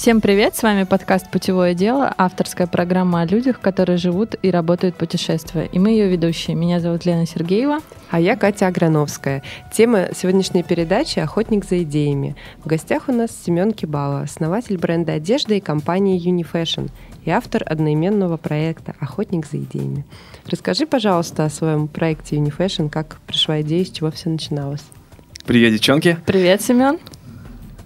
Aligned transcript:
Всем 0.00 0.22
привет, 0.22 0.56
с 0.56 0.62
вами 0.62 0.84
подкаст 0.84 1.30
«Путевое 1.30 1.74
дело», 1.74 2.14
авторская 2.16 2.66
программа 2.66 3.20
о 3.20 3.26
людях, 3.26 3.60
которые 3.60 3.98
живут 3.98 4.34
и 4.40 4.50
работают 4.50 4.96
путешествуя. 4.96 5.66
И 5.66 5.78
мы 5.78 5.90
ее 5.90 6.08
ведущие. 6.08 6.56
Меня 6.56 6.80
зовут 6.80 7.04
Лена 7.04 7.26
Сергеева. 7.26 7.80
А 8.08 8.18
я 8.18 8.34
Катя 8.34 8.68
Аграновская. 8.68 9.42
Тема 9.70 10.08
сегодняшней 10.16 10.62
передачи 10.62 11.18
«Охотник 11.18 11.66
за 11.66 11.82
идеями». 11.82 12.34
В 12.64 12.66
гостях 12.66 13.10
у 13.10 13.12
нас 13.12 13.28
Семен 13.44 13.72
Кибала, 13.72 14.22
основатель 14.22 14.78
бренда 14.78 15.12
одежды 15.12 15.58
и 15.58 15.60
компании 15.60 16.18
Unifashion 16.18 16.88
и 17.26 17.30
автор 17.30 17.62
одноименного 17.66 18.38
проекта 18.38 18.94
«Охотник 19.00 19.46
за 19.46 19.58
идеями». 19.58 20.06
Расскажи, 20.46 20.86
пожалуйста, 20.86 21.44
о 21.44 21.50
своем 21.50 21.88
проекте 21.88 22.36
Unifashion, 22.36 22.88
как 22.88 23.18
пришла 23.26 23.60
идея, 23.60 23.84
с 23.84 23.90
чего 23.90 24.10
все 24.10 24.30
начиналось. 24.30 24.80
Привет, 25.44 25.72
девчонки. 25.72 26.16
Привет, 26.24 26.62
Семен. 26.62 26.98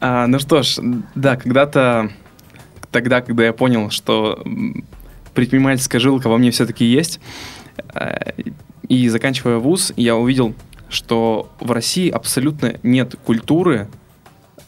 А, 0.07 0.27
ну 0.27 0.39
что 0.39 0.63
ж, 0.63 0.81
да, 1.15 1.35
когда-то, 1.37 2.11
тогда, 2.91 3.23
когда 3.23 3.47
я 3.47 3.55
понял, 3.55 3.89
что 3.89 4.45
предпринимательская 5.33 5.99
жилка 5.99 6.29
во 6.29 6.37
мне 6.37 6.51
все-таки 6.51 6.85
есть, 6.85 7.21
э, 7.95 8.33
и 8.87 9.09
заканчивая 9.09 9.57
вуз, 9.57 9.95
я 9.97 10.15
увидел, 10.17 10.55
что 10.91 11.51
в 11.59 11.73
России 11.73 12.11
абсолютно 12.11 12.75
нет 12.83 13.15
культуры 13.25 13.89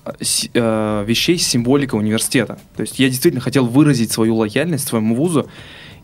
э, 0.06 1.04
вещей 1.06 1.38
с 1.38 1.46
символикой 1.46 2.00
университета. 2.00 2.58
То 2.74 2.80
есть 2.80 2.98
я 2.98 3.10
действительно 3.10 3.42
хотел 3.42 3.66
выразить 3.66 4.10
свою 4.10 4.36
лояльность 4.36 4.88
своему 4.88 5.14
вузу 5.14 5.50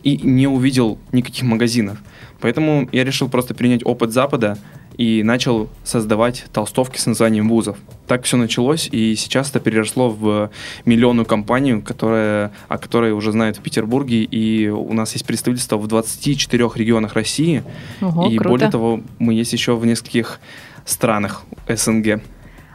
и 0.03 0.15
не 0.17 0.45
увидел 0.45 0.99
никаких 1.11 1.45
магазинов. 1.45 1.97
Поэтому 2.39 2.87
я 2.91 3.03
решил 3.03 3.29
просто 3.29 3.55
принять 3.55 3.83
опыт 3.83 4.11
Запада 4.11 4.59
и 4.97 5.23
начал 5.23 5.69
создавать 5.83 6.45
толстовки 6.53 6.97
с 6.97 7.05
названием 7.05 7.49
вузов. 7.49 7.77
Так 8.07 8.23
все 8.23 8.37
началось, 8.37 8.89
и 8.91 9.15
сейчас 9.15 9.49
это 9.49 9.59
переросло 9.59 10.09
в 10.09 10.51
миллионную 10.85 11.25
компанию, 11.25 11.81
которая, 11.81 12.51
о 12.67 12.77
которой 12.77 13.11
уже 13.11 13.31
знают 13.31 13.57
в 13.57 13.61
Петербурге, 13.61 14.23
и 14.23 14.67
у 14.67 14.93
нас 14.93 15.13
есть 15.13 15.25
представительство 15.25 15.77
в 15.77 15.87
24 15.87 16.69
регионах 16.75 17.13
России, 17.13 17.63
Ого, 18.01 18.29
и 18.29 18.37
круто. 18.37 18.49
более 18.49 18.71
того, 18.71 19.01
мы 19.19 19.33
есть 19.33 19.53
еще 19.53 19.75
в 19.75 19.85
нескольких 19.85 20.39
странах 20.85 21.43
СНГ. 21.67 22.21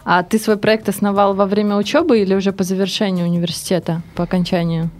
А 0.05 0.22
ты 0.22 0.38
свой 0.38 0.56
проект 0.56 0.88
основал 0.88 1.34
во 1.34 1.44
время 1.44 1.77
учебы 1.77 2.20
или 2.20 2.34
уже 2.34 2.53
по 2.53 2.64
завершению 2.64 3.27
университета, 3.27 4.00
по 4.14 4.25
окончанию? 4.25 4.91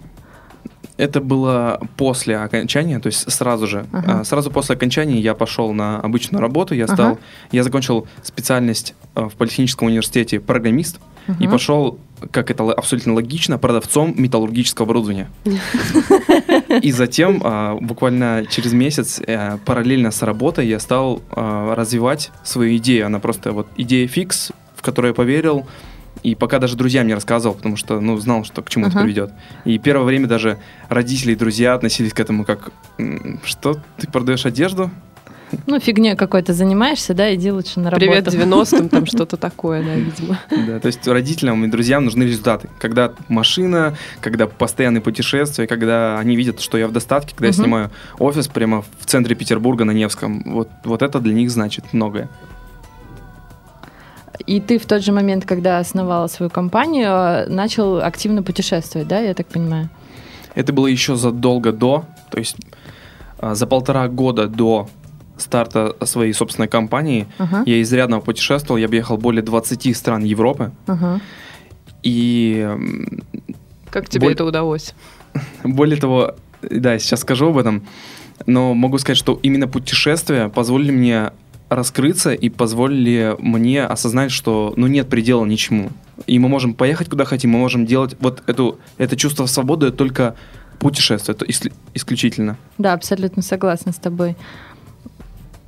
Это 0.99 1.21
было 1.21 1.79
после 1.95 2.37
окончания, 2.37 2.99
то 2.99 3.07
есть 3.07 3.31
сразу 3.31 3.67
же. 3.67 3.85
Ага. 3.93 4.19
А, 4.19 4.23
Сразу 4.25 4.51
после 4.51 4.75
окончания 4.75 5.19
я 5.21 5.33
пошел 5.33 5.71
на 5.73 5.99
обычную 6.01 6.41
работу, 6.41 6.75
я 6.75 6.83
Ага. 6.85 6.93
стал, 6.93 7.19
я 7.53 7.63
закончил 7.63 8.05
специальность 8.21 8.95
а, 9.15 9.29
в 9.29 9.33
политехническом 9.35 9.87
университете 9.87 10.41
программист 10.41 10.99
и 11.39 11.43
Мгм. 11.43 11.51
пошел, 11.51 11.99
как 12.31 12.51
это 12.51 12.63
абсолютно 12.73 13.13
логично, 13.13 13.57
продавцом 13.57 14.13
металлургического 14.17 14.85
оборудования. 14.85 15.29
И 16.81 16.91
затем, 16.91 17.41
а, 17.43 17.75
буквально 17.79 18.45
через 18.49 18.73
месяц, 18.73 19.21
э, 19.25 19.57
параллельно 19.65 20.11
с 20.11 20.21
работой, 20.21 20.67
я 20.67 20.79
стал 20.79 21.21
развивать 21.31 22.31
свою 22.43 22.75
идею. 22.77 23.05
Она 23.05 23.19
просто 23.19 23.51
вот 23.53 23.67
идея 23.77 24.07
фикс, 24.07 24.51
в 24.75 24.81
которую 24.81 25.11
я 25.11 25.15
поверил, 25.15 25.65
и 26.23 26.35
пока 26.35 26.59
даже 26.59 26.75
друзьям 26.75 27.07
не 27.07 27.13
рассказывал, 27.13 27.55
потому 27.55 27.75
что, 27.75 27.99
ну, 27.99 28.17
знал, 28.17 28.43
что 28.43 28.61
к 28.61 28.69
чему 28.69 28.85
это 28.85 28.95
Ага. 28.95 29.03
приведет. 29.03 29.31
И 29.65 29.77
первое 29.77 30.05
время 30.05 30.27
даже 30.27 30.57
родители 30.89 31.31
и 31.31 31.35
друзья 31.35 31.73
относились 31.73 32.13
к 32.13 32.19
этому 32.19 32.43
как, 32.45 32.71
«М, 32.97 33.39
что, 33.43 33.77
ты 33.97 34.07
продаешь 34.07 34.45
одежду? 34.45 34.89
Ну, 35.65 35.79
фигней 35.79 36.15
какой-то 36.15 36.53
занимаешься, 36.53 37.15
да, 37.15 37.33
иди 37.33 37.51
лучше 37.51 37.79
на 37.79 37.89
работу. 37.89 38.05
Привет 38.05 38.27
90-м, 38.27 38.87
там 38.89 39.05
что-то 39.07 39.35
такое, 39.35 39.83
да, 39.83 39.95
видимо. 39.95 40.39
Да, 40.51 40.79
то 40.79 40.85
есть 40.85 41.07
родителям 41.07 41.65
и 41.65 41.67
друзьям 41.67 42.05
нужны 42.05 42.23
результаты. 42.23 42.69
Когда 42.79 43.13
машина, 43.29 43.97
когда 44.21 44.45
постоянные 44.45 45.01
путешествия, 45.01 45.65
когда 45.65 46.19
они 46.19 46.35
видят, 46.35 46.59
что 46.61 46.77
я 46.77 46.87
в 46.87 46.91
достатке, 46.91 47.33
когда 47.33 47.47
я 47.47 47.53
снимаю 47.53 47.89
офис 48.19 48.47
прямо 48.47 48.83
в 48.99 49.05
центре 49.07 49.33
Петербурга 49.35 49.85
на 49.85 49.91
Невском. 49.91 50.43
Вот, 50.45 50.69
вот 50.83 51.01
это 51.01 51.19
для 51.19 51.33
них 51.33 51.49
значит 51.49 51.93
многое. 51.93 52.29
И 54.45 54.59
ты 54.59 54.77
в 54.79 54.85
тот 54.85 55.03
же 55.03 55.11
момент, 55.11 55.45
когда 55.45 55.79
основала 55.79 56.27
свою 56.27 56.49
компанию, 56.49 57.49
начал 57.49 58.01
активно 58.01 58.43
путешествовать, 58.43 59.07
да, 59.07 59.19
я 59.19 59.33
так 59.33 59.47
понимаю? 59.47 59.89
Это 60.55 60.73
было 60.73 60.87
еще 60.87 61.15
задолго 61.15 61.71
до, 61.71 62.05
то 62.31 62.39
есть 62.39 62.57
а, 63.37 63.55
за 63.55 63.67
полтора 63.67 64.07
года 64.07 64.47
до 64.47 64.89
старта 65.37 65.95
своей 66.03 66.33
собственной 66.33 66.67
компании 66.67 67.27
Ага, 67.37 67.63
я 67.65 67.81
изрядно 67.81 68.19
путешествовал, 68.19 68.77
я 68.77 68.85
объехал 68.87 69.17
более 69.17 69.41
20 69.41 69.95
стран 69.95 70.23
Европы. 70.23 70.71
ага. 70.87 71.21
И 72.03 72.67
Как 73.89 74.09
тебе 74.09 74.27
Боль- 74.27 74.33
это 74.33 74.45
удалось? 74.45 74.93
Более 75.63 75.97
того, 75.97 76.35
да, 76.61 76.97
сейчас 76.99 77.21
скажу 77.21 77.49
об 77.49 77.57
этом, 77.57 77.85
но 78.45 78.73
могу 78.73 78.97
сказать, 78.97 79.17
что 79.17 79.39
именно 79.43 79.67
путешествия 79.67 80.49
позволили 80.49 80.91
мне 80.91 81.31
раскрыться 81.69 82.33
и 82.33 82.49
позволили 82.49 83.35
мне 83.39 83.83
осознать, 83.85 84.31
что 84.31 84.73
ну 84.75 84.87
нет 84.87 85.07
предела 85.07 85.45
ничему. 85.45 85.89
И 86.27 86.39
мы 86.39 86.49
можем 86.49 86.73
поехать 86.73 87.09
куда 87.09 87.25
хотим, 87.25 87.51
мы 87.51 87.59
можем 87.59 87.85
делать 87.85 88.15
вот 88.19 88.43
эту, 88.47 88.79
это 88.97 89.15
чувство 89.15 89.45
свободы 89.45 89.91
только 89.91 90.35
путешествие, 90.79 91.35
это 91.35 91.45
ис- 91.45 91.71
исключительно. 91.93 92.57
Да, 92.77 92.93
абсолютно 92.93 93.41
согласна 93.41 93.91
с 93.91 93.97
тобой. 93.97 94.35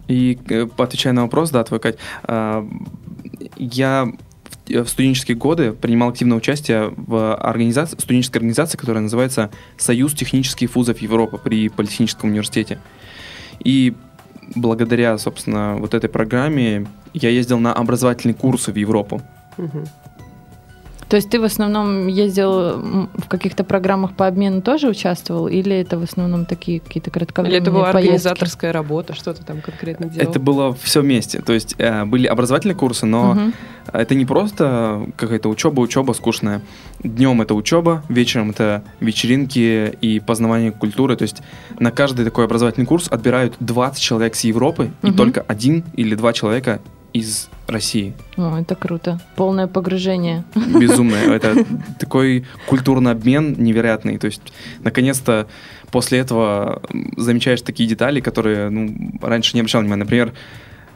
И 0.08 0.40
э, 0.50 0.68
отвечая 0.78 1.14
на 1.14 1.24
вопрос, 1.24 1.52
да, 1.52 1.64
твой, 1.64 1.80
Кать, 1.80 1.98
а, 2.24 2.68
я 3.58 4.12
в- 4.68 4.84
в 4.84 4.90
студенческие 4.90 5.38
годы 5.38 5.74
принимал 5.74 6.10
активное 6.10 6.38
участие 6.38 6.94
в 6.98 7.36
организации, 7.36 7.98
студенческой 7.98 8.38
организации, 8.38 8.78
которая 8.78 9.04
называется 9.04 9.52
Союз 9.78 10.14
технических 10.14 10.76
вузов 10.76 11.00
Европы 11.00 11.38
при 11.38 11.70
Политехническом 11.70 12.30
университете. 12.30 12.80
И 13.64 13.94
благодаря, 14.56 15.18
собственно, 15.18 15.76
вот 15.78 15.94
этой 15.94 16.10
программе 16.10 16.88
я 17.14 17.30
ездил 17.30 17.60
на 17.60 17.74
образовательные 17.74 18.36
курсы 18.36 18.72
в 18.72 18.76
Европу. 18.76 19.22
Мгм. 19.58 19.86
То 21.12 21.18
есть 21.18 21.30
ты 21.30 21.42
в 21.42 21.44
основном 21.44 22.08
ездил 22.08 22.78
в 22.80 23.28
каких-то 23.28 23.66
программах 23.66 24.14
по 24.14 24.28
обмену 24.28 24.62
тоже 24.62 24.88
участвовал, 24.88 25.50
или 25.50 25.76
это 25.76 26.00
в 26.00 26.04
основном 26.04 26.46
такие 26.46 26.80
какие-то 26.80 27.10
Или 27.10 27.20
кратковременные 27.20 27.62
это 27.62 27.70
была 27.70 27.92
поездки? 27.92 28.08
организаторская 28.08 28.72
работа, 28.72 29.14
что 29.14 29.34
ты 29.34 29.44
там 29.44 29.60
конкретно 29.60 30.06
делал? 30.06 30.30
Это 30.30 30.40
было 30.40 30.74
все 30.74 31.02
вместе. 31.02 31.42
То 31.42 31.52
есть 31.52 31.76
э, 31.78 32.06
были 32.06 32.28
образовательные 32.28 32.76
курсы, 32.76 33.06
но 33.06 33.34
Мгм. 33.34 33.54
Это 33.92 34.16
не 34.16 34.26
просто 34.26 35.06
какая-то 35.18 35.50
учеба, 35.50 35.82
учеба 35.82 36.14
скучная. 36.14 36.62
Днем 37.04 37.42
это 37.42 37.56
учеба, 37.56 38.04
вечером 38.08 38.52
это 38.52 38.84
вечеринки 39.02 39.98
и 40.00 40.22
познавание 40.22 40.72
культуры. 40.72 41.18
То 41.18 41.24
есть 41.24 41.42
на 41.78 41.92
каждый 41.92 42.24
такой 42.24 42.46
образовательный 42.46 42.86
курс 42.86 43.08
отбирают 43.10 43.56
20 43.60 44.02
человек 44.02 44.36
с 44.36 44.46
Европы 44.46 44.92
и 45.02 45.08
Мгм. 45.08 45.18
только 45.18 45.42
один 45.42 45.84
или 45.96 46.16
два 46.16 46.32
человека 46.32 46.80
из 47.12 47.50
России. 47.72 48.14
О, 48.38 48.58
это 48.60 48.76
круто. 48.76 49.20
Полное 49.36 49.68
погружение. 49.68 50.44
Безумно. 50.56 51.16
Это 51.16 51.66
такой 52.00 52.46
культурный 52.68 53.12
обмен 53.12 53.56
невероятный. 53.58 54.18
То 54.18 54.26
есть, 54.26 54.42
наконец-то, 54.84 55.48
после 55.92 56.20
этого 56.20 56.82
замечаешь 57.18 57.62
такие 57.62 57.88
детали, 57.88 58.20
которые 58.20 58.70
ну, 58.70 59.14
раньше 59.22 59.56
не 59.56 59.62
обращал 59.62 59.82
внимания. 59.82 60.04
Например, 60.04 60.34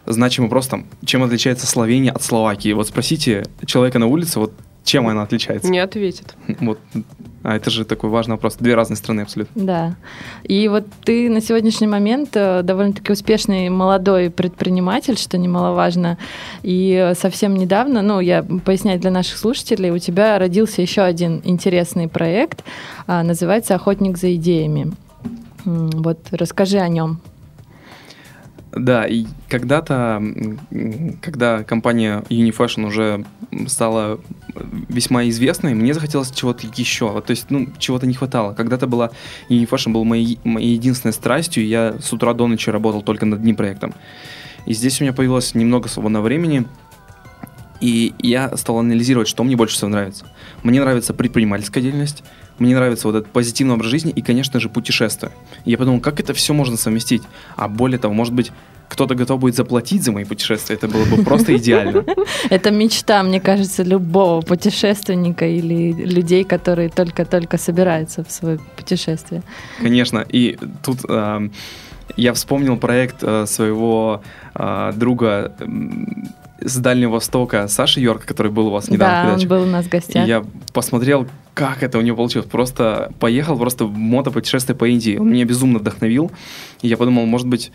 значимый 0.06 0.48
вопрос 0.48 0.68
там, 0.68 0.86
чем 1.06 1.24
отличается 1.24 1.68
Словения 1.68 2.12
от 2.12 2.24
Словакии. 2.24 2.74
Вот 2.74 2.88
спросите 2.88 3.46
человека 3.66 4.00
на 4.00 4.08
улице, 4.08 4.40
вот 4.40 4.54
чем 4.86 5.08
она 5.08 5.24
отличается. 5.24 5.70
Не 5.70 5.80
ответит. 5.80 6.36
Вот. 6.62 6.80
А 7.44 7.56
это 7.58 7.70
же 7.70 7.86
такой 7.86 8.10
важный 8.10 8.36
вопрос. 8.36 8.56
Две 8.56 8.74
разные 8.74 8.98
страны 8.98 9.22
абсолютно. 9.22 9.64
Да. 9.64 9.96
И 10.44 10.68
вот 10.68 10.86
ты 11.04 11.30
на 11.30 11.42
сегодняшний 11.42 11.86
момент 11.86 12.30
э, 12.34 12.62
довольно-таки 12.64 13.12
успешный 13.12 13.70
молодой 13.70 14.32
предприниматель, 14.32 15.16
что 15.16 15.38
немаловажно. 15.38 16.18
И 16.64 17.12
совсем 17.16 17.56
недавно, 17.56 18.02
ну, 18.02 18.20
я 18.20 18.42
поясняю 18.42 19.00
для 19.00 19.12
наших 19.12 19.38
слушателей, 19.38 19.92
у 19.92 20.00
тебя 20.00 20.40
родился 20.40 20.82
еще 20.82 21.02
один 21.02 21.42
интересный 21.44 22.08
проект, 22.08 22.64
а, 23.06 23.22
называется 23.22 23.76
«Охотник 23.76 24.18
за 24.18 24.34
идеями». 24.36 24.94
Вот 25.66 26.20
расскажи 26.32 26.80
о 26.80 26.88
нем. 26.88 27.20
Да, 28.72 29.06
и 29.06 29.26
когда-то, 29.48 30.22
когда 31.22 31.64
компания 31.64 32.24
Unifashion 32.30 32.86
уже 32.86 33.26
стала 33.68 34.20
весьма 34.90 35.28
известной, 35.30 35.74
мне 35.74 35.94
захотелось 35.94 36.32
чего-то 36.32 36.68
еще. 36.76 37.10
Вот, 37.10 37.26
То 37.26 37.32
есть, 37.32 37.50
ну, 37.50 37.68
чего-то 37.78 38.06
не 38.06 38.14
хватало. 38.14 38.54
Когда-то 38.54 38.88
была 38.88 39.12
Unifashion 39.50 39.92
был 39.92 40.04
моей, 40.04 40.40
моей 40.44 40.74
единственной 40.74 41.14
страстью, 41.14 41.64
и 41.64 41.68
я 41.68 41.96
с 42.02 42.12
утра 42.12 42.34
до 42.34 42.48
ночи 42.48 42.70
работал 42.70 43.02
только 43.02 43.26
над 43.26 43.40
одним 43.40 43.56
проектом. 43.56 43.94
И 44.66 44.74
здесь 44.74 45.00
у 45.00 45.04
меня 45.04 45.14
появилось 45.14 45.54
немного 45.54 45.88
свободного 45.88 46.24
времени, 46.24 46.66
И 47.86 48.16
я 48.18 48.58
стал 48.58 48.80
анализировать, 48.80 49.28
что 49.28 49.44
мне 49.44 49.56
больше 49.56 49.76
всего 49.76 49.92
нравится. 49.92 50.26
Мне 50.64 50.82
нравится 50.82 51.14
предпринимательская 51.14 51.84
деятельность, 51.84 52.24
мне 52.58 52.74
нравится 52.74 53.08
вот 53.08 53.16
этот 53.16 53.32
позитивный 53.32 53.76
образ 53.76 53.92
жизни 53.92 54.12
и, 54.12 54.24
конечно 54.24 54.60
же, 54.60 54.70
путешествия. 54.70 55.30
И 55.66 55.70
я 55.70 55.78
подумал, 55.78 56.00
как 56.00 56.20
это 56.20 56.34
все 56.34 56.56
можно 56.56 56.78
совместить? 56.78 57.22
А 57.56 57.68
более 57.68 58.00
того, 58.00 58.12
может 58.16 58.34
быть, 58.34 58.52
кто-то 58.90 59.14
готов 59.14 59.40
будет 59.40 59.56
заплатить 59.56 60.04
за 60.04 60.12
мои 60.12 60.26
путешествия, 60.26 60.74
это 60.74 60.88
было 60.88 61.06
бы 61.06 61.24
просто 61.24 61.56
идеально. 61.58 62.04
Это 62.50 62.72
мечта, 62.72 63.22
мне 63.22 63.40
кажется, 63.40 63.84
любого 63.84 64.42
путешественника 64.42 65.46
или 65.46 65.92
людей, 65.92 66.44
которые 66.44 66.90
только-только 66.90 67.60
собираются 67.60 68.24
в 68.24 68.32
свое 68.32 68.58
путешествие. 68.78 69.44
Конечно, 69.80 70.26
и 70.28 70.58
тут 70.84 71.02
я 72.18 72.34
вспомнил 72.34 72.78
проект 72.78 73.24
э, 73.24 73.46
своего 73.48 74.22
э, 74.54 74.94
друга 74.96 75.52
с 76.66 76.78
Дальнего 76.78 77.12
Востока 77.12 77.68
Саши 77.68 78.02
Йорка, 78.02 78.28
который 78.28 78.52
был 78.52 78.68
у 78.68 78.72
вас 78.72 78.90
недавно. 78.90 79.30
Да, 79.30 79.42
он 79.42 79.48
был 79.48 79.64
у 79.64 79.66
нас 79.66 79.86
в 79.86 79.90
гостях. 79.90 80.26
И 80.26 80.28
я 80.28 80.44
посмотрел, 80.74 81.28
как 81.54 81.84
это 81.84 81.98
у 81.98 82.02
него 82.02 82.18
получилось. 82.18 82.48
Просто 82.48 83.12
поехал 83.20 83.58
просто 83.58 83.86
в 83.86 83.96
мотопутешествие 83.96 84.76
по 84.76 84.86
Индии. 84.86 85.18
Он 85.18 85.32
меня 85.32 85.46
безумно 85.46 85.80
вдохновил. 85.80 86.32
И 86.82 86.88
я 86.88 86.98
подумал, 86.98 87.26
может 87.26 87.48
быть, 87.48 87.72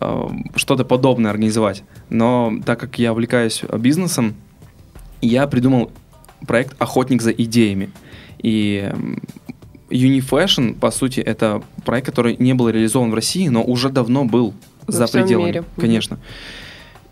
э, 0.00 0.28
что-то 0.56 0.84
подобное 0.84 1.30
организовать. 1.30 1.84
Но 2.08 2.52
так 2.64 2.80
как 2.80 2.98
я 2.98 3.12
увлекаюсь 3.12 3.62
бизнесом, 3.78 4.34
я 5.20 5.46
придумал 5.46 5.92
проект 6.46 6.74
«Охотник 6.80 7.22
за 7.22 7.30
идеями». 7.30 7.90
И 8.42 8.90
Unifashion, 9.90 10.74
по 10.74 10.90
сути, 10.90 11.20
это 11.20 11.62
проект, 11.84 12.06
который 12.06 12.36
не 12.38 12.54
был 12.54 12.68
реализован 12.68 13.10
в 13.10 13.14
России, 13.14 13.48
но 13.48 13.62
уже 13.62 13.90
давно 13.90 14.24
был 14.24 14.54
Во 14.86 14.92
за 14.92 15.06
пределами. 15.06 15.46
мире. 15.46 15.64
Конечно. 15.76 16.18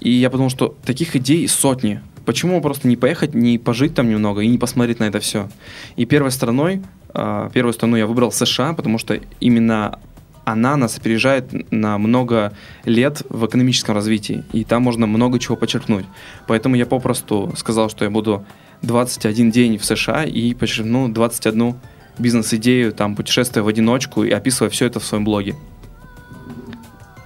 И 0.01 0.11
я 0.11 0.31
подумал, 0.31 0.51
что 0.51 0.77
таких 0.85 1.17
идей 1.17 1.47
сотни. 1.49 2.01
Почему 2.25 2.61
просто 2.61 2.89
не 2.89 2.97
поехать, 2.97 3.35
не 3.35 3.59
пожить 3.59 3.95
там 3.95 4.09
немного 4.09 4.41
и 4.43 4.49
не 4.49 4.59
посмотреть 4.59 5.01
на 5.01 5.05
это 5.05 5.21
все? 5.21 5.49
И 5.97 6.05
первой 6.07 6.31
страной, 6.31 6.83
а, 7.15 7.51
первую 7.51 7.73
страну 7.73 7.97
я 7.97 8.07
выбрал 8.07 8.33
США, 8.33 8.73
потому 8.73 8.99
что 8.99 9.19
именно 9.41 9.99
она 10.45 10.77
нас 10.77 10.97
опережает 10.97 11.71
на 11.71 11.99
много 11.99 12.53
лет 12.85 13.23
в 13.29 13.47
экономическом 13.47 13.95
развитии, 13.95 14.45
и 14.53 14.65
там 14.65 14.83
можно 14.83 15.07
много 15.07 15.39
чего 15.39 15.57
подчеркнуть. 15.57 16.07
Поэтому 16.47 16.77
я 16.77 16.87
попросту 16.87 17.53
сказал, 17.57 17.89
что 17.91 18.05
я 18.05 18.11
буду 18.11 18.45
21 18.83 19.51
день 19.51 19.79
в 19.79 19.85
США 19.85 20.25
и 20.25 20.55
подчеркну 20.55 21.09
21 21.09 21.75
бизнес-идею, 22.19 22.93
там, 22.93 23.17
путешествуя 23.17 23.63
в 23.63 23.69
одиночку 23.69 24.25
и 24.25 24.31
описывая 24.31 24.71
все 24.71 24.87
это 24.87 25.01
в 25.01 25.05
своем 25.05 25.25
блоге. 25.25 25.57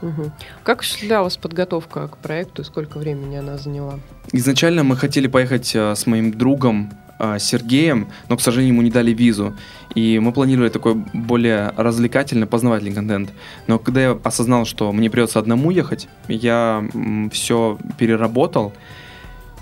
Мгм. 0.04 0.32
Как 0.62 0.80
осуществлялась 0.80 1.38
подготовка 1.38 2.08
к 2.08 2.18
проекту 2.18 2.62
и 2.62 2.64
сколько 2.64 2.98
времени 2.98 3.36
она 3.36 3.56
заняла? 3.56 3.98
Изначально 4.32 4.84
мы 4.84 4.96
хотели 4.96 5.28
поехать 5.28 5.74
э, 5.74 5.94
с 5.94 6.06
моим 6.06 6.30
другом 6.30 6.92
э, 7.18 7.38
Сергеем, 7.38 8.08
но, 8.28 8.36
к 8.36 8.42
сожалению, 8.42 8.74
ему 8.74 8.82
не 8.82 8.90
дали 8.90 9.12
визу. 9.12 9.54
И 9.94 10.18
мы 10.18 10.32
планировали 10.32 10.68
такой 10.68 10.94
более 11.14 11.72
развлекательный, 11.76 12.46
познавательный 12.46 12.92
контент. 12.92 13.32
Но 13.66 13.78
когда 13.78 14.02
я 14.02 14.18
осознал, 14.22 14.66
что 14.66 14.92
мне 14.92 15.08
придется 15.08 15.38
одному 15.38 15.70
ехать, 15.70 16.08
я 16.28 16.86
все 17.32 17.78
переработал. 17.96 18.74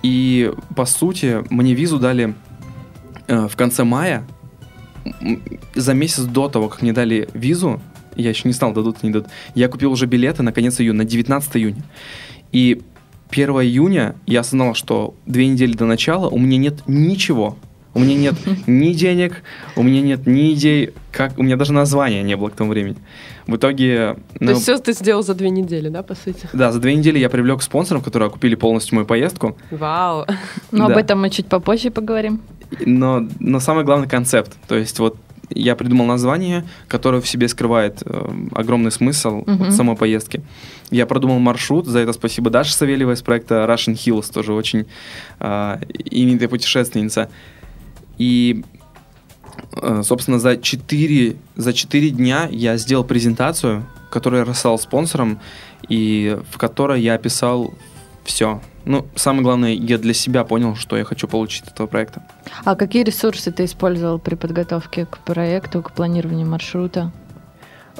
И, 0.02 0.52
по 0.74 0.86
сути, 0.86 1.44
мне 1.50 1.74
визу 1.74 2.00
дали 2.00 2.34
э, 3.28 3.46
в 3.46 3.54
конце 3.54 3.84
мая. 3.84 4.24
За 5.74 5.94
месяц 5.94 6.24
до 6.24 6.48
того, 6.48 6.68
как 6.68 6.82
мне 6.82 6.92
дали 6.92 7.28
визу, 7.32 7.80
я 8.16 8.30
еще 8.30 8.48
не 8.48 8.52
знал, 8.54 8.72
дадут 8.72 8.98
или 9.02 9.08
не 9.08 9.12
дадут, 9.14 9.30
я 9.54 9.68
купил 9.68 9.92
уже 9.92 10.06
билеты 10.06 10.42
на 10.42 10.52
конец 10.52 10.80
июня, 10.80 10.98
на 10.98 11.04
19 11.04 11.56
июня. 11.56 11.82
И 12.52 12.82
1 13.30 13.48
июня 13.50 14.14
я 14.26 14.40
осознал, 14.40 14.74
что 14.74 15.14
две 15.26 15.46
недели 15.46 15.72
до 15.72 15.86
начала 15.86 16.28
у 16.28 16.38
меня 16.38 16.58
нет 16.58 16.82
ничего. 16.86 17.56
У 17.94 17.98
меня 18.00 18.14
нет 18.16 18.34
ни 18.66 18.92
денег, 18.94 19.42
у 19.76 19.82
меня 19.82 20.00
нет 20.00 20.26
ни 20.26 20.52
идей, 20.54 20.92
как 21.10 21.38
у 21.38 21.42
меня 21.42 21.56
даже 21.56 21.72
названия 21.74 22.22
не 22.22 22.36
было 22.36 22.48
к 22.48 22.54
тому 22.54 22.70
времени. 22.70 22.96
В 23.46 23.56
итоге, 23.56 24.14
То 24.38 24.44
ну, 24.44 24.50
есть 24.52 24.62
все 24.62 24.78
ты 24.78 24.92
сделал 24.94 25.22
за 25.22 25.34
две 25.34 25.50
недели, 25.50 25.88
да, 25.90 26.02
по 26.02 26.14
сути? 26.14 26.48
да, 26.54 26.72
за 26.72 26.78
две 26.78 26.94
недели 26.94 27.18
я 27.18 27.28
привлек 27.28 27.62
спонсоров, 27.62 28.02
которые 28.02 28.28
окупили 28.28 28.54
полностью 28.54 28.94
мою 28.94 29.06
поездку. 29.06 29.58
Вау. 29.70 30.24
Но 30.70 30.86
об 30.86 30.94
Да. 30.94 31.00
этом 31.00 31.20
мы 31.20 31.28
чуть 31.28 31.46
попозже 31.48 31.90
поговорим. 31.90 32.40
Но, 32.86 33.28
но 33.40 33.60
самый 33.60 33.84
главный 33.84 34.08
концепт. 34.08 34.56
То 34.68 34.76
есть 34.76 34.98
вот 34.98 35.18
я 35.54 35.76
придумал 35.76 36.06
название, 36.06 36.64
которое 36.88 37.20
в 37.20 37.28
себе 37.28 37.48
скрывает 37.48 38.02
э, 38.04 38.30
огромный 38.52 38.90
смысл 38.90 39.44
вот 39.46 39.72
самой 39.72 39.96
поездки. 39.96 40.42
Я 40.90 41.06
продумал 41.06 41.38
маршрут, 41.38 41.86
за 41.86 42.00
это 42.00 42.12
спасибо 42.12 42.50
Даше 42.50 42.74
Савельевой 42.74 43.14
из 43.14 43.22
проекта 43.22 43.66
Russian 43.68 43.94
Hills, 43.94 44.32
тоже 44.32 44.52
очень 44.52 44.86
э, 45.40 45.78
именитая 46.04 46.48
путешественница. 46.48 47.28
И, 48.18 48.64
э, 49.80 50.02
собственно, 50.04 50.38
за 50.38 50.56
4, 50.56 51.36
за 51.56 51.72
4 51.72 52.10
дня 52.10 52.48
я 52.50 52.76
сделал 52.76 53.04
презентацию, 53.04 53.86
которую 54.10 54.40
я 54.40 54.44
рассылал 54.44 54.78
спонсорам, 54.78 55.40
и 55.88 56.38
в 56.50 56.58
которой 56.58 57.00
я 57.00 57.14
описал 57.14 57.74
все. 58.24 58.60
Ну, 58.84 59.06
самое 59.14 59.42
главное, 59.44 59.72
я 59.72 59.98
для 59.98 60.12
себя 60.14 60.44
понял, 60.44 60.74
что 60.76 60.96
я 60.96 61.04
хочу 61.04 61.28
получить 61.28 61.62
от 61.64 61.74
этого 61.74 61.86
проекта. 61.86 62.22
А 62.64 62.74
какие 62.74 63.04
ресурсы 63.04 63.52
ты 63.52 63.64
использовал 63.64 64.18
при 64.18 64.34
подготовке 64.34 65.06
к 65.06 65.18
проекту, 65.18 65.82
к 65.82 65.92
планированию 65.92 66.46
маршрута? 66.48 67.12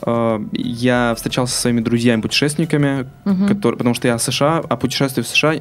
Э, 0.05 0.41
Я 0.53 1.15
встречался 1.17 1.55
со 1.55 1.61
своими 1.63 1.81
друзьями-путешественниками, 1.81 3.07
Мгм. 3.25 3.47
которые, 3.49 3.79
потому 3.79 3.95
что 3.95 4.09
я 4.09 4.17
в 4.17 4.23
США, 4.23 4.59
о 4.59 4.77
путешествии 4.77 5.23
в 5.23 5.29
США 5.29 5.55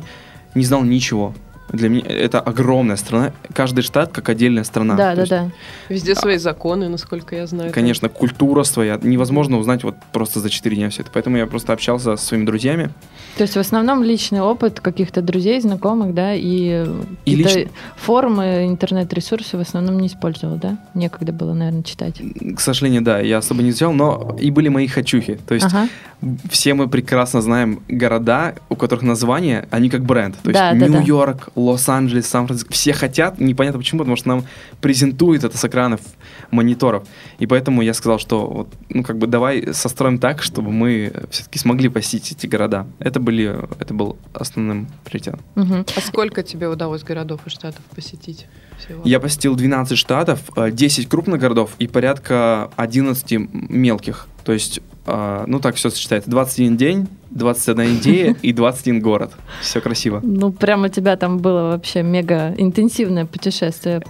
не 0.56 0.64
знал 0.64 0.84
ничего. 0.84 1.34
Для 1.72 1.90
меня 1.90 2.06
это 2.08 2.40
огромная 2.40 2.96
страна, 2.98 3.32
каждый 3.54 3.82
штат 3.82 4.12
как 4.12 4.30
отдельная 4.30 4.64
страна. 4.64 4.96
Да, 4.96 5.12
То 5.12 5.16
да, 5.16 5.22
есть, 5.22 5.30
да. 5.32 5.52
Везде 5.90 6.16
свои 6.16 6.38
законы, 6.38 6.90
насколько 6.90 7.36
я 7.36 7.48
знаю. 7.48 7.72
Конечно, 7.72 8.10
культура 8.10 8.64
своя. 8.64 9.00
Невозможно 9.02 9.58
узнать 9.58 9.84
вот 9.84 9.96
просто 10.12 10.40
за 10.40 10.50
4 10.50 10.76
дня 10.76 10.90
все 10.90 11.02
это. 11.04 11.12
Поэтому 11.14 11.38
я 11.38 11.48
просто 11.48 11.74
общался 11.74 12.18
со 12.18 12.26
своими 12.26 12.46
друзьями. 12.46 12.90
То 13.38 13.44
есть 13.44 13.56
в 13.56 13.60
основном 13.60 14.04
личный 14.04 14.42
опыт 14.42 14.80
каких-то 14.80 15.22
друзей, 15.22 15.62
знакомых, 15.62 16.14
да, 16.14 16.34
и, 16.36 16.86
И 17.26 17.36
лич- 17.36 17.70
формы, 17.96 18.68
интернет-ресурсы 18.68 19.58
в 19.58 19.62
основном 19.62 20.00
не 20.00 20.08
использовал, 20.08 20.58
да? 20.58 20.78
Некогда 20.94 21.32
было, 21.32 21.54
наверное, 21.54 21.84
читать. 21.84 22.22
К 22.56 22.60
сожалению, 22.60 23.02
да, 23.02 23.20
я 23.20 23.38
особо 23.38 23.64
не 23.64 23.72
взял, 23.72 23.94
но 23.94 24.36
и 24.40 24.52
были 24.52 24.68
мои 24.70 24.88
хочухи. 24.88 25.40
То 25.48 25.54
есть 25.54 25.68
Ага. 25.68 25.88
все 26.50 26.74
мы 26.74 26.88
прекрасно 26.90 27.42
знаем 27.42 27.82
города, 27.88 28.56
у 28.70 28.76
которых 28.76 29.04
названия, 29.04 29.68
они 29.72 29.90
как 29.90 30.04
бренд. 30.04 30.36
То 30.44 30.50
есть 30.50 30.60
Да, 30.60 30.74
да, 30.74 30.88
да. 30.88 31.00
Лос-Анджелес, 31.62 32.28
Сан-Франциско. 32.28 32.74
Все 32.74 32.94
хотят, 32.94 33.40
непонятно 33.40 33.80
почему, 33.80 34.00
потому 34.00 34.16
что 34.16 34.28
нам 34.30 34.46
презентуют 34.82 35.44
это 35.44 35.58
с 35.58 35.66
экранов 35.66 36.02
мониторов. 36.52 37.08
И 37.40 37.48
поэтому 37.48 37.82
я 37.82 37.94
сказал, 37.94 38.20
что 38.20 38.48
вот, 38.48 38.74
ну 38.90 39.04
как 39.04 39.18
бы 39.18 39.28
давай 39.28 39.74
состроим 39.74 40.18
так, 40.20 40.42
чтобы 40.42 40.72
мы 40.72 41.14
все-таки 41.30 41.60
смогли 41.60 41.90
посетить 41.90 42.32
эти 42.32 42.48
города. 42.48 42.88
Это 43.00 43.20
были, 43.20 43.58
это 43.80 43.94
был 43.94 44.18
основным 44.34 44.88
приоритетом. 45.04 45.42
Мгм. 45.56 45.86
А 45.96 46.02
сколько 46.02 46.44
тебе 46.44 46.68
удалось 46.68 47.04
городов 47.04 47.42
и 47.46 47.50
штатов 47.50 47.84
посетить 47.96 48.48
всего? 48.86 49.02
Я 49.06 49.20
посетил 49.20 49.56
12 49.56 49.98
штатов, 49.98 50.40
э, 50.56 50.72
10 50.72 51.08
крупных 51.08 51.40
городов 51.40 51.72
и 51.80 51.88
порядка 51.88 52.70
11 52.76 53.38
мелких. 53.52 54.28
То 54.44 54.54
есть, 54.54 54.82
э, 55.06 55.44
ну 55.48 55.60
так 55.60 55.76
все 55.76 55.90
сочетается. 55.90 56.30
21 56.30 56.78
день, 56.78 57.08
21 57.32 57.96
идея 57.98 58.36
и 58.42 58.54
21 58.54 59.02
город. 59.02 59.32
Все 59.62 59.82
красиво. 59.82 60.20
Ну, 60.24 60.52
прям 60.52 60.84
у 60.84 60.88
тебя 60.88 61.16
там 61.16 61.40
было 61.40 61.72
вообще 61.72 62.04
мега 62.04 62.54
интенсивное 62.58 63.26
путешествие. 63.26 64.02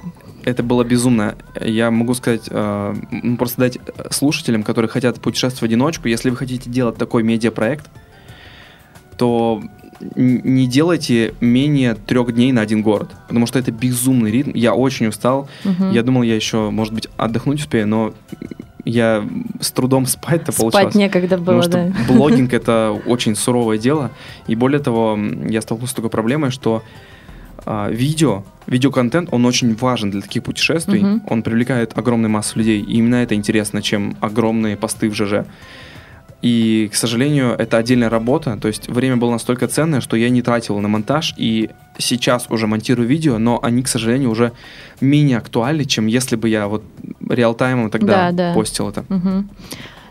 Это 0.44 0.64
было 0.64 0.84
безумно. 0.84 1.36
Я 1.60 1.92
могу 1.92 2.14
сказать, 2.14 2.48
э, 2.50 2.96
просто 3.38 3.62
дать 3.62 3.78
э, 3.78 4.08
слушателям, 4.10 4.64
которые 4.64 4.90
хотят 4.90 5.20
путешествовать 5.22 5.62
в 5.62 5.66
одиночку, 5.66 6.08
если 6.08 6.30
вы 6.30 6.36
хотите 6.36 6.70
делать 6.70 6.98
такой 6.98 7.24
медиапроект, 7.24 7.90
то 9.18 9.62
не 10.16 10.68
делайте 10.68 11.34
менее 11.40 11.96
трех 11.96 12.34
дней 12.34 12.52
на 12.52 12.62
один 12.62 12.82
город, 12.82 13.10
потому 13.28 13.46
что 13.46 13.60
это 13.60 13.72
безумный 13.72 14.32
ритм. 14.32 14.52
Я 14.54 14.74
очень 14.74 15.08
устал. 15.08 15.50
Мгм. 15.64 15.92
Я 15.92 16.04
думал, 16.04 16.24
я 16.24 16.36
еще, 16.36 16.70
может 16.70 16.94
быть, 16.94 17.08
отдохнуть 17.18 17.60
успею, 17.60 17.88
но 17.88 18.14
я 18.86 19.24
с 19.60 19.72
трудом 19.72 20.06
спать-то 20.06 20.52
получалось. 20.52 20.94
Спать 20.94 20.96
некогда 20.96 21.38
было, 21.38 21.62
Потому 21.62 21.92
да. 21.92 22.04
что 22.04 22.14
блогинг 22.14 22.54
это 22.54 23.00
очень 23.06 23.36
суровое 23.36 23.78
дело. 23.78 24.12
И 24.48 24.56
более 24.56 24.80
того, 24.80 25.18
я 25.48 25.62
столкнулся 25.62 25.94
с 25.94 25.96
такой 25.96 26.10
проблемой, 26.10 26.52
что 26.52 26.84
а, 27.66 27.90
видео, 27.90 28.44
видеоконтент, 28.68 29.30
он 29.32 29.46
очень 29.46 29.76
важен 29.76 30.12
для 30.12 30.22
таких 30.22 30.44
путешествий. 30.44 31.02
Мгм. 31.02 31.24
Он 31.28 31.44
привлекает 31.44 31.98
огромную 31.98 32.30
массу 32.30 32.58
людей. 32.58 32.82
И 32.82 32.94
именно 32.94 33.16
это 33.16 33.36
интересно, 33.36 33.82
чем 33.82 34.16
огромные 34.20 34.78
посты 34.78 35.10
в 35.10 35.16
ЖЖ. 35.16 35.46
И, 36.42 36.90
к 36.92 36.96
сожалению, 36.96 37.52
это 37.58 37.78
отдельная 37.78 38.10
работа. 38.10 38.58
То 38.60 38.68
есть 38.68 38.88
время 38.88 39.18
было 39.18 39.32
настолько 39.32 39.68
ценное, 39.68 40.02
что 40.02 40.16
я 40.18 40.30
не 40.30 40.42
тратил 40.42 40.80
на 40.80 40.88
монтаж. 40.88 41.36
И 41.38 41.70
сейчас 42.00 42.48
уже 42.50 42.66
монтирую 42.68 43.08
видео, 43.08 43.38
но 43.38 43.60
они, 43.62 43.84
к 43.84 43.88
сожалению, 43.88 44.32
уже 44.32 44.52
менее 45.02 45.38
актуальны, 45.38 45.86
чем 45.86 46.08
если 46.08 46.36
бы 46.36 46.50
я 46.50 46.68
вот 46.68 46.84
реалтаймом 47.30 47.90
тогда 47.92 48.32
Да, 48.32 48.32
да. 48.32 48.54
постил 48.56 48.90
это. 48.90 49.06
Мгм. 49.10 49.50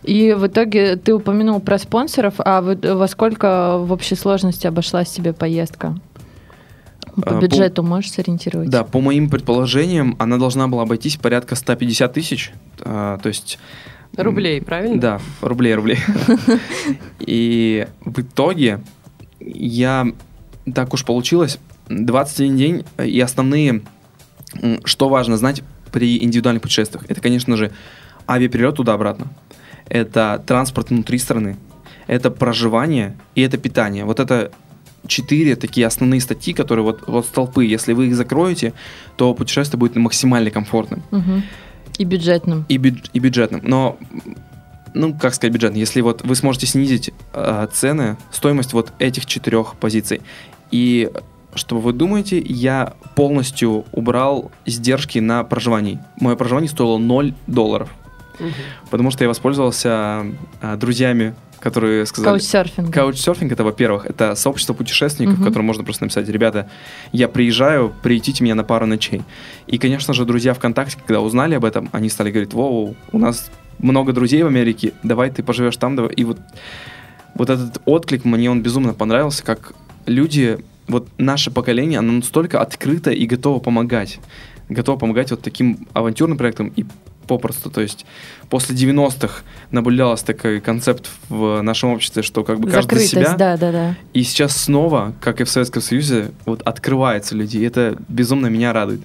И 0.05 0.33
в 0.33 0.47
итоге 0.47 0.97
ты 0.97 1.13
упомянул 1.13 1.61
про 1.61 1.79
спонсоров, 1.79 2.35
а 2.39 2.63
вот 2.63 2.87
во 2.87 3.07
сколько 3.09 3.77
в 3.79 3.93
общей 3.93 4.15
сложности 4.15 4.67
обошлась 4.67 5.11
тебе 5.11 5.33
поездка? 5.33 5.99
По 7.17 7.37
А, 7.37 7.41
бюджету 7.41 7.83
можешь 7.83 8.13
сориентировать? 8.13 8.71
Да, 8.71 8.85
по 8.85 9.01
моим 9.01 9.29
предположениям, 9.29 10.17
она 10.19 10.39
должна 10.39 10.69
была 10.69 10.83
обойтись 10.85 11.17
порядка 11.17 11.55
150 11.57 12.13
тысяч. 12.13 12.53
а, 12.83 13.19
то 13.19 13.29
есть... 13.29 13.59
Рублей, 14.17 14.61
правильно? 14.61 15.01
Да, 15.01 15.21
рублей, 15.41 15.75
рублей. 15.75 15.99
И 17.21 17.87
в 18.05 18.21
итоге 18.21 18.81
я, 19.41 20.07
так 20.75 20.93
уж 20.93 21.05
получилось, 21.05 21.59
21 21.89 22.57
день, 22.57 22.85
э, 22.97 23.09
и 23.09 23.21
основные, 23.21 23.83
что 24.85 25.09
важно 25.09 25.37
знать 25.37 25.63
при 25.93 26.23
индивидуальных 26.23 26.63
путешествиях, 26.63 27.05
это, 27.09 27.21
конечно 27.21 27.57
же, 27.57 27.73
авиаперелет 28.29 28.77
туда-обратно, 28.77 29.29
это 29.89 30.43
транспорт 30.47 30.91
внутри 30.91 31.19
страны, 31.19 31.57
это 32.07 32.31
проживание 32.31 33.17
и 33.35 33.43
это 33.43 33.59
питание. 33.59 34.05
Вот 34.05 34.21
это 34.21 34.53
четыре 35.07 35.57
такие 35.57 35.87
основные 35.87 36.21
статьи, 36.21 36.53
которые 36.53 36.85
вот, 36.85 37.03
вот 37.07 37.27
столпы. 37.27 37.65
Если 37.65 37.93
вы 37.93 38.07
их 38.07 38.15
закроете, 38.15 38.73
то 39.17 39.35
путешествие 39.35 39.79
будет 39.79 39.97
максимально 39.97 40.51
комфортным 40.51 41.03
Мгм. 41.11 41.43
И 42.01 42.05
бюджетным. 42.05 42.65
и, 42.67 42.79
бюдж- 42.79 43.11
и 43.13 43.19
бюджетным. 43.19 43.61
Но, 43.63 43.99
ну, 44.95 45.13
как 45.13 45.35
сказать 45.35 45.53
бюджетным, 45.53 45.79
если 45.79 46.01
вот 46.01 46.23
вы 46.23 46.35
сможете 46.35 46.67
снизить 46.67 47.11
э, 47.35 47.69
цены, 47.71 48.17
стоимость 48.31 48.73
вот 48.73 48.91
этих 48.99 49.27
четырех 49.27 49.75
позиций. 49.77 50.23
И 50.71 51.11
что 51.55 51.79
вы 51.79 51.93
думаете, 51.93 52.39
я 52.41 52.95
полностью 53.15 53.85
убрал 53.93 54.51
издержки 54.65 55.19
на 55.19 55.45
проживание. 55.45 56.03
Мое 56.19 56.37
проживание 56.37 56.71
стоило 56.71 56.97
0 56.97 57.35
долларов, 57.47 57.91
Мгм. 58.41 58.53
потому 58.91 59.11
что 59.11 59.25
я 59.25 59.29
воспользовался 59.29 60.27
э, 60.63 60.77
друзьями, 60.77 61.35
которые 61.61 62.07
сказали... 62.07 62.31
Каучсерфинг. 62.39 62.93
Каучсерфинг 62.95 63.53
это, 63.53 63.65
во-первых, 63.65 64.07
это 64.07 64.35
сообщество 64.35 64.73
путешественников, 64.73 65.37
Мгм. 65.37 65.45
которым 65.47 65.67
можно 65.67 65.85
просто 65.85 66.05
написать, 66.05 66.27
ребята, 66.29 66.69
я 67.13 67.29
приезжаю, 67.29 67.93
приютите 68.03 68.43
меня 68.43 68.55
на 68.55 68.65
пару 68.65 68.87
ночей. 68.87 69.23
И, 69.67 69.77
конечно 69.79 70.15
же, 70.15 70.25
друзья 70.25 70.55
ВКонтакте, 70.55 70.97
когда 71.07 71.21
узнали 71.21 71.55
об 71.55 71.65
этом, 71.67 71.91
они 71.93 72.09
стали 72.09 72.31
говорить, 72.31 72.55
воу, 72.55 72.97
у 73.13 73.19
нас 73.19 73.51
много 73.79 74.13
друзей 74.13 74.43
в 74.43 74.47
Америке, 74.47 74.93
давай 75.03 75.31
ты 75.31 75.43
поживешь 75.43 75.77
там, 75.77 75.97
давай. 75.97 76.13
И 76.15 76.25
вот, 76.25 76.39
вот 77.35 77.51
этот 77.51 77.81
отклик 77.85 78.25
мне 78.25 78.51
он 78.51 78.63
безумно 78.63 78.95
понравился, 78.95 79.45
как 79.45 79.75
люди, 80.07 80.59
вот 80.89 81.09
наше 81.19 81.51
поколение, 81.51 81.99
оно 81.99 82.13
настолько 82.13 82.61
открыто 82.61 83.11
и 83.11 83.27
готово 83.27 83.61
помогать. 83.61 84.19
Готово 84.71 84.97
помогать 84.99 85.31
вот 85.31 85.43
таким 85.43 85.87
авантюрным 85.93 86.39
проектам 86.39 86.73
и 86.75 86.85
попросту. 87.31 87.71
То 87.71 87.81
есть 87.81 88.05
после 88.49 88.75
90-х 88.75 89.43
наблюдался 89.71 90.27
такой 90.27 90.61
концепт 90.61 91.09
в 91.29 91.63
нашем 91.63 91.91
обществе, 91.91 92.23
что 92.23 92.43
как 92.43 92.59
бы 92.59 92.71
каждый 92.71 92.77
за 92.77 92.83
Закрытость, 92.83 93.11
себя. 93.11 93.37
да, 93.37 93.57
да, 93.57 93.73
да. 93.73 93.97
И 94.13 94.23
сейчас 94.25 94.57
снова, 94.57 95.15
как 95.21 95.41
и 95.41 95.45
в 95.45 95.51
Советском 95.51 95.81
Союзе, 95.81 96.33
вот 96.45 96.63
открываются 96.63 97.35
люди. 97.35 97.59
И 97.59 97.63
это 97.63 97.97
безумно 98.09 98.49
меня 98.49 98.73
радует. 98.73 99.03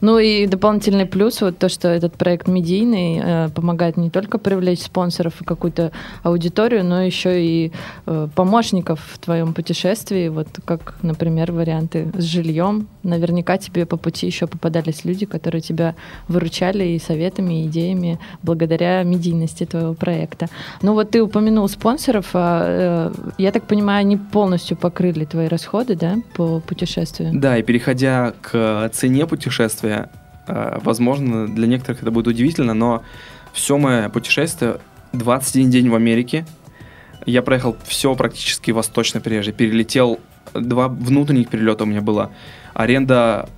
Ну 0.00 0.18
и 0.18 0.46
дополнительный 0.46 1.06
плюс, 1.06 1.40
вот 1.40 1.58
то, 1.58 1.68
что 1.68 1.88
этот 1.88 2.14
проект 2.14 2.48
медийный, 2.48 3.20
э, 3.22 3.48
помогает 3.48 3.96
не 3.96 4.10
только 4.10 4.38
привлечь 4.38 4.82
спонсоров 4.82 5.40
и 5.40 5.44
какую-то 5.44 5.92
аудиторию, 6.22 6.84
но 6.84 7.02
еще 7.02 7.44
и 7.44 7.72
э, 8.06 8.28
помощников 8.34 9.00
в 9.12 9.18
твоем 9.18 9.54
путешествии, 9.54 10.28
вот 10.28 10.48
как, 10.64 10.96
например, 11.02 11.52
варианты 11.52 12.10
с 12.16 12.24
жильем. 12.24 12.88
Наверняка 13.02 13.58
тебе 13.58 13.86
по 13.86 13.96
пути 13.96 14.26
еще 14.26 14.46
попадались 14.46 15.04
люди, 15.04 15.26
которые 15.26 15.60
тебя 15.60 15.94
выручали 16.28 16.84
и 16.84 16.98
советами, 16.98 17.62
и 17.62 17.66
идеями 17.66 18.18
благодаря 18.42 19.02
медийности 19.02 19.64
твоего 19.64 19.94
проекта. 19.94 20.48
Ну 20.82 20.94
вот 20.94 21.10
ты 21.10 21.22
упомянул 21.22 21.68
спонсоров, 21.68 22.30
а, 22.34 23.10
э, 23.12 23.32
я 23.38 23.52
так 23.52 23.66
понимаю, 23.66 24.00
они 24.00 24.16
полностью 24.16 24.76
покрыли 24.76 25.24
твои 25.24 25.48
расходы, 25.48 25.94
да, 25.94 26.16
по 26.36 26.60
путешествию? 26.60 27.30
Да, 27.32 27.56
и 27.58 27.62
переходя 27.62 28.34
к 28.42 28.90
цене 28.92 29.26
путешествия, 29.26 29.93
э, 30.46 30.78
возможно, 30.82 31.46
для 31.46 31.66
некоторых 31.66 32.02
это 32.02 32.10
будет 32.10 32.26
удивительно, 32.26 32.74
но 32.74 33.02
все 33.52 33.78
мое 33.78 34.08
путешествие 34.08 34.78
21 35.12 35.70
день 35.70 35.88
в 35.88 35.94
Америке. 35.94 36.46
Я 37.26 37.42
проехал 37.42 37.76
все 37.84 38.14
практически 38.14 38.70
восточное 38.70 39.22
побережье. 39.22 39.52
Перелетел, 39.52 40.20
два 40.52 40.88
внутренних 40.88 41.48
перелета 41.48 41.84
у 41.84 41.86
меня 41.86 42.00
было. 42.00 42.30
Аренда 42.74 43.48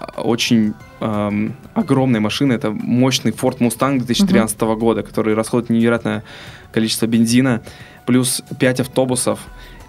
э, 0.00 0.20
очень 0.20 0.74
эм, 1.00 1.56
огромной 1.74 2.20
машины. 2.20 2.52
Это 2.52 2.70
мощный 2.70 3.30
Ford 3.30 3.58
Mustang 3.58 3.98
2013 3.98 4.60
года, 4.60 5.02
который 5.02 5.34
расходует 5.34 5.70
невероятное 5.70 6.24
количество 6.72 7.06
бензина. 7.06 7.62
Плюс 8.04 8.42
5 8.58 8.80
автобусов. 8.80 9.40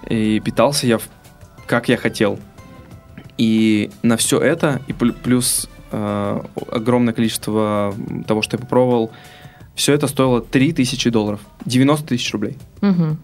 И 0.07 0.39
питался 0.39 0.87
я 0.87 0.99
как 1.67 1.89
я 1.89 1.97
хотел. 1.97 2.39
И 3.37 3.89
на 4.01 4.17
все 4.17 4.39
это, 4.39 4.81
и 4.87 4.93
пл- 4.93 5.13
плюс 5.13 5.67
огромное 6.71 7.13
количество 7.13 7.93
того, 8.27 8.41
что 8.41 8.57
я 8.57 8.61
попробовал, 8.61 9.11
все 9.75 9.93
это 9.93 10.07
стоило 10.07 10.41
3000 10.41 11.09
долларов. 11.09 11.39
90 11.65 12.07
тысяч 12.07 12.31
рублей. 12.33 12.57
Мгм. 12.81 13.17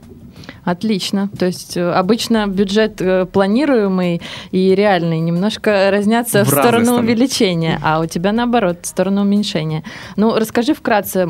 Отлично. 0.63 1.29
То 1.39 1.45
есть 1.45 1.77
э, 1.77 1.91
обычно 1.91 2.47
бюджет 2.47 3.01
э, 3.01 3.25
планируемый 3.25 4.21
и 4.51 4.75
реальный 4.75 5.19
немножко 5.19 5.89
разнятся 5.91 6.43
В 6.43 6.47
в, 6.47 6.51
сторону 6.51 6.85
стороны. 6.85 7.03
увеличения, 7.03 7.79
а 7.83 7.99
у 7.99 8.05
тебя 8.05 8.31
наоборот, 8.31 8.79
в 8.83 8.87
сторону 8.87 9.21
уменьшения. 9.21 9.83
Ну, 10.17 10.35
расскажи 10.35 10.73
вкратце 10.73 11.29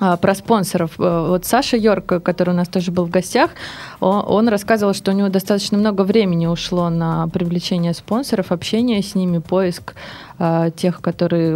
а, 0.00 0.16
про 0.16 0.34
спонсоров. 0.34 0.92
Э, 0.98 1.26
Вот 1.28 1.44
Саша 1.44 1.76
Йорк, 1.76 2.22
который 2.22 2.50
у 2.50 2.56
нас 2.56 2.68
тоже 2.68 2.90
был 2.90 3.04
в 3.04 3.10
гостях, 3.10 3.50
он 4.00 4.48
рассказывал, 4.48 4.94
что 4.94 5.10
у 5.10 5.14
него 5.14 5.28
достаточно 5.28 5.76
много 5.78 6.02
времени 6.02 6.46
ушло 6.46 6.88
на 6.90 7.28
привлечение 7.28 7.92
спонсоров, 7.94 8.50
общение 8.50 9.02
с 9.02 9.14
ними, 9.14 9.38
поиск 9.38 9.94
а, 10.42 10.70
тех, 10.70 11.02
которые 11.02 11.50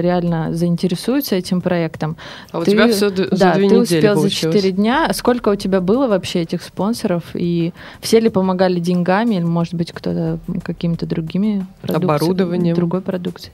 реально 0.00 0.54
заинтересуются 0.54 1.34
этим 1.34 1.60
проектом. 1.60 2.16
А 2.52 2.60
у 2.60 2.64
Ты- 2.64 2.70
тебя 2.70 2.86
все 2.88 3.08
за 3.10 3.26
да, 3.36 3.54
две 3.54 3.68
ты 3.68 3.74
недели 3.74 3.96
успел 3.98 4.14
получилось. 4.14 4.54
за 4.54 4.60
4 4.60 4.70
дня. 4.72 5.10
Сколько 5.12 5.48
у 5.48 5.56
тебя 5.56 5.80
было 5.80 6.06
вообще 6.06 6.42
этих 6.42 6.62
спонсоров? 6.62 7.24
И 7.34 7.72
все 8.00 8.20
ли 8.20 8.28
помогали 8.28 8.78
деньгами, 8.78 9.34
или, 9.36 9.44
может 9.44 9.74
быть, 9.74 9.90
кто-то 9.90 10.38
какими-то 10.62 11.04
другими 11.06 11.66
продукциями, 11.80 12.04
Оборудованием. 12.14 12.76
другой 12.76 13.00
продукцией? 13.00 13.52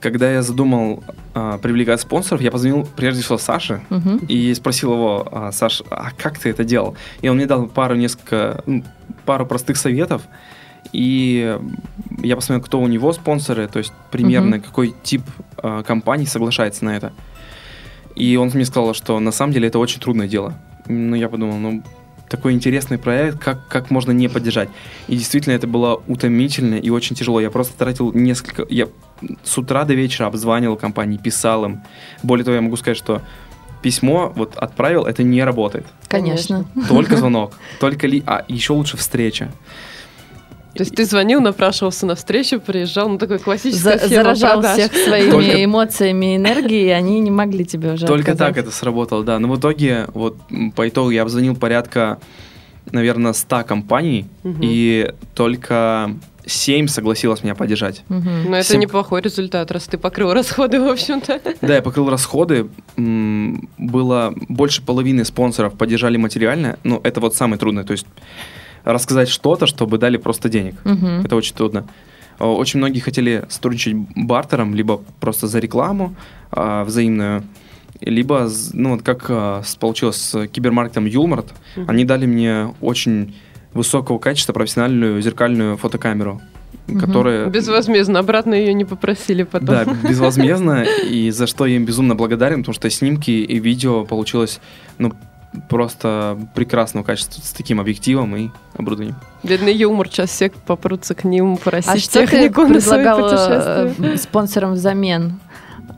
Когда 0.00 0.32
я 0.32 0.42
задумал 0.42 1.04
а, 1.34 1.58
привлекать 1.58 2.00
спонсоров, 2.00 2.40
я 2.40 2.50
позвонил 2.50 2.88
прежде 2.96 3.22
всего 3.22 3.36
Саше 3.38 3.82
Мгм. 3.90 4.20
и 4.28 4.54
спросил 4.54 4.94
его, 4.94 5.28
а, 5.30 5.52
Саш, 5.52 5.82
а 5.90 6.10
как 6.16 6.38
ты 6.38 6.48
это 6.48 6.64
делал? 6.64 6.96
И 7.20 7.28
он 7.28 7.36
мне 7.36 7.46
дал 7.46 7.66
пару 7.66 7.94
несколько, 7.96 8.64
пару 9.26 9.44
простых 9.46 9.76
советов. 9.76 10.22
И 10.92 11.58
я 12.22 12.34
посмотрел, 12.36 12.64
кто 12.64 12.80
у 12.80 12.86
него 12.88 13.12
спонсоры, 13.12 13.68
то 13.68 13.78
есть 13.78 13.92
примерно 14.10 14.56
Мгм. 14.56 14.62
какой 14.64 14.94
тип 15.02 15.22
а, 15.58 15.82
компаний 15.82 16.26
соглашается 16.26 16.84
на 16.86 16.96
это. 16.96 17.12
И 18.16 18.36
он 18.36 18.50
мне 18.54 18.64
сказал, 18.64 18.94
что 18.94 19.20
на 19.20 19.32
самом 19.32 19.52
деле 19.52 19.68
это 19.68 19.78
очень 19.78 20.00
трудное 20.00 20.26
дело. 20.26 20.54
Ну, 20.88 21.14
я 21.14 21.28
подумал, 21.28 21.58
ну, 21.58 21.82
такой 22.28 22.52
интересный 22.52 22.96
проект, 22.96 23.38
как, 23.38 23.66
как 23.68 23.90
можно 23.90 24.12
не 24.12 24.28
поддержать? 24.28 24.68
И 25.08 25.16
действительно, 25.16 25.52
это 25.52 25.66
было 25.66 26.00
утомительно 26.06 26.76
и 26.76 26.88
очень 26.90 27.16
тяжело. 27.16 27.40
Я 27.40 27.50
просто 27.50 27.76
тратил 27.76 28.12
несколько... 28.12 28.64
Я 28.70 28.88
с 29.42 29.58
утра 29.58 29.84
до 29.84 29.94
вечера 29.94 30.26
обзванивал 30.26 30.76
компании, 30.76 31.18
писал 31.18 31.64
им. 31.64 31.80
Более 32.22 32.44
того, 32.44 32.54
я 32.56 32.60
могу 32.62 32.76
сказать, 32.76 32.96
что 32.96 33.22
письмо 33.82 34.32
вот 34.36 34.56
отправил, 34.56 35.04
это 35.04 35.22
не 35.22 35.42
работает. 35.44 35.86
Конечно. 36.08 36.64
Только 36.88 37.16
звонок, 37.18 37.52
только 37.80 38.06
ли... 38.06 38.22
А, 38.26 38.44
еще 38.48 38.72
лучше 38.74 38.96
встреча. 38.96 39.50
То 40.74 40.82
есть 40.84 40.94
ты 40.94 41.04
звонил, 41.04 41.40
напрашивался 41.40 42.06
на 42.06 42.14
встречу, 42.14 42.60
приезжал, 42.60 43.08
ну 43.08 43.18
такой 43.18 43.38
классический 43.40 43.82
За- 43.82 44.06
заражал 44.08 44.60
продаж. 44.60 44.78
всех 44.78 44.92
своими 44.94 45.30
Только- 45.30 45.64
эмоциями 45.64 46.34
и 46.34 46.36
энергией, 46.36 46.86
и 46.86 46.90
они 46.90 47.18
не 47.20 47.30
могли 47.30 47.64
тебе 47.64 47.92
уже 47.92 48.06
Только 48.06 48.32
отказать. 48.32 48.54
так 48.54 48.64
это 48.64 48.70
сработало, 48.74 49.24
да. 49.24 49.38
Но 49.40 49.48
в 49.48 49.58
итоге, 49.58 50.06
вот 50.14 50.36
по 50.76 50.88
итогу 50.88 51.10
я 51.10 51.22
обзвонил 51.22 51.56
порядка, 51.56 52.18
наверное, 52.92 53.32
100 53.32 53.64
компаний, 53.64 54.26
Мгм. 54.44 54.60
и 54.62 55.12
только 55.34 56.12
7 56.50 56.86
согласилось 56.88 57.42
меня 57.42 57.54
поддержать. 57.54 58.02
Мгм. 58.08 58.44
Ну, 58.50 58.54
это 58.54 58.62
Всем- 58.64 58.80
неплохой 58.80 59.20
результат, 59.22 59.70
раз 59.70 59.84
ты 59.86 59.98
покрыл 59.98 60.32
расходы, 60.32 60.80
в 60.80 60.88
общем-то. 60.88 61.40
Да, 61.60 61.74
я 61.74 61.82
покрыл 61.82 62.10
расходы. 62.10 62.68
м, 62.96 63.68
Было 63.78 64.34
больше 64.48 64.82
половины 64.82 65.24
спонсоров 65.24 65.74
поддержали 65.74 66.16
материально. 66.16 66.78
Ну, 66.84 67.00
это 67.04 67.20
вот 67.20 67.34
самое 67.34 67.58
трудное. 67.58 67.84
То 67.84 67.92
есть 67.92 68.06
рассказать 68.84 69.28
что-то, 69.28 69.66
чтобы 69.66 69.98
дали 69.98 70.16
просто 70.16 70.48
денег. 70.48 70.74
Мгм. 70.84 71.20
Это 71.24 71.36
очень 71.36 71.54
трудно. 71.54 71.86
Э, 72.38 72.44
Очень 72.46 72.78
многие 72.78 73.00
хотели 73.00 73.44
сотрудничать 73.48 73.94
бартером, 74.16 74.74
либо 74.74 75.02
просто 75.20 75.46
за 75.46 75.58
рекламу 75.58 76.14
а, 76.52 76.84
взаимную, 76.84 77.44
либо, 78.00 78.48
ну, 78.72 78.92
вот 78.94 79.02
как 79.02 79.26
а, 79.28 79.62
получилось 79.78 80.16
с 80.16 80.46
кибермаркетом 80.48 81.04
Юлмарт, 81.06 81.52
Мгм. 81.76 81.90
они 81.90 82.04
дали 82.04 82.26
мне 82.26 82.74
очень 82.80 83.34
высокого 83.74 84.18
качества 84.18 84.52
профессиональную 84.52 85.20
зеркальную 85.22 85.76
фотокамеру, 85.76 86.40
Мгм. 86.86 87.00
которая... 87.00 87.46
Безвозмездно, 87.46 88.18
обратно 88.18 88.54
ее 88.54 88.74
не 88.74 88.84
попросили 88.84 89.42
потом. 89.44 89.66
Да, 89.68 89.84
безвозмездно, 90.08 90.84
и 91.08 91.30
за 91.30 91.46
что 91.46 91.66
я 91.66 91.76
им 91.76 91.84
безумно 91.84 92.14
благодарен, 92.14 92.60
потому 92.60 92.74
что 92.74 92.90
снимки 92.90 93.30
и 93.30 93.58
видео 93.58 94.04
получилось, 94.04 94.60
ну, 94.98 95.12
просто 95.68 96.38
прекрасного 96.54 97.04
качества 97.04 97.42
с 97.42 97.50
таким 97.52 97.80
объективом 97.80 98.36
и 98.36 98.50
оборудованием. 98.76 99.16
Бедный 99.42 99.74
юмор, 99.74 100.08
сейчас 100.08 100.30
все 100.30 100.50
попрутся 100.50 101.14
к 101.14 101.24
ним 101.24 101.56
просить 101.56 101.90
А 101.90 101.98
что 101.98 102.20
ты 102.20 102.26
технику 102.28 102.62
на 102.66 102.80
свои 102.80 102.98
предлагал 103.02 103.22
путешествия. 103.28 104.12
э, 104.14 104.16
спонсорам 104.16 104.72
взамен? 104.74 105.40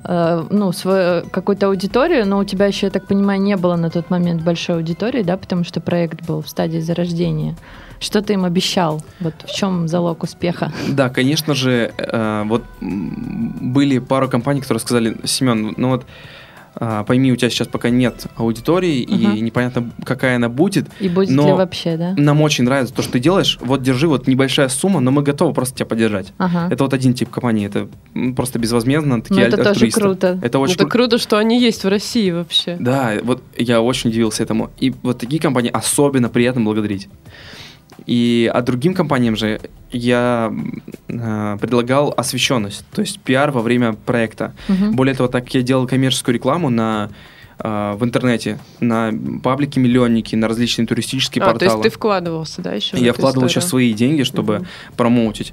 Э, 0.05 0.45
Ну, 0.51 0.73
свою 0.73 1.23
какую-то 1.31 1.67
аудиторию, 1.67 2.27
но 2.27 2.39
у 2.39 2.45
тебя 2.45 2.67
еще, 2.67 2.87
я 2.87 2.91
так 2.91 3.07
понимаю, 3.07 3.41
не 3.41 3.57
было 3.57 3.77
на 3.77 3.91
тот 3.91 4.11
момент 4.11 4.43
большой 4.43 4.77
аудитории, 4.77 5.23
да, 5.23 5.37
потому 5.37 5.65
что 5.65 5.81
проект 5.81 6.27
был 6.27 6.41
в 6.43 6.49
стадии 6.49 6.81
зарождения. 6.81 7.55
Что 8.01 8.21
ты 8.21 8.33
им 8.33 8.45
обещал? 8.45 9.01
Вот 9.21 9.35
в 9.47 9.55
чем 9.55 9.87
залог 9.87 10.25
успеха? 10.25 10.73
Да, 10.89 11.09
конечно 11.09 11.55
же, 11.55 11.93
э, 11.97 12.43
вот 12.47 12.65
были 12.81 13.99
пару 14.01 14.29
компаний, 14.29 14.61
которые 14.61 14.81
сказали, 14.81 15.17
Семен, 15.25 15.75
ну 15.77 15.91
вот 15.91 16.05
а, 16.75 17.05
пойми, 17.05 17.33
у 17.33 17.37
тебя 17.37 17.51
сейчас 17.51 17.69
пока 17.69 17.91
нет 17.91 18.27
аудитории, 18.37 19.07
Мгм. 19.09 19.35
и 19.37 19.41
непонятно, 19.41 19.91
какая 20.05 20.37
она 20.37 20.49
будет. 20.49 20.87
И 21.01 21.09
будет 21.09 21.31
Но- 21.31 21.47
ли 21.49 21.53
вообще, 21.53 21.97
да? 21.97 22.15
Нам 22.17 22.41
очень 22.41 22.65
нравится 22.65 22.95
то, 22.95 23.03
что 23.03 23.13
ты 23.13 23.19
делаешь. 23.21 23.59
Вот 23.61 23.83
держи, 23.83 24.09
вот 24.09 24.27
небольшая 24.27 24.69
сумма, 24.69 25.01
но 25.01 25.11
мы 25.11 25.23
готовы 25.23 25.53
просто 25.53 25.77
тебя 25.77 25.87
поддержать. 25.87 26.33
Ага. 26.39 26.69
Это 26.71 26.85
вот 26.85 26.95
один 26.95 27.15
тип 27.15 27.31
компании, 27.31 27.67
это 27.67 27.89
просто 28.35 28.59
безвозмездно, 28.59 29.17
Ну, 29.17 29.23
такие 29.23 29.43
это 29.47 29.63
тоже 29.63 29.91
круто. 29.91 30.39
Это 30.43 30.59
очень 30.59 30.75
Это 30.77 30.85
кру- 30.85 30.89
круто, 30.91 31.19
что 31.19 31.37
они 31.39 31.61
есть 31.61 31.85
в 31.85 31.89
России 31.89 32.31
вообще. 32.31 32.77
Да, 32.81 33.13
вот 33.23 33.43
я 33.57 33.81
очень 33.81 34.11
удивился 34.11 34.43
этому. 34.43 34.71
И 34.81 34.95
вот 35.03 35.19
такие 35.19 35.41
компании 35.41 35.71
особенно 35.73 36.29
приятно 36.29 36.63
благодарить. 36.63 37.09
И 38.07 38.51
а 38.53 38.63
другим 38.63 38.95
компаниям 38.95 39.37
же 39.37 39.61
я 39.91 40.53
э, 41.09 41.57
предлагал 41.61 42.13
освещенность, 42.17 42.85
то 42.93 43.01
есть 43.03 43.21
пиар 43.21 43.51
во 43.51 43.61
время 43.61 43.93
проекта. 43.93 44.55
Мгм. 44.69 44.97
Более 44.97 45.15
того, 45.15 45.29
так 45.29 45.45
как 45.45 45.55
я 45.55 45.63
делал 45.63 45.87
коммерческую 45.87 46.35
рекламу 46.35 46.71
на 46.71 47.11
э, 47.59 47.95
в 47.97 48.05
интернете, 48.05 48.59
на 48.81 49.13
паблики 49.43 49.79
миллионники, 49.79 50.35
на 50.35 50.49
различные 50.49 50.87
туристические 50.87 51.43
А, 51.43 51.47
то 51.47 51.53
порталы. 51.53 51.71
есть 51.73 51.83
ты 51.83 51.91
вкладывался, 51.91 52.63
да, 52.63 52.73
еще? 52.73 52.97
Я 52.97 53.13
вкладывал 53.13 53.49
сейчас 53.49 53.69
свои 53.69 53.93
деньги, 53.93 54.23
чтобы 54.25 54.57
Мгм. 54.61 54.67
промоутить. 54.97 55.53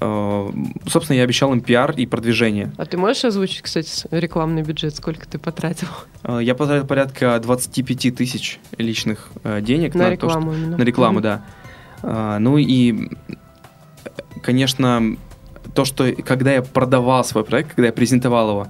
Э, 0.00 0.50
Собственно, 0.86 1.16
я 1.16 1.22
обещал 1.24 1.52
им 1.52 1.60
пиар 1.60 1.92
и 1.92 2.04
продвижение. 2.06 2.72
А 2.76 2.84
ты 2.84 2.96
можешь 2.96 3.24
озвучить, 3.24 3.62
кстати, 3.62 4.06
рекламный 4.10 4.62
бюджет, 4.62 4.94
сколько 4.96 5.26
ты 5.26 5.38
потратил 5.38 5.88
Э, 6.24 6.38
Я 6.42 6.54
потратил 6.54 6.86
порядка 6.86 7.38
25 7.42 8.10
тысяч 8.10 8.58
личных 8.78 9.30
денег 9.62 9.94
на 9.94 10.04
то, 10.04 10.16
что- 10.16 10.26
рекламу 10.28 10.52
именно? 10.54 10.76
На 10.78 10.82
рекламу, 10.82 11.14
Мгм. 11.14 11.22
да. 11.22 11.44
А, 12.06 12.38
ну 12.38 12.58
и, 12.58 13.10
конечно, 14.42 15.16
то, 15.74 15.84
что 15.84 16.12
когда 16.12 16.52
я 16.52 16.62
продавал 16.62 17.24
свой 17.24 17.44
проект, 17.44 17.70
когда 17.70 17.86
я 17.86 17.92
презентовал 17.92 18.50
его, 18.50 18.66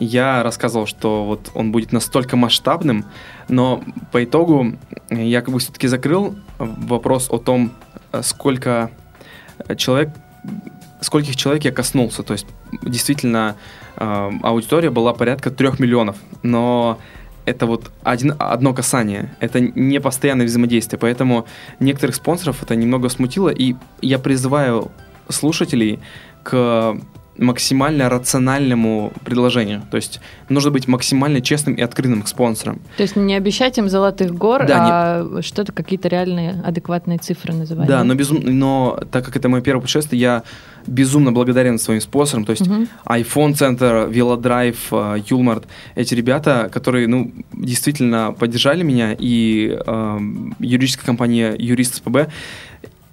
я 0.00 0.42
рассказывал, 0.42 0.86
что 0.86 1.24
вот 1.24 1.50
он 1.54 1.70
будет 1.70 1.92
настолько 1.92 2.36
масштабным, 2.36 3.04
но 3.48 3.82
по 4.10 4.24
итогу 4.24 4.72
я 5.10 5.42
как 5.42 5.52
бы 5.52 5.60
все-таки 5.60 5.86
закрыл 5.86 6.36
вопрос 6.58 7.28
о 7.30 7.38
том, 7.38 7.72
сколько 8.22 8.90
человек, 9.76 10.10
скольких 11.00 11.36
человек 11.36 11.64
я 11.64 11.72
коснулся. 11.72 12.22
То 12.22 12.32
есть 12.32 12.46
действительно 12.82 13.56
э, 13.96 14.30
аудитория 14.42 14.90
была 14.90 15.12
порядка 15.12 15.50
трех 15.50 15.78
миллионов, 15.78 16.16
но 16.42 16.98
это 17.48 17.66
вот 17.66 17.90
один, 18.02 18.34
одно 18.38 18.74
касание, 18.74 19.34
это 19.40 19.60
не 19.60 20.00
постоянное 20.00 20.46
взаимодействие, 20.46 20.98
поэтому 20.98 21.46
некоторых 21.80 22.16
спонсоров 22.16 22.62
это 22.62 22.76
немного 22.76 23.08
смутило, 23.08 23.48
и 23.48 23.74
я 24.02 24.18
призываю 24.18 24.90
слушателей 25.28 26.00
к 26.42 26.96
максимально 27.38 28.08
рациональному 28.08 29.12
предложению. 29.24 29.82
То 29.90 29.96
есть 29.96 30.20
нужно 30.48 30.70
быть 30.70 30.88
максимально 30.88 31.40
честным 31.40 31.74
и 31.74 31.82
открытым 31.82 32.22
к 32.22 32.28
спонсорам. 32.28 32.80
То 32.96 33.02
есть 33.02 33.16
не 33.16 33.34
обещать 33.34 33.78
им 33.78 33.88
золотых 33.88 34.34
гор, 34.34 34.66
Да, 34.66 34.76
а 34.80 35.42
что-то 35.42 35.72
какие-то 35.72 36.08
реальные 36.08 36.60
адекватные 36.64 37.18
цифры 37.18 37.54
называть. 37.54 37.86
Да, 37.88 38.04
но, 38.04 38.14
безум... 38.14 38.40
но 38.44 39.00
так 39.10 39.24
как 39.24 39.36
это 39.36 39.48
мое 39.48 39.62
первое 39.62 39.80
путешествие, 39.82 40.20
я 40.20 40.42
безумно 40.86 41.32
благодарен 41.32 41.78
своим 41.78 42.00
спонсорам. 42.00 42.44
То 42.44 42.52
есть 42.52 42.66
Мгм. 42.66 42.88
iPhone 43.06 43.54
Центр, 43.54 44.08
Велодрайв, 44.08 44.88
э, 44.90 45.18
Юлмарт. 45.28 45.64
Эти 45.94 46.14
ребята, 46.14 46.68
которые, 46.72 47.06
ну, 47.08 47.32
действительно 47.52 48.34
поддержали 48.38 48.82
меня, 48.82 49.14
и 49.18 49.78
эм, 49.86 50.54
юридическая 50.58 51.04
компания 51.06 51.54
Юрист 51.58 51.96
СПБ, 51.96 52.28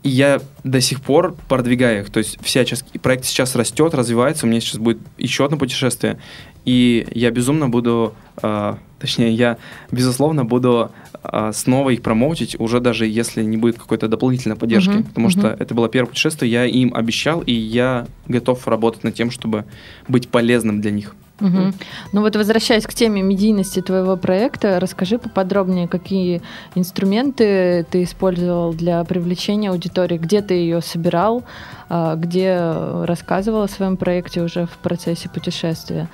и 0.05 0.09
я 0.09 0.39
до 0.63 0.81
сих 0.81 1.01
пор 1.01 1.35
продвигаю 1.49 2.01
их. 2.01 2.11
То 2.11 2.19
есть 2.19 2.37
вся 2.43 2.63
сейчас, 2.63 2.85
проект 3.01 3.25
сейчас 3.25 3.55
растет, 3.55 3.95
развивается. 3.95 4.45
У 4.45 4.49
меня 4.49 4.61
сейчас 4.61 4.77
будет 4.77 4.99
еще 5.17 5.45
одно 5.45 5.57
путешествие. 5.57 6.19
И 6.63 7.07
я 7.15 7.31
безумно 7.31 7.69
буду, 7.69 8.13
э, 8.43 8.75
точнее, 8.99 9.31
я, 9.33 9.57
безусловно, 9.91 10.45
буду 10.45 10.91
э, 11.23 11.51
снова 11.55 11.89
их 11.89 12.03
промоутить, 12.03 12.55
уже 12.59 12.81
даже 12.81 13.07
если 13.07 13.41
не 13.41 13.57
будет 13.57 13.79
какой-то 13.79 14.07
дополнительной 14.07 14.55
поддержки. 14.55 14.91
Мгм, 14.91 15.03
Потому 15.05 15.29
что 15.31 15.47
мгм. 15.47 15.57
это 15.59 15.73
было 15.73 15.89
первое 15.89 16.09
путешествие, 16.09 16.51
я 16.51 16.65
им 16.65 16.93
обещал, 16.93 17.41
и 17.41 17.51
я 17.51 18.05
готов 18.27 18.67
работать 18.67 19.03
над 19.03 19.15
тем, 19.15 19.31
чтобы 19.31 19.65
быть 20.07 20.29
полезным 20.29 20.81
для 20.81 20.91
них. 20.91 21.15
Мгм. 21.39 21.73
Ну 22.13 22.21
вот 22.21 22.35
возвращаясь 22.35 22.85
к 22.85 22.93
теме 22.93 23.21
медийности 23.21 23.81
твоего 23.81 24.15
проекта, 24.15 24.79
расскажи 24.79 25.17
поподробнее, 25.17 25.87
какие 25.87 26.41
инструменты 26.75 27.85
ты 27.91 28.03
использовал 28.03 28.73
для 28.73 29.03
привлечения 29.03 29.69
аудитории, 29.71 30.17
где 30.17 30.41
ты 30.41 30.53
ее 30.53 30.81
собирал, 30.81 31.43
а, 31.89 32.15
где 32.15 32.57
рассказывал 33.05 33.63
о 33.63 33.67
своем 33.67 33.97
проекте 33.97 34.41
уже 34.41 34.65
в 34.65 34.77
процессе 34.77 35.29
путешествия. 35.29 36.07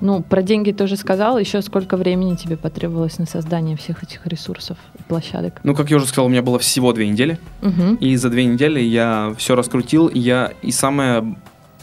Ну, 0.00 0.22
про 0.22 0.42
деньги 0.42 0.72
ты 0.72 0.84
уже 0.84 0.96
сказал, 0.98 1.38
еще 1.38 1.62
сколько 1.62 1.96
времени 1.96 2.34
тебе 2.36 2.58
потребовалось 2.58 3.18
на 3.18 3.24
создание 3.24 3.78
всех 3.78 4.02
этих 4.02 4.26
ресурсов 4.26 4.76
и 4.98 5.02
площадок? 5.02 5.60
Ну, 5.64 5.74
как 5.74 5.90
я 5.90 5.96
уже 5.96 6.04
сказал, 6.06 6.26
у 6.26 6.28
меня 6.28 6.42
было 6.42 6.58
всего 6.58 6.92
две 6.92 7.08
недели, 7.08 7.38
Мгм. 7.62 7.94
и 7.94 8.14
за 8.16 8.28
две 8.28 8.44
недели 8.44 8.78
я 8.80 9.34
все 9.38 9.54
раскрутил, 9.56 10.08
и 10.08 10.18
я, 10.18 10.52
и 10.60 10.70
самое 10.70 11.36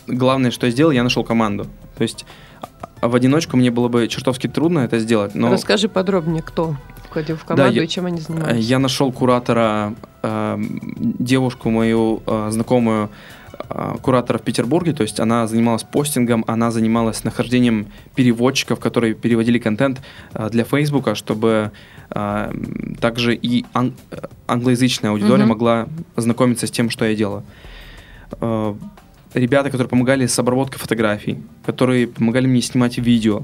главное, 0.05 0.51
что 0.51 0.67
я 0.67 0.71
сделал, 0.71 0.91
я 0.91 1.01
нашел 1.01 1.23
команду. 1.23 1.65
То 1.97 2.03
есть 2.03 2.25
в 3.07 3.15
одиночку 3.15 3.57
мне 3.57 3.71
было 3.71 3.87
бы 3.87 4.07
чертовски 4.07 4.47
трудно 4.47 4.79
это 4.79 4.99
сделать, 4.99 5.35
но... 5.35 5.51
Расскажи 5.51 5.87
подробнее, 5.89 6.41
кто 6.41 6.75
входил 7.09 7.35
в 7.37 7.43
команду 7.45 7.73
я- 7.75 7.83
и 7.83 7.87
чем 7.87 8.05
они 8.05 8.19
Э, 8.19 8.21
занимались. 8.21 8.65
Я 8.65 8.79
нашел 8.79 9.11
куратора, 9.11 9.93
э, 10.23 10.57
девушку 10.59 11.69
мою 11.69 12.21
э, 12.25 12.49
знакомую, 12.51 13.09
э, 13.69 13.95
куратора 14.01 14.37
в 14.37 14.41
Петербурге, 14.41 14.93
то 14.93 15.03
есть 15.03 15.19
она 15.19 15.47
занималась 15.47 15.83
постингом, 15.83 16.43
она 16.47 16.71
занималась 16.71 17.23
нахождением 17.23 17.87
переводчиков, 18.15 18.79
которые 18.79 19.13
переводили 19.13 19.59
контент 19.59 20.01
э, 20.33 20.49
для 20.49 20.63
Фейсбука, 20.63 21.13
чтобы 21.15 21.71
э, 22.09 22.53
также 22.99 23.35
и 23.35 23.65
ан- 23.73 23.93
англоязычная 24.47 25.11
аудитория 25.11 25.43
Мгм. 25.45 25.49
могла 25.49 25.87
знакомиться 26.15 26.65
с 26.67 26.71
тем, 26.71 26.89
что 26.89 27.05
я 27.05 27.15
делаю. 27.15 27.43
Ребята, 29.33 29.69
которые 29.69 29.89
помогали 29.89 30.25
с 30.25 30.37
обработкой 30.37 30.79
фотографий, 30.79 31.39
которые 31.65 32.07
помогали 32.07 32.45
мне 32.45 32.61
снимать 32.61 32.97
видео, 32.97 33.43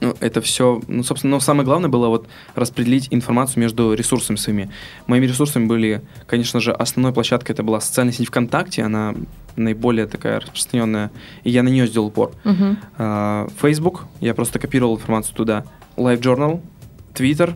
ну, 0.00 0.14
это 0.20 0.40
все, 0.40 0.82
ну, 0.88 1.02
собственно, 1.02 1.32
но 1.32 1.40
самое 1.40 1.64
главное 1.64 1.88
было 1.88 2.08
вот 2.08 2.28
распределить 2.54 3.08
информацию 3.10 3.62
между 3.62 3.94
ресурсами 3.94 4.36
своими. 4.36 4.70
Моими 5.06 5.26
ресурсами 5.26 5.66
были, 5.66 6.02
конечно 6.26 6.60
же, 6.60 6.72
основной 6.72 7.12
площадкой 7.12 7.52
это 7.52 7.62
была 7.62 7.80
социальная 7.80 8.12
сеть 8.12 8.28
ВКонтакте, 8.28 8.82
она 8.82 9.14
наиболее 9.56 10.06
такая 10.06 10.40
распространенная, 10.40 11.10
и 11.44 11.50
я 11.50 11.62
на 11.62 11.68
нее 11.68 11.86
сделал 11.86 12.08
упор. 12.08 12.32
А, 12.98 13.48
Facebook, 13.62 14.04
я 14.20 14.34
просто 14.34 14.58
копировал 14.58 14.96
информацию 14.96 15.34
туда. 15.34 15.64
Live 15.96 16.20
Journal, 16.20 16.60
Twitter. 17.14 17.54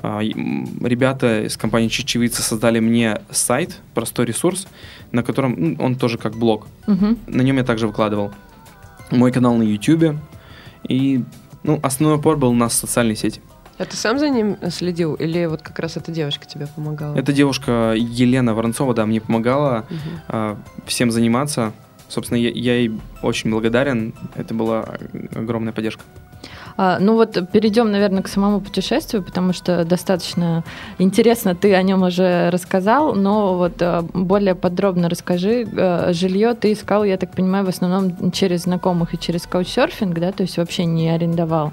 А, 0.00 0.20
Ребята 0.20 1.46
из 1.46 1.56
компании 1.56 1.88
Чечевица 1.88 2.42
создали 2.42 2.80
мне 2.80 3.20
сайт, 3.30 3.78
простой 3.94 4.26
ресурс, 4.26 4.66
на 5.12 5.22
котором 5.22 5.54
ну, 5.56 5.76
он 5.78 5.96
тоже 5.96 6.18
как 6.18 6.36
блог. 6.36 6.66
Мгм. 6.86 7.18
На 7.26 7.42
нем 7.42 7.56
я 7.56 7.64
также 7.64 7.86
выкладывал 7.86 8.32
мой 9.10 9.32
канал 9.32 9.56
на 9.56 9.62
YouTube. 9.62 10.16
И 10.88 11.24
ну, 11.64 11.80
основной 11.82 12.18
упор 12.18 12.36
был 12.36 12.52
на 12.52 12.68
социальной 12.68 13.16
сети. 13.16 13.40
А 13.78 13.84
ты 13.84 13.96
сам 13.96 14.18
за 14.18 14.28
ним 14.28 14.56
следил 14.70 15.14
или 15.14 15.46
вот 15.46 15.62
как 15.62 15.78
раз 15.78 15.96
эта 15.96 16.10
девушка 16.10 16.46
тебе 16.46 16.66
помогала? 16.66 17.16
Эта 17.16 17.32
девушка 17.32 17.94
Елена 17.96 18.54
Воронцова, 18.54 18.92
да, 18.94 19.06
мне 19.06 19.20
помогала 19.20 19.84
Мгм. 19.88 20.00
а, 20.28 20.58
всем 20.86 21.10
заниматься. 21.10 21.72
Собственно, 22.08 22.38
я, 22.38 22.50
я 22.50 22.76
ей 22.76 22.92
очень 23.22 23.50
благодарен. 23.50 24.14
Это 24.34 24.54
была 24.54 24.84
огромная 25.34 25.72
поддержка. 25.72 26.02
А, 26.80 26.98
ну 27.00 27.14
вот 27.14 27.36
перейдем, 27.52 27.90
наверное, 27.90 28.22
к 28.22 28.28
самому 28.28 28.60
путешествию, 28.60 29.24
потому 29.24 29.52
что 29.52 29.84
достаточно 29.84 30.62
интересно 30.98 31.56
ты 31.56 31.74
о 31.74 31.82
нем 31.82 32.04
уже 32.04 32.50
рассказал, 32.50 33.16
но 33.16 33.58
вот 33.58 33.82
а, 33.82 34.02
более 34.14 34.54
подробно 34.54 35.08
расскажи. 35.08 35.66
А, 35.76 36.12
Жилье 36.12 36.54
ты 36.54 36.72
искал, 36.72 37.02
я 37.02 37.16
так 37.16 37.32
понимаю, 37.32 37.64
в 37.64 37.68
основном 37.68 38.30
через 38.30 38.62
знакомых 38.62 39.12
и 39.12 39.18
через 39.18 39.44
каучсерфинг, 39.48 40.20
да, 40.20 40.30
то 40.30 40.44
есть 40.44 40.56
вообще 40.56 40.84
не 40.84 41.08
арендовал. 41.10 41.72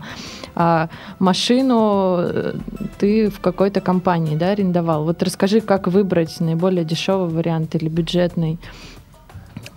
А 0.56 0.90
машину 1.20 2.18
э, 2.22 2.54
ты 2.98 3.30
в 3.30 3.42
какой-то 3.42 3.82
компании, 3.82 4.36
да, 4.36 4.52
арендовал. 4.52 5.04
Вот 5.04 5.22
расскажи, 5.22 5.62
как 5.62 5.88
выбрать 5.88 6.40
наиболее 6.40 6.84
дешевый 6.84 7.30
вариант 7.30 7.76
или 7.76 7.90
бюджетный. 7.90 8.58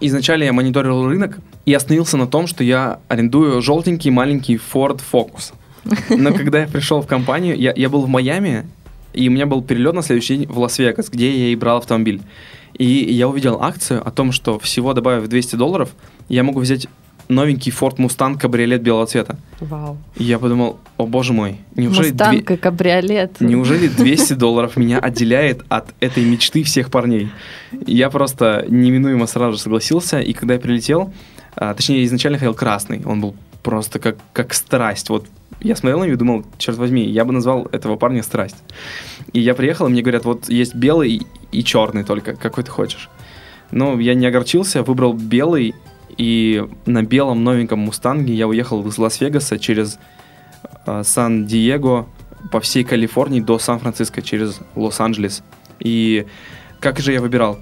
Изначально 0.00 0.44
я 0.44 0.52
мониторил 0.52 1.04
рынок 1.04 1.38
и 1.66 1.72
остановился 1.74 2.16
на 2.16 2.26
том, 2.26 2.46
что 2.46 2.64
я 2.64 3.00
арендую 3.08 3.60
желтенький 3.62 4.10
маленький 4.10 4.56
Ford 4.56 5.00
Focus. 5.12 5.52
Но 6.10 6.32
когда 6.32 6.60
я 6.60 6.66
пришел 6.66 7.00
в 7.02 7.06
компанию, 7.06 7.56
я, 7.58 7.72
я 7.76 7.88
был 7.88 8.02
в 8.02 8.08
Майами, 8.08 8.66
и 9.12 9.28
у 9.28 9.32
меня 9.32 9.46
был 9.46 9.62
перелет 9.62 9.94
на 9.94 10.02
следующий 10.02 10.36
день 10.38 10.46
в 10.48 10.58
Лас-Вегас, 10.58 11.08
где 11.10 11.30
я 11.30 11.52
и 11.52 11.56
брал 11.56 11.78
автомобиль. 11.78 12.20
И 12.74 12.84
я 12.84 13.28
увидел 13.28 13.62
акцию 13.62 14.06
о 14.06 14.10
том, 14.10 14.32
что 14.32 14.58
всего 14.58 14.92
добавив 14.94 15.28
200 15.28 15.56
долларов, 15.56 15.90
я 16.28 16.42
могу 16.44 16.60
взять 16.60 16.86
новенький 17.28 17.72
Ford 17.72 17.96
Mustang 17.96 18.38
кабриолет 18.38 18.82
белого 18.82 19.06
цвета. 19.06 19.38
Вау. 19.60 19.98
И 20.16 20.24
я 20.24 20.38
подумал, 20.38 20.78
о 20.96 21.06
боже 21.06 21.32
мой, 21.32 21.58
неужели, 21.74 22.10
две- 22.10 22.24
Мустанг 22.26 22.50
и 22.50 22.56
кабриолет. 22.56 23.40
неужели 23.40 23.88
200 23.96 24.32
долларов 24.34 24.76
меня 24.76 24.98
отделяет 24.98 25.62
от 25.68 25.88
этой 26.00 26.24
мечты 26.24 26.62
всех 26.62 26.90
парней? 26.90 27.30
Я 27.86 28.08
просто 28.10 28.64
неминуемо 28.68 29.26
сразу 29.26 29.58
согласился, 29.58 30.20
и 30.20 30.32
когда 30.32 30.54
я 30.54 30.60
прилетел, 30.60 31.12
а, 31.60 31.74
точнее, 31.74 32.04
изначально 32.04 32.38
хотел 32.38 32.54
красный, 32.54 33.02
он 33.04 33.20
был 33.20 33.34
просто 33.64 33.98
как, 33.98 34.16
как 34.32 34.54
страсть. 34.54 35.10
Вот 35.10 35.26
я 35.60 35.74
смотрел 35.74 35.98
на 35.98 36.04
него 36.04 36.14
и 36.14 36.16
думал, 36.16 36.44
черт 36.56 36.78
возьми, 36.78 37.04
я 37.04 37.24
бы 37.24 37.32
назвал 37.32 37.66
этого 37.72 37.96
парня 37.96 38.22
страсть. 38.22 38.56
И 39.32 39.40
я 39.40 39.54
приехал, 39.54 39.88
и 39.88 39.90
мне 39.90 40.02
говорят, 40.02 40.24
вот 40.24 40.48
есть 40.48 40.76
белый 40.76 41.26
и 41.50 41.64
черный 41.64 42.04
только, 42.04 42.36
какой 42.36 42.62
ты 42.62 42.70
хочешь. 42.70 43.10
Но 43.72 43.98
я 43.98 44.14
не 44.14 44.26
огорчился, 44.26 44.84
выбрал 44.84 45.14
белый, 45.14 45.74
и 46.16 46.64
на 46.86 47.02
белом 47.02 47.42
новеньком 47.42 47.80
Мустанге 47.80 48.34
я 48.34 48.46
уехал 48.46 48.86
из 48.86 48.96
Лас-Вегаса 48.96 49.58
через 49.58 49.98
э, 50.86 51.02
Сан-Диего 51.04 52.06
по 52.52 52.60
всей 52.60 52.84
Калифорнии 52.84 53.40
до 53.40 53.58
Сан-Франциско 53.58 54.22
через 54.22 54.60
Лос-Анджелес. 54.76 55.42
И 55.80 56.24
как 56.78 57.00
же 57.00 57.12
я 57.12 57.20
выбирал? 57.20 57.58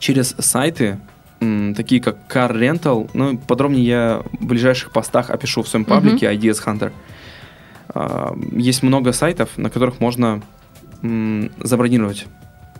Через 0.00 0.34
сайты, 0.40 0.98
такие 1.76 2.00
как 2.00 2.16
Car 2.28 2.52
Rental, 2.52 3.10
ну, 3.14 3.36
подробнее 3.38 3.84
я 3.84 4.22
в 4.32 4.46
ближайших 4.46 4.90
постах 4.90 5.30
опишу 5.30 5.62
в 5.62 5.68
своем 5.68 5.84
паблике 5.84 6.26
Ideas 6.26 6.62
Hunter. 6.64 6.92
Есть 8.52 8.82
много 8.82 9.12
сайтов, 9.12 9.56
на 9.56 9.70
которых 9.70 10.00
можно 10.00 10.42
забронировать 11.02 12.26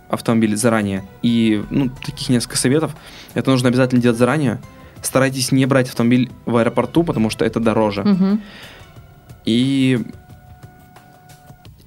автомобиль 0.09 0.55
заранее. 0.55 1.03
И, 1.21 1.63
ну, 1.69 1.89
таких 1.89 2.29
несколько 2.29 2.57
советов. 2.57 2.95
Это 3.33 3.51
нужно 3.51 3.69
обязательно 3.69 4.01
делать 4.01 4.17
заранее. 4.17 4.59
Старайтесь 5.01 5.51
не 5.51 5.65
брать 5.65 5.89
автомобиль 5.89 6.31
в 6.45 6.57
аэропорту, 6.57 7.03
потому 7.03 7.29
что 7.29 7.45
это 7.45 7.59
дороже. 7.59 8.03
Мгм. 8.03 8.41
И, 9.45 9.99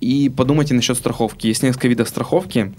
и 0.00 0.28
подумайте 0.28 0.74
насчет 0.74 0.96
страховки. 0.96 1.46
Есть 1.48 1.62
несколько 1.62 1.88
видов 1.88 2.08
страховки. 2.08 2.72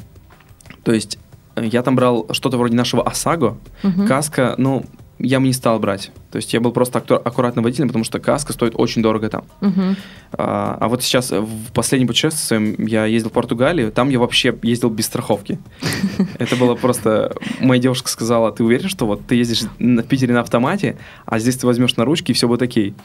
То 0.83 0.93
есть 0.93 1.19
я 1.63 1.83
там 1.83 1.95
брал 1.95 2.27
что-то 2.31 2.57
вроде 2.57 2.75
нашего 2.75 3.03
ОСАГО. 3.03 3.57
Мгм. 3.83 4.07
Каска, 4.07 4.55
ну, 4.57 4.85
я 5.19 5.39
бы 5.39 5.45
не 5.45 5.53
стал 5.53 5.79
брать. 5.79 6.11
То 6.31 6.37
есть 6.37 6.53
я 6.53 6.61
был 6.61 6.71
просто 6.71 6.99
акту- 6.99 7.21
аккуратным 7.23 7.63
водителем, 7.63 7.89
потому 7.89 8.05
что 8.05 8.19
каска 8.19 8.53
стоит 8.53 8.73
очень 8.75 9.01
дорого 9.01 9.29
там. 9.29 9.43
Мгм. 9.59 9.97
А, 10.31 10.77
а 10.79 10.87
вот 10.87 11.03
сейчас 11.03 11.31
в 11.31 11.71
последнем 11.73 12.07
путешествии 12.07 12.75
я 12.89 13.05
ездил 13.05 13.29
в 13.29 13.33
Португалию, 13.33 13.91
там 13.91 14.09
я 14.09 14.19
вообще 14.19 14.55
ездил 14.61 14.89
без 14.89 15.05
страховки. 15.05 15.59
Это 16.39 16.55
было 16.55 16.75
просто... 16.75 17.35
Моя 17.59 17.81
девушка 17.81 18.09
сказала, 18.09 18.51
ты 18.51 18.63
уверен, 18.63 18.87
что 18.87 19.05
вот 19.05 19.25
ты 19.27 19.35
ездишь 19.35 19.63
в 19.77 20.03
Питере 20.03 20.33
на 20.33 20.39
автомате, 20.39 20.97
а 21.25 21.39
здесь 21.39 21.57
ты 21.57 21.67
возьмешь 21.67 21.95
на 21.97 22.05
ручки, 22.05 22.31
и 22.31 22.33
все 22.33 22.47
будет 22.47 22.61
окей. 22.61 22.95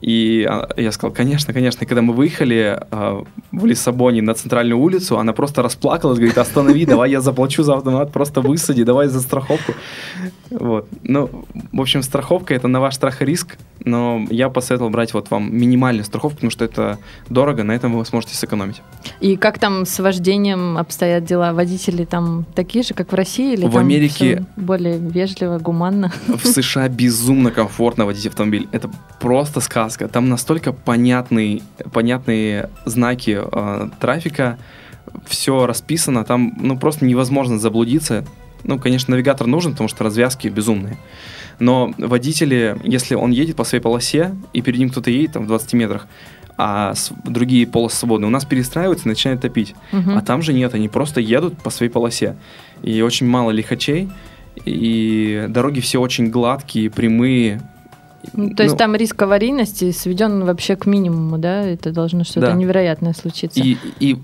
И 0.00 0.46
а, 0.48 0.68
я 0.76 0.92
сказал, 0.92 1.14
конечно, 1.14 1.52
конечно. 1.52 1.84
И 1.84 1.86
когда 1.86 2.02
мы 2.02 2.12
выехали 2.12 2.78
а, 2.90 3.24
в 3.52 3.66
Лиссабоне 3.66 4.22
на 4.22 4.34
центральную 4.34 4.78
улицу, 4.78 5.18
она 5.18 5.32
просто 5.32 5.62
расплакалась, 5.62 6.18
говорит, 6.18 6.38
останови, 6.38 6.84
давай 6.86 7.10
я 7.10 7.20
заплачу 7.20 7.62
за 7.62 7.74
автомат, 7.76 8.12
просто 8.12 8.40
высади, 8.40 8.84
давай 8.84 9.08
за 9.08 9.20
страховку. 9.20 9.72
Вот. 10.50 10.88
Ну, 11.02 11.30
в 11.72 11.80
общем, 11.80 12.02
страховка 12.02 12.54
это 12.54 12.68
на 12.68 12.80
ваш 12.80 12.94
страх 12.94 13.22
и 13.22 13.24
риск, 13.24 13.56
но 13.84 14.24
я 14.30 14.48
посоветовал 14.48 14.90
брать 14.90 15.14
вот 15.14 15.30
вам 15.30 15.54
минимальную 15.56 16.04
страховку, 16.04 16.36
потому 16.36 16.50
что 16.50 16.64
это 16.64 16.98
дорого, 17.28 17.62
на 17.64 17.72
этом 17.72 17.96
вы 17.96 18.04
сможете 18.04 18.34
сэкономить. 18.34 18.82
И 19.20 19.36
как 19.36 19.58
там 19.58 19.86
с 19.86 19.98
вождением 19.98 20.78
обстоят 20.78 21.24
дела? 21.24 21.52
Водители 21.52 22.04
там 22.04 22.44
такие 22.54 22.84
же, 22.84 22.94
как 22.94 23.12
в 23.12 23.14
России? 23.14 23.54
Или 23.54 23.66
В 23.66 23.72
там 23.72 23.80
Америке- 23.80 24.44
более 24.56 24.98
вежливо, 24.98 25.58
гуманно? 25.58 26.12
В 26.26 26.44
США 26.46 26.88
безумно 26.88 27.50
комфортно 27.50 28.06
водить 28.06 28.26
автомобиль. 28.26 28.68
Это 28.72 28.90
просто 29.20 29.60
сказка. 29.60 29.85
Там 30.08 30.28
настолько 30.28 30.72
понятный, 30.72 31.62
понятные 31.92 32.70
знаки 32.84 33.40
э, 33.40 33.88
трафика, 34.00 34.58
все 35.26 35.66
расписано, 35.66 36.24
там 36.24 36.54
ну 36.58 36.78
просто 36.78 37.04
невозможно 37.04 37.58
заблудиться. 37.58 38.24
Ну, 38.64 38.78
конечно, 38.78 39.12
навигатор 39.12 39.46
нужен, 39.46 39.72
потому 39.72 39.88
что 39.88 40.04
развязки 40.04 40.48
безумные. 40.48 40.96
Но 41.58 41.94
водители, 41.98 42.76
если 42.84 43.14
он 43.14 43.30
едет 43.30 43.56
по 43.56 43.64
своей 43.64 43.82
полосе, 43.82 44.34
и 44.52 44.60
перед 44.60 44.78
ним 44.78 44.90
кто-то 44.90 45.10
едет 45.10 45.32
там 45.32 45.44
в 45.44 45.46
20 45.46 45.72
метрах, 45.74 46.06
а 46.58 46.94
другие 47.24 47.66
полосы 47.66 47.96
свободны, 47.96 48.26
у 48.26 48.30
нас 48.30 48.44
перестраиваются 48.44 49.06
и 49.06 49.08
начинают 49.08 49.42
топить. 49.42 49.74
Мгм. 49.92 50.16
А 50.16 50.22
там 50.22 50.42
же 50.42 50.52
нет, 50.52 50.74
они 50.74 50.88
просто 50.88 51.20
едут 51.20 51.58
по 51.58 51.70
своей 51.70 51.92
полосе. 51.92 52.36
И 52.82 53.02
очень 53.02 53.26
мало 53.26 53.50
лихачей, 53.50 54.08
и 54.64 55.46
дороги 55.48 55.80
все 55.80 56.00
очень 56.00 56.30
гладкие, 56.30 56.90
прямые. 56.90 57.60
Ну, 58.32 58.50
то 58.50 58.62
есть 58.62 58.74
Ну, 58.74 58.78
там 58.78 58.96
риск 58.96 59.20
аварийности 59.22 59.90
сведен 59.92 60.44
вообще 60.44 60.76
к 60.76 60.86
минимуму, 60.86 61.38
да? 61.38 61.62
Это 61.62 61.92
должно 61.92 62.24
что-то 62.24 62.48
Да. 62.48 62.52
невероятное 62.52 63.12
случиться. 63.14 63.60
И, 63.60 63.76
и, 64.00 64.16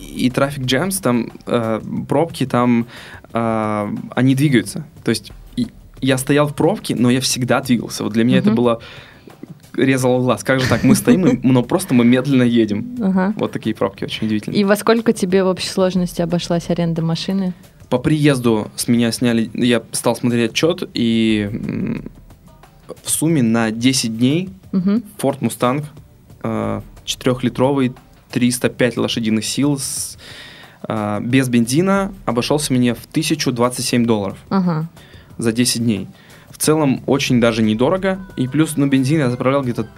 и 0.00 0.30
трафик 0.30 0.64
джемс, 0.64 0.98
там 0.98 1.30
э, 1.46 1.80
пробки, 2.08 2.46
там 2.46 2.86
э, 3.32 3.88
они 4.14 4.34
двигаются. 4.34 4.84
То 5.04 5.10
есть 5.10 5.32
я 6.00 6.18
стоял 6.18 6.48
в 6.48 6.54
пробке, 6.54 6.94
но 6.96 7.10
я 7.10 7.20
всегда 7.20 7.60
двигался. 7.60 8.04
Вот 8.04 8.12
для 8.12 8.24
меня 8.24 8.38
это 8.38 8.50
было 8.52 8.80
резало 9.76 10.20
глаз. 10.20 10.42
Как 10.44 10.60
же 10.60 10.68
так? 10.68 10.82
Мы 10.82 10.94
стоим, 10.94 11.40
но 11.42 11.62
просто 11.62 11.94
мы 11.94 12.04
медленно 12.04 12.42
едем. 12.42 12.96
Ага. 13.00 13.34
Вот 13.36 13.52
такие 13.52 13.74
пробки 13.74 14.04
очень 14.04 14.26
удивительные. 14.26 14.60
И 14.60 14.64
во 14.64 14.76
сколько 14.76 15.12
тебе 15.12 15.44
в 15.44 15.46
общей 15.46 15.68
сложности 15.68 16.22
обошлась 16.22 16.70
аренда 16.70 17.02
машины? 17.02 17.52
По 17.88 17.98
приезду 17.98 18.70
с 18.76 18.88
меня 18.88 19.10
сняли, 19.12 19.50
я 19.54 19.82
стал 19.92 20.16
смотреть 20.16 20.52
отчет, 20.52 20.88
и 20.94 22.00
в 23.02 23.10
сумме 23.10 23.42
на 23.42 23.70
10 23.70 24.16
дней 24.18 24.50
Мгм. 24.72 25.02
Ford 25.18 25.40
Mustang 25.40 25.84
э, 26.42 26.80
4-литровый, 27.04 27.92
305 28.30 28.96
лошадиных 28.96 29.44
сил 29.44 29.78
с, 29.78 30.16
э, 30.88 31.20
без 31.22 31.48
бензина 31.48 32.12
обошелся 32.24 32.72
мне 32.72 32.94
в 32.94 33.04
1027 33.06 34.06
долларов 34.06 34.38
Ага. 34.48 34.88
за 35.38 35.52
10 35.52 35.82
дней. 35.82 36.06
В 36.50 36.58
целом 36.58 37.02
очень 37.06 37.40
даже 37.40 37.62
недорого. 37.62 38.18
И 38.36 38.46
плюс, 38.46 38.76
ну, 38.76 38.86
бензин 38.86 39.18
я 39.20 39.30
заправлял 39.30 39.62
где-то 39.62 39.88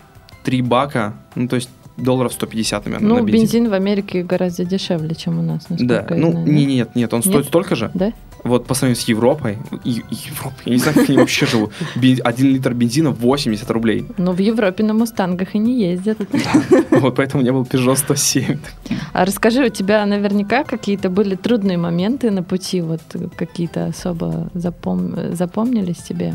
3 0.44 0.62
бака, 0.62 1.14
ну, 1.34 1.48
то 1.48 1.56
есть 1.56 1.68
долларов 1.98 2.32
150, 2.32 2.86
наверное, 2.86 3.08
Ну, 3.08 3.14
на 3.16 3.20
бензин. 3.22 3.40
бензин 3.42 3.68
в 3.70 3.74
Америке 3.74 4.22
гораздо 4.22 4.64
дешевле, 4.64 5.14
чем 5.14 5.38
у 5.38 5.42
нас, 5.42 5.66
Да, 5.68 6.06
ну, 6.10 6.30
знаю, 6.30 6.46
не, 6.46 6.64
да? 6.64 6.70
нет, 6.72 6.94
нет, 6.96 7.12
он 7.14 7.18
Нет? 7.20 7.26
стоит 7.28 7.46
столько 7.46 7.74
же. 7.76 7.90
Да? 7.94 8.12
Вот 8.44 8.66
по 8.66 8.74
сравнению 8.74 9.00
с 9.02 9.08
Европой, 9.08 9.58
и- 9.84 10.02
Европа, 10.10 10.54
я 10.64 10.72
не 10.72 10.78
знаю, 10.78 10.96
как 10.98 11.08
они 11.08 11.18
вообще 11.18 11.46
живут. 11.46 11.72
Один 12.24 12.52
литр 12.54 12.74
бензина 12.74 13.10
80 13.10 13.70
рублей. 13.70 14.04
Ну, 14.18 14.32
в 14.32 14.38
Европе 14.38 14.82
на 14.84 14.94
Мустангах 14.94 15.54
и 15.54 15.58
не 15.58 15.80
ездят. 15.80 16.18
Вот 16.90 17.14
поэтому 17.16 17.40
у 17.40 17.44
меня 17.44 17.52
был 17.52 17.62
Peugeot 17.62 17.96
107. 17.96 18.58
А 19.12 19.24
расскажи, 19.24 19.64
у 19.64 19.68
тебя 19.68 20.04
наверняка 20.06 20.64
какие-то 20.64 21.08
были 21.08 21.36
трудные 21.36 21.78
моменты 21.78 22.30
на 22.30 22.42
пути, 22.42 22.80
вот 22.80 23.00
какие-то 23.36 23.86
особо 23.86 24.50
запом- 24.54 25.34
запомнились 25.34 25.98
тебе? 25.98 26.34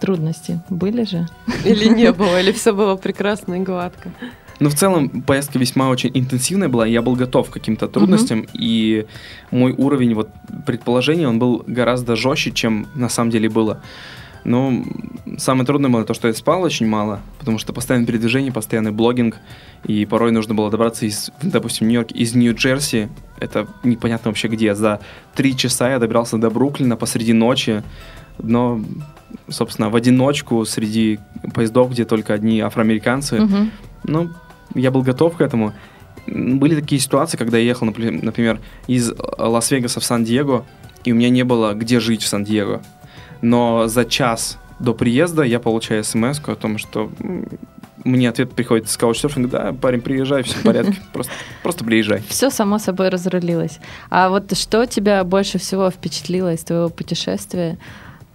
Трудности 0.00 0.60
были 0.70 1.04
же? 1.04 1.26
Или 1.64 1.88
не 1.88 2.12
было, 2.12 2.40
или 2.40 2.52
все 2.52 2.72
было 2.72 2.96
прекрасно 2.96 3.54
и 3.54 3.60
гладко. 3.60 4.10
Ну, 4.60 4.70
в 4.70 4.74
целом, 4.74 5.08
поездка 5.08 5.58
весьма 5.58 5.88
очень 5.88 6.10
интенсивная 6.14 6.68
была, 6.68 6.84
я 6.86 7.00
был 7.00 7.14
готов 7.14 7.48
к 7.50 7.52
каким-то 7.52 7.86
трудностям, 7.86 8.46
и 8.54 9.06
мой 9.52 9.72
уровень 9.72 10.14
вот 10.14 10.30
предположения, 10.66 11.28
он 11.28 11.38
был 11.38 11.62
гораздо 11.66 12.16
жестче, 12.16 12.50
чем 12.50 12.86
на 12.94 13.08
самом 13.08 13.30
деле 13.30 13.48
было. 13.48 13.80
Но 14.44 14.82
самое 15.36 15.66
трудное 15.66 15.90
было 15.90 16.04
то, 16.04 16.14
что 16.14 16.28
я 16.28 16.34
спал 16.34 16.62
очень 16.62 16.86
мало, 16.88 17.20
потому 17.38 17.58
что 17.58 17.72
постоянное 17.72 18.06
передвижение, 18.06 18.50
постоянный 18.52 18.92
блогинг, 18.92 19.36
и 19.84 20.06
порой 20.06 20.32
нужно 20.32 20.54
было 20.54 20.70
добраться 20.70 21.06
из, 21.06 21.30
допустим, 21.42 21.86
Нью-Йорк, 21.88 22.12
из 22.12 22.34
Нью-Джерси, 22.34 23.08
это 23.40 23.66
непонятно 23.84 24.30
вообще 24.30 24.48
где, 24.48 24.74
за 24.74 25.00
три 25.34 25.56
часа 25.56 25.90
я 25.90 25.98
добирался 25.98 26.38
до 26.38 26.50
Бруклина 26.50 26.96
посреди 26.96 27.32
ночи, 27.32 27.82
но, 28.42 28.80
собственно, 29.48 29.90
в 29.90 29.96
одиночку 29.96 30.64
среди 30.64 31.18
поездов, 31.54 31.90
где 31.90 32.04
только 32.04 32.32
одни 32.34 32.60
афроамериканцы, 32.60 33.40
Мгм. 33.40 33.70
ну, 34.04 34.30
я 34.74 34.90
был 34.90 35.02
готов 35.02 35.36
к 35.36 35.40
этому. 35.40 35.72
Были 36.26 36.78
такие 36.78 37.00
ситуации, 37.00 37.36
когда 37.36 37.58
я 37.58 37.64
ехал, 37.64 37.86
например, 37.86 38.60
из 38.86 39.10
э, 39.10 39.14
Лас-Вегаса 39.38 40.00
в 40.00 40.04
Сан-Диего, 40.04 40.66
и 41.04 41.12
у 41.12 41.14
меня 41.14 41.30
не 41.30 41.42
было 41.42 41.72
где 41.72 42.00
жить 42.00 42.22
в 42.22 42.26
Сан-Диего. 42.26 42.82
Но 43.40 43.86
за 43.86 44.04
час 44.04 44.58
до 44.78 44.94
приезда 44.94 45.42
я 45.42 45.58
получаю 45.58 46.04
смс 46.04 46.40
о 46.46 46.54
том, 46.54 46.78
что 46.78 47.10
мне 48.04 48.28
ответ 48.28 48.52
приходит 48.52 48.88
с 48.88 48.96
каучсерфинга, 48.96 49.48
да, 49.48 49.72
парень, 49.72 50.00
приезжай, 50.00 50.42
все 50.42 50.56
в 50.56 50.62
порядке, 50.62 50.96
просто, 51.12 51.32
просто 51.62 51.84
приезжай. 51.84 52.22
Все 52.28 52.50
само 52.50 52.78
собой 52.78 53.08
разрулилось. 53.08 53.78
А 54.10 54.28
вот 54.28 54.56
что 54.56 54.86
тебя 54.86 55.24
больше 55.24 55.58
всего 55.58 55.90
впечатлило 55.90 56.52
из 56.52 56.60
твоего 56.60 56.88
путешествия? 56.88 57.78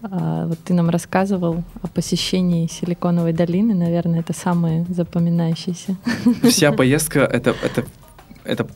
А, 0.04 0.48
вот 0.48 0.60
ты 0.60 0.74
нам 0.74 0.90
рассказывал 0.90 1.64
о 1.82 1.88
посещении 1.88 2.68
Силиконовой 2.68 3.32
долины, 3.32 3.74
наверное, 3.74 4.20
это 4.20 4.34
самое 4.34 4.86
запоминающееся. 4.90 5.96
Вся 6.44 6.74
поездка 6.74 7.22
это, 7.22 7.56
это, 7.64 7.86
это 8.44 8.68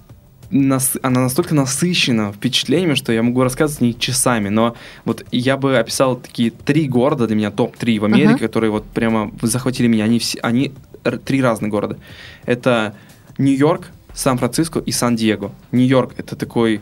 нас, 0.49 0.97
она 1.03 1.21
настолько 1.21 1.53
насыщена 1.53 2.31
впечатлениями, 2.31 2.95
что 2.95 3.11
я 3.11 3.21
могу 3.23 3.43
рассказывать 3.43 3.81
о 3.81 3.85
ней 3.85 3.93
часами. 3.93 4.47
Но 4.47 4.75
вот 5.03 5.25
я 5.33 5.57
бы 5.57 5.77
описал 5.77 6.15
такие 6.15 6.51
три 6.51 6.87
города 6.87 7.27
для 7.27 7.35
меня, 7.35 7.51
топ-3 7.51 7.99
в 7.99 8.05
Америке, 8.05 8.35
uh-huh. 8.35 8.39
которые 8.39 8.71
вот 8.71 8.85
прямо 8.85 9.31
захватили 9.41 9.87
меня. 9.87 10.05
Они, 10.05 10.19
все, 10.19 10.39
они 10.39 10.73
три 11.25 11.41
разных 11.41 11.69
города. 11.71 11.97
Это 12.45 12.95
Нью-Йорк, 13.37 13.87
Сан-Франциско 14.13 14.79
и 14.79 14.91
Сан-Диего. 14.91 15.51
Нью-Йорк— 15.73 16.13
это 16.17 16.37
такой 16.37 16.79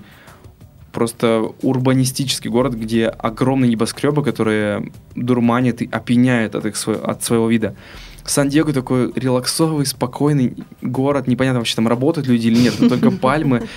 просто 0.96 1.52
урбанистический 1.62 2.50
город, 2.50 2.74
где 2.74 3.08
огромные 3.08 3.70
небоскребы, 3.70 4.24
которые 4.24 4.92
дурманят 5.14 5.82
и 5.82 5.90
опьяняют 5.92 6.56
от, 6.56 6.66
их, 6.66 6.88
от 6.88 7.22
своего 7.22 7.50
вида. 7.50 7.76
Сан-Диего 8.24 8.72
такой 8.72 9.12
релаксовый, 9.14 9.86
спокойный 9.86 10.56
город. 10.82 11.28
Непонятно 11.28 11.60
вообще 11.60 11.76
там 11.76 11.90
работают 11.90 12.28
люди 12.28 12.48
или 12.48 12.58
нет, 12.58 12.76
но 12.80 12.88
только 12.88 13.12
пальмы, 13.28 13.68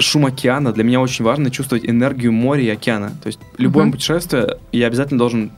шум 0.00 0.26
океана. 0.26 0.72
Для 0.72 0.82
меня 0.82 1.00
очень 1.00 1.24
важно 1.24 1.48
чувствовать 1.52 1.88
энергию 1.88 2.32
моря 2.32 2.62
и 2.62 2.68
океана. 2.68 3.12
То 3.22 3.28
есть 3.28 3.38
любое 3.56 3.86
uh-huh. 3.86 3.92
путешествие 3.92 4.58
я 4.72 4.88
обязательно 4.88 5.18
должен 5.18 5.52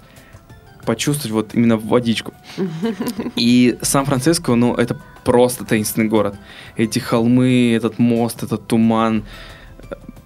почувствовать 0.84 1.32
вот 1.32 1.54
именно 1.54 1.78
водичку. 1.78 2.34
И 3.36 3.78
Сан-Франциско, 3.80 4.54
ну, 4.54 4.74
это 4.74 5.00
просто 5.24 5.64
таинственный 5.64 6.08
город. 6.08 6.36
Эти 6.76 6.98
холмы, 6.98 7.72
этот 7.74 7.98
мост, 7.98 8.42
этот 8.42 8.66
туман, 8.66 9.24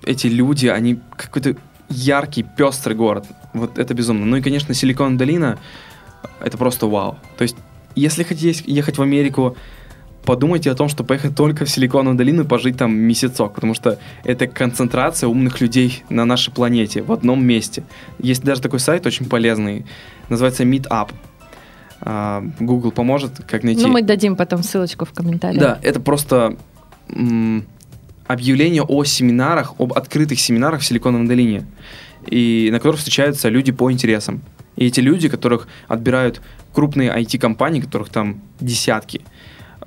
эти 0.09 0.27
люди, 0.27 0.66
они 0.66 0.99
какой-то 1.16 1.55
яркий, 1.90 2.42
пестрый 2.42 2.97
город. 2.97 3.27
Вот 3.53 3.79
это 3.79 3.94
безумно. 3.94 4.25
Ну 4.25 4.37
и, 4.37 4.42
конечно, 4.42 4.75
Силикон 4.75 5.16
долина 5.18 5.59
это 6.40 6.57
просто 6.57 6.87
вау. 6.87 7.18
То 7.37 7.42
есть, 7.42 7.57
если 7.94 8.23
хотите 8.23 8.62
ехать 8.66 8.99
в 8.99 9.03
Америку, 9.03 9.57
подумайте 10.25 10.71
о 10.71 10.75
том, 10.75 10.88
что 10.88 11.05
поехать 11.05 11.37
только 11.37 11.64
в 11.64 11.71
Силиконовую 11.71 12.16
долину 12.16 12.44
и 12.44 12.47
пожить 12.47 12.79
там 12.79 12.97
месяцок, 12.97 13.55
потому 13.55 13.75
что 13.75 13.99
это 14.25 14.47
концентрация 14.47 15.29
умных 15.29 15.61
людей 15.61 16.05
на 16.09 16.25
нашей 16.25 16.53
планете 16.53 17.03
в 17.03 17.12
одном 17.12 17.44
месте. 17.44 17.83
Есть 18.18 18.42
даже 18.42 18.62
такой 18.62 18.81
сайт 18.81 19.07
очень 19.07 19.27
полезный, 19.27 19.85
называется 20.31 20.64
Meetup. 20.64 21.11
А, 22.01 22.44
Google 22.61 22.92
поможет, 22.92 23.44
как 23.47 23.62
найти. 23.62 23.83
Ну, 23.83 23.88
мы 23.88 24.03
дадим 24.03 24.37
потом 24.37 24.62
ссылочку 24.62 25.05
в 25.05 25.12
комментариях. 25.12 25.61
Да, 25.61 25.79
это 25.83 26.01
просто 26.01 26.57
объявление 28.28 28.82
о 28.82 29.02
семинарах, 29.04 29.74
об 29.78 29.94
открытых 29.94 30.38
семинарах 30.38 30.82
в 30.82 30.84
Силиконовой 30.84 31.26
долине, 31.26 31.66
и 32.26 32.68
на 32.70 32.78
которых 32.78 32.98
встречаются 32.98 33.48
люди 33.48 33.72
по 33.72 33.90
интересам. 33.90 34.42
И 34.76 34.86
эти 34.86 35.00
люди, 35.00 35.28
которых 35.28 35.66
отбирают 35.88 36.40
крупные 36.72 37.10
IT-компании, 37.10 37.80
которых 37.80 38.10
там 38.10 38.40
десятки, 38.60 39.22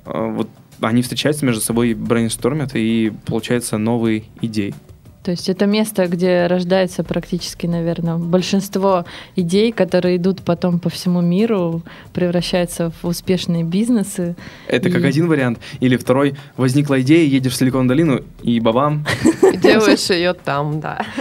э, 0.05 0.33
вот 0.35 0.49
они 0.81 1.03
встречаются 1.03 1.45
между 1.45 1.61
собой, 1.61 1.93
брейнстормят, 1.93 2.71
и 2.73 3.13
получаются 3.25 3.77
новые 3.77 4.25
идеи. 4.41 4.73
То 5.23 5.31
есть 5.31 5.49
это 5.49 5.67
место, 5.67 6.07
где 6.07 6.47
рождается 6.47 7.03
практически, 7.03 7.67
наверное, 7.67 8.17
большинство 8.17 9.05
идей, 9.35 9.71
которые 9.71 10.17
идут 10.17 10.41
потом 10.41 10.79
по 10.79 10.89
всему 10.89 11.21
миру, 11.21 11.83
превращаются 12.11 12.91
в 13.01 13.07
успешные 13.07 13.63
бизнесы. 13.63 14.35
Это 14.67 14.89
и... 14.89 14.91
как 14.91 15.03
один 15.03 15.27
вариант. 15.27 15.59
Или 15.79 15.95
второй, 15.95 16.35
возникла 16.57 17.01
идея, 17.01 17.27
едешь 17.27 17.53
в 17.53 17.55
Силикон 17.55 17.87
долину 17.87 18.21
и 18.41 18.59
бабам. 18.59 19.05
Делаешь 19.61 20.09
ее 20.09 20.33
там, 20.33 20.79
да. 20.79 21.05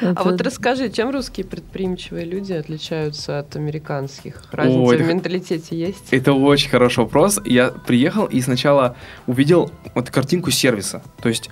А 0.00 0.22
вот 0.24 0.40
расскажи, 0.42 0.90
чем 0.90 1.10
русские 1.10 1.46
предприимчивые 1.46 2.26
люди 2.26 2.52
отличаются 2.52 3.38
от 3.38 3.56
американских? 3.56 4.42
Разница 4.52 5.02
в 5.02 5.06
менталитете 5.06 5.76
есть? 5.76 6.08
Это 6.10 6.34
очень 6.34 6.68
хороший 6.68 7.00
вопрос. 7.04 7.40
Я 7.44 7.68
приехал 7.70 8.26
и 8.26 8.40
сначала 8.42 8.96
увидел 9.26 9.70
вот 9.94 10.10
картинку 10.10 10.50
сервиса. 10.50 11.02
То 11.22 11.28
есть, 11.28 11.48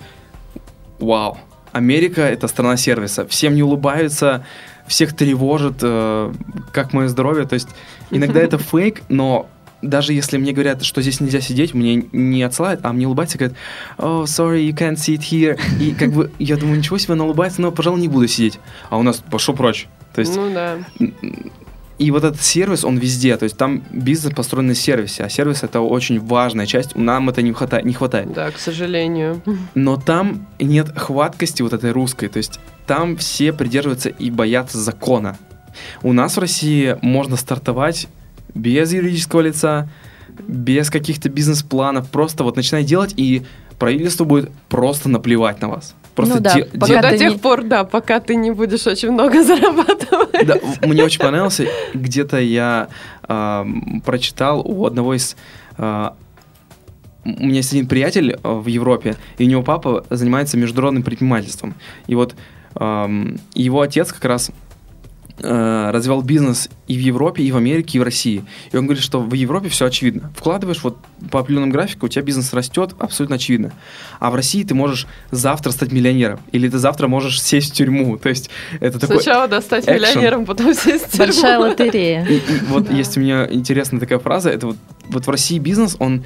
вау, 0.99 1.37
Америка— 1.73 2.21
это 2.21 2.47
страна 2.47 2.77
сервиса. 2.77 3.25
Всем 3.27 3.55
не 3.55 3.63
улыбаются, 3.63 4.45
всех 4.87 5.15
тревожит, 5.15 5.77
э, 5.81 6.33
как 6.71 6.93
мое 6.93 7.07
здоровье. 7.07 7.45
То 7.45 7.55
есть 7.55 7.69
иногда 8.11 8.39
это 8.39 8.57
фейк, 8.71 9.01
но 9.09 9.49
даже 9.81 10.13
если 10.13 10.37
мне 10.37 10.53
говорят, 10.53 10.83
что 10.83 11.01
здесь 11.01 11.19
нельзя 11.19 11.41
сидеть, 11.41 11.73
мне 11.73 12.05
не 12.11 12.43
отсылают, 12.43 12.79
а 12.83 12.93
мне 12.93 13.05
улыбаются, 13.05 13.37
говорят, 13.37 13.57
oh, 13.97 14.23
sorry, 14.23 14.65
you 14.65 14.73
can't 14.73 14.95
sit 14.95 15.19
here. 15.19 15.59
И 15.79 15.93
как 15.93 16.13
бы 16.13 16.31
я 16.39 16.57
думаю, 16.57 16.77
ничего 16.77 16.97
себе, 16.97 17.13
она 17.13 17.25
улыбается, 17.25 17.61
но, 17.61 17.71
пожалуй, 17.71 17.99
не 17.99 18.07
буду 18.07 18.27
сидеть. 18.27 18.59
А 18.89 18.97
у 18.97 19.03
нас 19.03 19.17
пошел 19.17 19.55
прочь. 19.55 19.87
То 20.13 20.21
есть, 20.21 20.35
ну 20.35 20.53
да. 20.53 20.77
И 21.99 22.11
вот 22.11 22.23
этот 22.23 22.41
сервис, 22.41 22.83
он 22.83 22.97
везде, 22.97 23.37
то 23.37 23.43
есть 23.43 23.55
там 23.55 23.83
бизнес 23.91 24.33
построен 24.33 24.67
на 24.67 24.75
сервисе, 24.75 25.23
а 25.23 25.29
сервис 25.29 25.63
это 25.63 25.79
очень 25.79 26.19
важная 26.19 26.65
часть, 26.65 26.95
нам 26.95 27.29
это 27.29 27.41
не 27.41 27.53
хватает. 27.53 27.85
Не 27.85 27.93
хватает. 27.93 28.33
Да, 28.33 28.49
к 28.51 28.57
сожалению. 28.57 29.41
Но 29.75 29.97
там 29.97 30.47
нет 30.59 30.87
хваткости 30.97 31.61
вот 31.61 31.73
этой 31.73 31.91
русской, 31.91 32.29
то 32.29 32.37
есть 32.37 32.59
там 32.87 33.15
все 33.15 33.53
придерживаются 33.53 34.09
и 34.09 34.31
боятся 34.31 34.79
закона. 34.79 35.37
У 36.01 36.13
нас 36.13 36.35
в 36.35 36.39
России 36.39 36.97
можно 37.01 37.35
стартовать 37.35 38.07
без 38.53 38.91
юридического 38.91 39.41
лица, 39.41 39.89
без 40.47 40.89
каких-то 40.89 41.29
бизнес-планов, 41.29 42.09
просто 42.09 42.43
вот 42.43 42.55
начинай 42.55 42.83
делать, 42.83 43.13
и 43.17 43.43
правительству 43.77 44.25
будет 44.25 44.51
просто 44.69 45.09
наплевать 45.09 45.61
на 45.61 45.69
вас. 45.69 45.95
Просто 46.15 46.35
ну, 46.35 46.41
да, 46.41 46.53
де- 46.53 46.65
пока 46.65 47.01
де- 47.01 47.01
до 47.01 47.17
тех 47.17 47.31
не... 47.33 47.37
пор, 47.39 47.63
да, 47.63 47.83
пока 47.83 48.19
ты 48.19 48.35
не 48.35 48.51
будешь 48.51 48.85
очень 48.85 49.11
много 49.11 49.43
зарабатывать. 49.49 50.12
Да, 50.45 50.57
мне 50.81 51.03
очень 51.03 51.19
понравился. 51.19 51.67
Где-то 51.93 52.39
я 52.39 52.89
э, 53.27 53.65
прочитал 54.05 54.61
у 54.61 54.85
одного 54.85 55.15
из 55.15 55.35
э, 55.77 56.09
у 57.25 57.29
меня 57.45 57.57
есть 57.57 57.71
один 57.71 57.87
приятель 57.87 58.37
в 58.43 58.67
Европе, 58.67 59.15
и 59.37 59.45
у 59.45 59.47
него 59.47 59.63
папа 59.63 60.05
занимается 60.09 60.57
международным 60.57 61.03
предпринимательством. 61.03 61.73
И 62.07 62.15
вот 62.15 62.35
эм, 62.75 63.39
его 63.53 63.81
отец 63.81 64.11
как 64.11 64.25
раз 64.25 64.51
э, 65.39 65.89
развивал 65.91 66.21
бизнес 66.21 66.69
и 66.87 66.95
в 66.95 66.99
Европе, 66.99 67.43
и 67.43 67.51
в 67.51 67.57
Америке, 67.57 67.97
и 67.97 67.99
в 67.99 68.03
России. 68.03 68.43
И 68.71 68.77
он 68.77 68.85
говорит, 68.85 69.03
что 69.03 69.19
в 69.19 69.33
Европе 69.33 69.69
все 69.69 69.85
очевидно. 69.85 70.31
Вкладываешь 70.35 70.83
вот 70.83 70.97
по 71.31 71.39
определенному 71.39 71.71
графику, 71.71 72.05
у 72.05 72.09
тебя 72.09 72.23
бизнес 72.23 72.53
растет, 72.53 72.93
абсолютно 72.99 73.37
очевидно. 73.37 73.71
А 74.19 74.31
в 74.31 74.35
России 74.35 74.63
ты 74.63 74.75
можешь 74.75 75.07
завтра 75.31 75.71
стать 75.71 75.91
миллионером, 75.91 76.39
или 76.51 76.69
ты 76.69 76.77
завтра 76.77 77.07
можешь 77.07 77.41
сесть 77.41 77.71
в 77.71 77.75
тюрьму. 77.75 78.17
То 78.17 78.29
есть 78.29 78.49
это 78.79 78.99
такой 78.99 79.21
Сначала 79.21 79.47
да, 79.47 79.61
стать 79.61 79.85
экшен. 79.85 79.95
миллионером, 79.95 80.45
потом 80.45 80.73
сесть 80.73 81.07
в 81.07 81.11
тюрьму. 81.11 81.25
Большая 81.25 81.59
лотерея. 81.59 82.25
И, 82.25 82.35
и 82.35 82.59
вот 82.67 82.87
да. 82.87 82.95
есть 82.95 83.17
у 83.17 83.19
меня 83.19 83.47
интересная 83.49 83.99
такая 83.99 84.19
фраза, 84.19 84.49
это 84.49 84.67
вот, 84.67 84.77
вот 85.07 85.25
в 85.25 85.29
России 85.29 85.59
бизнес, 85.59 85.95
он 85.99 86.23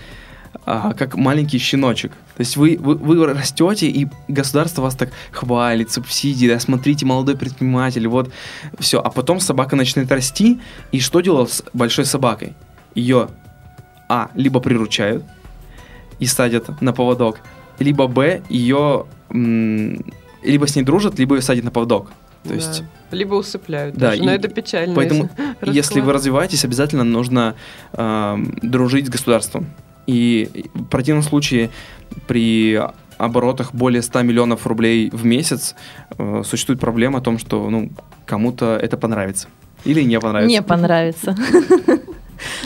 а, 0.66 0.94
как 0.94 1.16
маленький 1.16 1.58
щеночек. 1.60 2.12
То 2.12 2.42
есть 2.42 2.58
вы, 2.58 2.78
вы, 2.80 2.96
вы 2.96 3.26
растете, 3.26 3.88
и 3.88 4.08
государство 4.28 4.82
вас 4.82 4.96
так 4.96 5.10
хвалит, 5.32 5.92
субсидии, 5.92 6.48
да, 6.48 6.60
смотрите, 6.60 7.06
молодой 7.06 7.38
предприниматель, 7.38 8.08
вот, 8.08 8.32
все. 8.80 9.00
А 9.00 9.10
потом 9.10 9.40
собака 9.40 9.76
начинает 9.76 10.12
расти, 10.12 10.60
и 10.92 11.00
что 11.00 11.22
делать 11.22 11.52
с 11.52 11.64
большой 11.74 12.06
собакой? 12.06 12.54
Ее, 12.96 13.30
а, 14.10 14.30
либо 14.36 14.60
приручают 14.60 15.24
и 16.20 16.26
садят 16.26 16.82
на 16.82 16.94
поводок, 16.94 17.40
либо, 17.80 18.08
б, 18.08 18.42
ее, 18.50 19.06
либо 19.30 20.68
с 20.68 20.76
ней 20.76 20.84
дружат, 20.84 21.20
либо 21.20 21.36
ее 21.36 21.42
садят 21.42 21.64
на 21.64 21.72
поводок. 21.72 22.10
То 22.44 22.50
да. 22.50 22.56
есть... 22.56 22.84
Либо 23.12 23.36
усыпляют. 23.36 23.96
Да, 23.96 24.10
даже, 24.10 24.22
и, 24.22 24.26
но 24.26 24.34
это 24.34 24.48
печально. 24.48 24.96
Поэтому, 24.96 25.30
если 25.62 26.02
вы 26.02 26.12
развиваетесь, 26.12 26.66
обязательно 26.66 27.04
нужно 27.04 27.56
э, 27.94 28.38
дружить 28.62 29.08
с 29.08 29.10
государством. 29.10 29.68
И 30.08 30.66
в 30.74 30.86
противном 30.86 31.24
случае 31.24 31.70
при 32.28 32.82
оборотах 33.18 33.74
более 33.74 34.02
100 34.02 34.22
миллионов 34.24 34.66
рублей 34.68 35.10
в 35.12 35.26
месяц 35.26 35.76
э, 36.18 36.42
существует 36.46 36.80
проблема 36.80 37.20
о 37.20 37.22
том, 37.22 37.40
что 37.40 37.70
ну, 37.70 37.92
кому-то 38.26 38.78
это 38.82 38.98
понравится. 38.98 39.48
Или 39.86 40.02
не 40.02 40.20
понравится. 40.20 40.50
Не 40.50 40.62
понравится. 40.62 41.36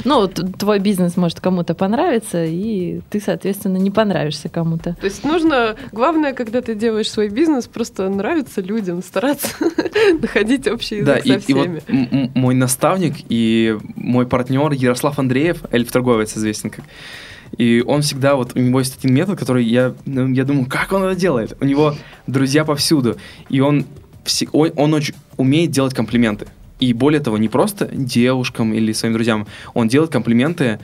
Ну, 0.03 0.27
твой 0.27 0.79
бизнес 0.79 1.17
может 1.17 1.39
кому-то 1.39 1.73
понравиться, 1.73 2.43
и 2.43 3.01
ты, 3.09 3.19
соответственно, 3.19 3.77
не 3.77 3.91
понравишься 3.91 4.49
кому-то. 4.49 4.95
То 4.99 5.05
есть 5.05 5.23
нужно, 5.23 5.75
главное, 5.91 6.33
когда 6.33 6.61
ты 6.61 6.75
делаешь 6.75 7.09
свой 7.09 7.29
бизнес, 7.29 7.67
просто 7.67 8.09
нравиться 8.09 8.61
людям, 8.61 9.01
стараться 9.01 9.49
находить 10.21 10.67
общий 10.67 10.97
язык 10.97 11.15
да, 11.15 11.21
со 11.21 11.33
и, 11.33 11.37
всеми. 11.37 11.81
И 11.87 12.17
вот 12.23 12.35
мой 12.35 12.53
наставник 12.53 13.15
и 13.29 13.77
мой 13.95 14.27
партнер 14.27 14.71
Ярослав 14.71 15.19
Андреев, 15.19 15.63
эльф-торговец 15.71 16.35
известен 16.35 16.69
как, 16.69 16.85
и 17.57 17.83
он 17.85 18.01
всегда, 18.01 18.35
вот 18.35 18.55
у 18.55 18.59
него 18.59 18.79
есть 18.79 18.97
один 18.97 19.13
метод, 19.13 19.37
который 19.37 19.63
я, 19.63 19.93
ну, 20.05 20.27
я 20.29 20.43
думаю, 20.45 20.65
как 20.67 20.91
он 20.93 21.03
это 21.03 21.19
делает? 21.19 21.57
У 21.59 21.65
него 21.65 21.95
друзья 22.27 22.63
повсюду. 22.65 23.17
И 23.49 23.59
он, 23.59 23.85
он, 24.51 24.71
он 24.75 24.93
очень 24.93 25.15
умеет 25.37 25.71
делать 25.71 25.93
комплименты. 25.93 26.47
И 26.79 26.93
более 26.93 27.21
того, 27.21 27.37
не 27.37 27.49
просто 27.49 27.87
девушкам 27.91 28.73
или 28.73 28.91
своим 28.93 29.13
друзьям, 29.13 29.47
он 29.73 29.87
делает 29.87 30.11
комплименты 30.11 30.79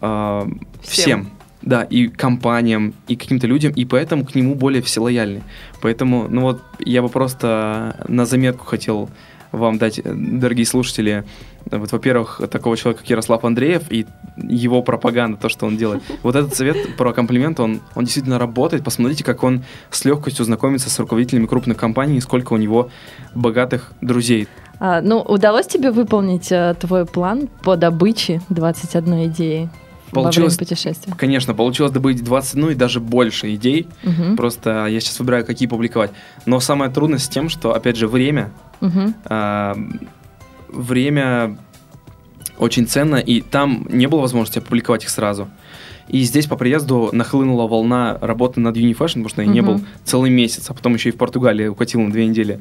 э, 0.00 0.46
всем. 0.82 1.02
всем. 1.02 1.30
Да, 1.62 1.84
и 1.84 2.08
компаниям, 2.08 2.92
и 3.06 3.14
каким-то 3.14 3.46
людям, 3.46 3.72
и 3.72 3.84
поэтому 3.84 4.24
к 4.24 4.34
нему 4.34 4.56
более 4.56 4.82
все 4.82 5.00
лояльны. 5.00 5.42
Поэтому, 5.80 6.26
ну 6.28 6.42
вот, 6.42 6.60
я 6.80 7.02
бы 7.02 7.08
просто 7.08 8.04
на 8.08 8.26
заметку 8.26 8.64
хотел 8.64 9.10
вам 9.52 9.78
дать, 9.78 9.98
э, 9.98 10.02
дорогие 10.14 10.66
слушатели, 10.66 11.24
вот, 11.70 11.92
во-первых, 11.92 12.40
такого 12.50 12.76
человека, 12.76 13.02
как 13.02 13.10
Ярослав 13.10 13.44
Андреев, 13.44 13.90
и 13.90 14.06
его 14.36 14.82
пропаганда, 14.82 15.36
то, 15.36 15.48
что 15.48 15.66
он 15.66 15.76
делает. 15.76 16.02
Вот 16.22 16.36
этот 16.36 16.54
совет 16.54 16.96
про 16.96 17.12
комплимент, 17.12 17.60
он, 17.60 17.80
он 17.94 18.04
действительно 18.04 18.38
работает. 18.38 18.84
Посмотрите, 18.84 19.24
как 19.24 19.42
он 19.42 19.64
с 19.90 20.04
легкостью 20.04 20.44
знакомится 20.44 20.90
с 20.90 20.98
руководителями 20.98 21.46
крупных 21.46 21.76
компаний, 21.76 22.18
и 22.18 22.20
сколько 22.20 22.52
у 22.52 22.56
него 22.56 22.90
богатых 23.34 23.92
друзей. 24.00 24.48
А, 24.78 25.00
ну, 25.00 25.20
удалось 25.20 25.66
тебе 25.66 25.90
выполнить 25.90 26.50
а, 26.50 26.74
твой 26.74 27.06
план 27.06 27.48
по 27.62 27.76
добыче 27.76 28.40
21 28.48 29.26
идеи? 29.26 29.70
Получилось, 30.12 30.54
во 30.54 30.56
время 30.56 30.58
путешествия? 30.58 31.14
Конечно, 31.16 31.54
получилось 31.54 31.92
добыть 31.92 32.22
20, 32.22 32.54
ну 32.54 32.70
и 32.70 32.74
даже 32.74 33.00
больше 33.00 33.54
идей. 33.54 33.88
Угу. 34.04 34.36
Просто 34.36 34.86
я 34.86 35.00
сейчас 35.00 35.18
выбираю, 35.18 35.46
какие 35.46 35.68
публиковать. 35.68 36.10
Но 36.44 36.60
самая 36.60 36.90
трудность 36.90 37.26
с 37.26 37.28
тем, 37.28 37.48
что, 37.48 37.74
опять 37.74 37.96
же, 37.96 38.06
время. 38.06 38.50
Угу. 38.80 39.14
А, 39.26 39.76
время 40.72 41.56
очень 42.58 42.86
ценно, 42.86 43.16
и 43.16 43.40
там 43.40 43.86
не 43.90 44.06
было 44.06 44.20
возможности 44.20 44.58
опубликовать 44.58 45.04
их 45.04 45.10
сразу. 45.10 45.48
И 46.08 46.20
здесь 46.22 46.46
по 46.46 46.56
приезду 46.56 47.08
нахлынула 47.12 47.66
волна 47.66 48.18
работы 48.20 48.60
над 48.60 48.76
Unifashion, 48.76 49.22
потому 49.22 49.28
что 49.28 49.42
я 49.42 49.48
не 49.48 49.60
Мгм. 49.60 49.72
был 49.72 49.80
целый 50.04 50.30
месяц, 50.30 50.68
а 50.68 50.74
потом 50.74 50.94
еще 50.94 51.08
и 51.08 51.12
в 51.12 51.16
Португалии 51.16 51.68
укатил 51.68 52.00
на 52.00 52.10
две 52.10 52.26
недели. 52.26 52.60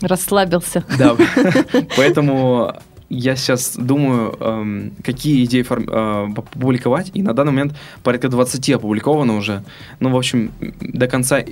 Расслабился. 0.00 0.84
Да, 0.98 1.16
поэтому 1.96 2.72
я 3.08 3.34
сейчас 3.36 3.76
думаю, 3.76 4.36
эм, 4.38 4.92
какие 5.02 5.44
идеи 5.44 5.62
форм- 5.62 5.88
э, 5.90 6.32
опубликовать, 6.36 7.10
и 7.14 7.22
на 7.22 7.32
данный 7.34 7.52
момент 7.52 7.74
порядка 8.04 8.28
20 8.28 8.70
опубликовано 8.70 9.36
уже. 9.36 9.64
Ну, 9.98 10.10
в 10.10 10.16
общем, 10.16 10.52
до 10.80 11.08
конца 11.08 11.42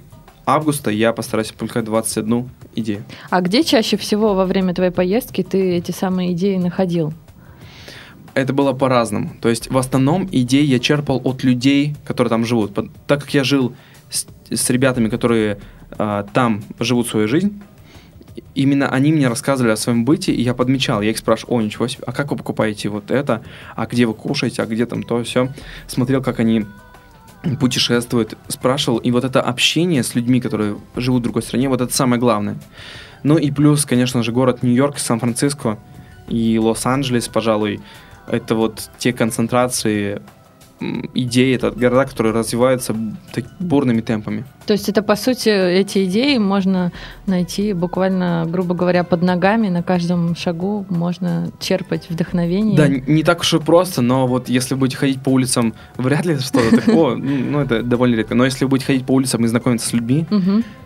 августа 0.47 0.91
я 0.91 1.13
постараюсь 1.13 1.51
опубликовать 1.51 1.85
21 1.85 2.49
идею. 2.77 3.05
А 3.31 3.41
где 3.41 3.65
чаще 3.65 3.97
всего 3.97 4.35
во 4.35 4.47
время 4.47 4.73
твоей 4.75 4.93
поездки 4.93 5.43
ты 5.43 5.75
эти 5.75 5.91
самые 5.91 6.33
идеи 6.33 6.57
находил? 6.57 7.13
Это 8.35 8.53
было 8.53 8.73
по-разному. 8.73 9.33
То 9.41 9.49
есть 9.49 9.71
в 9.71 9.79
основном 9.79 10.29
идеи 10.31 10.65
я 10.65 10.79
черпал 10.79 11.21
от 11.25 11.43
людей, 11.43 11.97
которые 12.05 12.31
там 12.31 12.45
живут. 12.45 12.75
Так 13.07 13.21
как 13.21 13.35
я 13.35 13.45
жил 13.45 13.75
с, 14.11 14.27
с 14.51 14.71
ребятами, 14.71 15.09
которые 15.09 15.59
а, 15.93 16.25
там 16.33 16.63
живут 16.79 17.09
свою 17.09 17.29
жизнь, 17.29 17.61
именно 18.55 18.89
они 18.89 19.13
мне 19.13 19.29
рассказывали 19.29 19.73
о 19.73 19.77
своем 19.77 20.05
быте, 20.05 20.33
и 20.33 20.43
я 20.43 20.55
подмечал. 20.55 21.01
Я 21.01 21.11
их 21.11 21.19
спрашивал, 21.19 21.55
о, 21.55 21.63
ничего 21.63 21.89
себе, 21.89 22.05
а 22.07 22.13
как 22.13 22.31
вы 22.31 22.37
покупаете 22.37 22.89
вот 22.89 23.11
это? 23.11 23.43
А 23.75 23.87
где 23.87 24.07
вы 24.07 24.15
кушаете? 24.15 24.63
А 24.63 24.67
где 24.67 24.87
там 24.87 25.03
то, 25.03 25.23
все? 25.25 25.49
Смотрел, 25.87 26.23
как 26.23 26.41
они 26.41 26.67
путешествуют, 27.61 28.37
спрашивал. 28.49 28.99
И 28.99 29.11
вот 29.11 29.25
это 29.25 29.41
общение 29.41 30.03
с 30.03 30.15
людьми, 30.15 30.41
которые 30.41 30.79
живут 30.97 31.21
в 31.21 31.25
другой 31.25 31.43
стране, 31.43 31.69
вот 31.69 31.81
это 31.81 31.95
самое 31.95 32.21
главное. 32.21 32.57
Ну 33.23 33.39
и 33.39 33.51
плюс, 33.51 33.85
конечно 33.85 34.23
же, 34.23 34.33
город 34.33 34.63
Нью-Йорк, 34.63 34.99
Сан-Франциско 34.99 35.79
и 36.29 36.59
Лос-Анджелес, 36.59 37.29
пожалуй, 37.29 37.81
это 38.27 38.55
вот 38.55 38.91
те 38.99 39.13
концентрации 39.13 40.23
м, 40.81 41.09
идей, 41.15 41.55
это 41.57 41.71
города, 41.71 42.05
которые 42.05 42.33
развиваются 42.33 42.95
так 43.33 43.45
бурными 43.61 44.01
темпами. 44.01 44.45
То 44.67 44.73
есть 44.73 44.89
это, 44.89 45.03
по 45.03 45.17
сути, 45.17 45.49
эти 45.49 46.05
идеи 46.07 46.39
можно 46.39 46.93
найти 47.27 47.73
буквально, 47.73 48.45
грубо 48.47 48.75
говоря, 48.75 49.05
под 49.05 49.23
ногами, 49.23 49.69
на 49.69 49.83
каждом 49.83 50.35
шагу 50.35 50.85
можно 50.89 51.51
черпать 51.61 52.11
вдохновение. 52.11 52.77
Да, 52.77 52.89
не 52.89 53.23
так 53.23 53.41
уж 53.41 53.55
и 53.55 53.59
просто, 53.59 54.03
но 54.03 54.27
вот 54.27 54.49
если 54.49 54.75
будете 54.75 54.97
ходить 54.99 55.23
по 55.23 55.31
улицам, 55.31 55.75
вряд 55.97 56.27
ли 56.27 56.39
что-то 56.39 56.77
такое, 56.85 57.17
ну 57.17 57.61
это 57.61 57.83
довольно 57.83 58.17
редко, 58.17 58.35
но 58.35 58.45
если 58.45 58.65
вы 58.65 58.71
будете 58.71 58.87
ходить 58.87 59.07
по 59.07 59.13
улицам 59.13 59.45
и 59.45 59.49
знакомиться 59.49 59.89
с 59.89 59.93
людьми, 59.93 60.27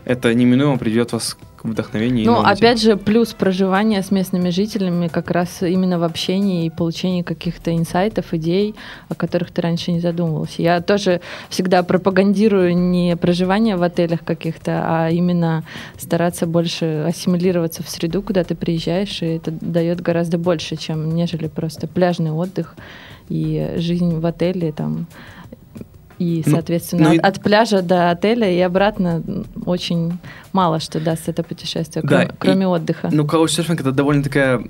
это 0.05 0.33
неминуемо 0.35 0.79
приведет 0.79 1.13
вас 1.13 1.35
к 1.35 1.50
вдохновению. 1.65 2.25
и 2.25 2.27
Ну, 2.27 2.41
опять 2.41 2.81
же, 2.81 2.97
плюс 2.97 3.33
проживания 3.33 4.03
с 4.03 4.11
местными 4.11 4.51
жителями 4.51 5.09
как 5.09 5.31
раз 5.31 5.63
именно 5.63 5.99
в 5.99 6.03
общении 6.03 6.67
и 6.67 6.71
получении 6.71 7.23
каких-то 7.23 7.75
инсайтов, 7.77 8.33
идей, 8.35 8.75
о 9.09 9.15
которых 9.15 9.51
ты 9.51 9.63
раньше 9.63 9.93
не 9.93 10.01
задумывался. 10.01 10.63
Я 10.63 10.81
тоже 10.81 11.21
всегда 11.49 11.83
пропагандирую 11.83 12.77
не 12.77 13.17
проживание 13.17 13.77
в 13.77 13.83
отелях 13.83 14.25
каких-то, 14.25 14.83
а 14.85 15.11
именно 15.11 15.65
стараться 15.99 16.47
больше 16.47 17.05
ассимилироваться 17.07 17.83
в 17.83 17.89
среду, 17.89 18.23
куда 18.23 18.45
ты 18.45 18.55
приезжаешь, 18.55 19.23
и 19.23 19.27
это 19.27 19.51
дает 19.51 20.01
гораздо 20.01 20.39
больше, 20.39 20.77
чем 20.77 21.15
нежели 21.15 21.49
просто 21.49 21.87
пляжный 21.87 22.33
отдых 22.33 22.77
и 23.29 23.75
жизнь 23.77 24.19
в 24.19 24.27
отеле 24.27 24.73
там. 24.73 25.07
И, 26.21 26.43
Ну, 26.45 26.53
соответственно, 26.53 27.09
ну 27.09 27.13
и- 27.15 27.19
от, 27.19 27.39
от 27.39 27.43
пляжа 27.43 27.81
до 27.81 28.11
отеля 28.11 28.49
и 28.51 28.61
обратно 28.61 29.23
очень 29.65 30.13
мало 30.53 30.79
что 30.79 31.01
даст 31.01 31.29
это 31.31 31.43
путешествие, 31.43 32.03
Да, 32.03 32.09
кроме, 32.09 32.25
и- 32.27 32.33
кроме 32.39 32.67
отдыха. 32.69 33.09
Ну, 33.11 33.27
каучсерфинг 33.27 33.81
это 33.81 33.91
довольно 33.91 34.23
такая 34.23 34.63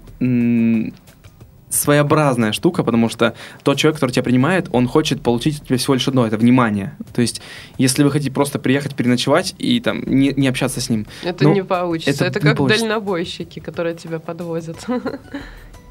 своеобразная 1.68 2.52
штука, 2.52 2.82
потому 2.82 3.08
что 3.08 3.34
тот 3.62 3.76
человек, 3.78 3.96
который 3.96 4.10
тебя 4.12 4.24
принимает, 4.24 4.68
он 4.72 4.88
хочет 4.88 5.22
получить 5.22 5.60
от 5.60 5.66
тебя 5.68 5.78
всего 5.78 5.94
лишь 5.94 6.08
одно, 6.08 6.26
это 6.26 6.36
внимание. 6.36 6.96
То 7.12 7.20
есть, 7.22 7.40
если 7.78 8.02
вы 8.02 8.10
хотите 8.10 8.32
просто 8.32 8.58
приехать, 8.58 8.94
переночевать 8.96 9.54
и 9.58 9.80
там 9.80 10.02
не, 10.04 10.32
не 10.36 10.48
общаться 10.48 10.80
с 10.80 10.88
ним, 10.90 11.06
Это 11.24 11.44
Ну, 11.44 11.54
не 11.54 11.62
получится. 11.64 12.10
это 12.10 12.24
Это, 12.24 12.40
не 12.40 12.44
как 12.44 12.56
получится. 12.58 12.82
дальнобойщики, 12.84 13.60
которые 13.60 13.94
тебя 13.94 14.18
подвозят. 14.18 14.84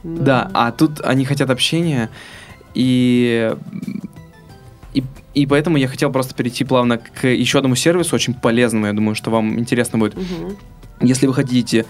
Да, 0.03 0.49
а 0.53 0.71
тут 0.71 0.99
они 1.01 1.23
хотят 1.25 1.49
общения, 1.49 2.09
и, 2.73 3.53
и, 4.93 5.03
и 5.41 5.45
поэтому 5.45 5.78
я 5.78 5.88
хотел 5.88 6.12
просто 6.12 6.34
перейти 6.36 6.63
плавно 6.63 6.97
к 6.97 7.28
еще 7.28 7.58
одному 7.60 7.75
сервису, 7.75 8.15
очень 8.15 8.34
полезному, 8.34 8.88
я 8.88 8.93
думаю, 8.93 9.15
что 9.15 9.32
вам 9.32 9.60
интересно 9.60 9.99
будет. 9.99 10.15
Мгм. 10.15 10.58
Если 11.02 11.28
вы 11.28 11.34
хотите 11.34 11.86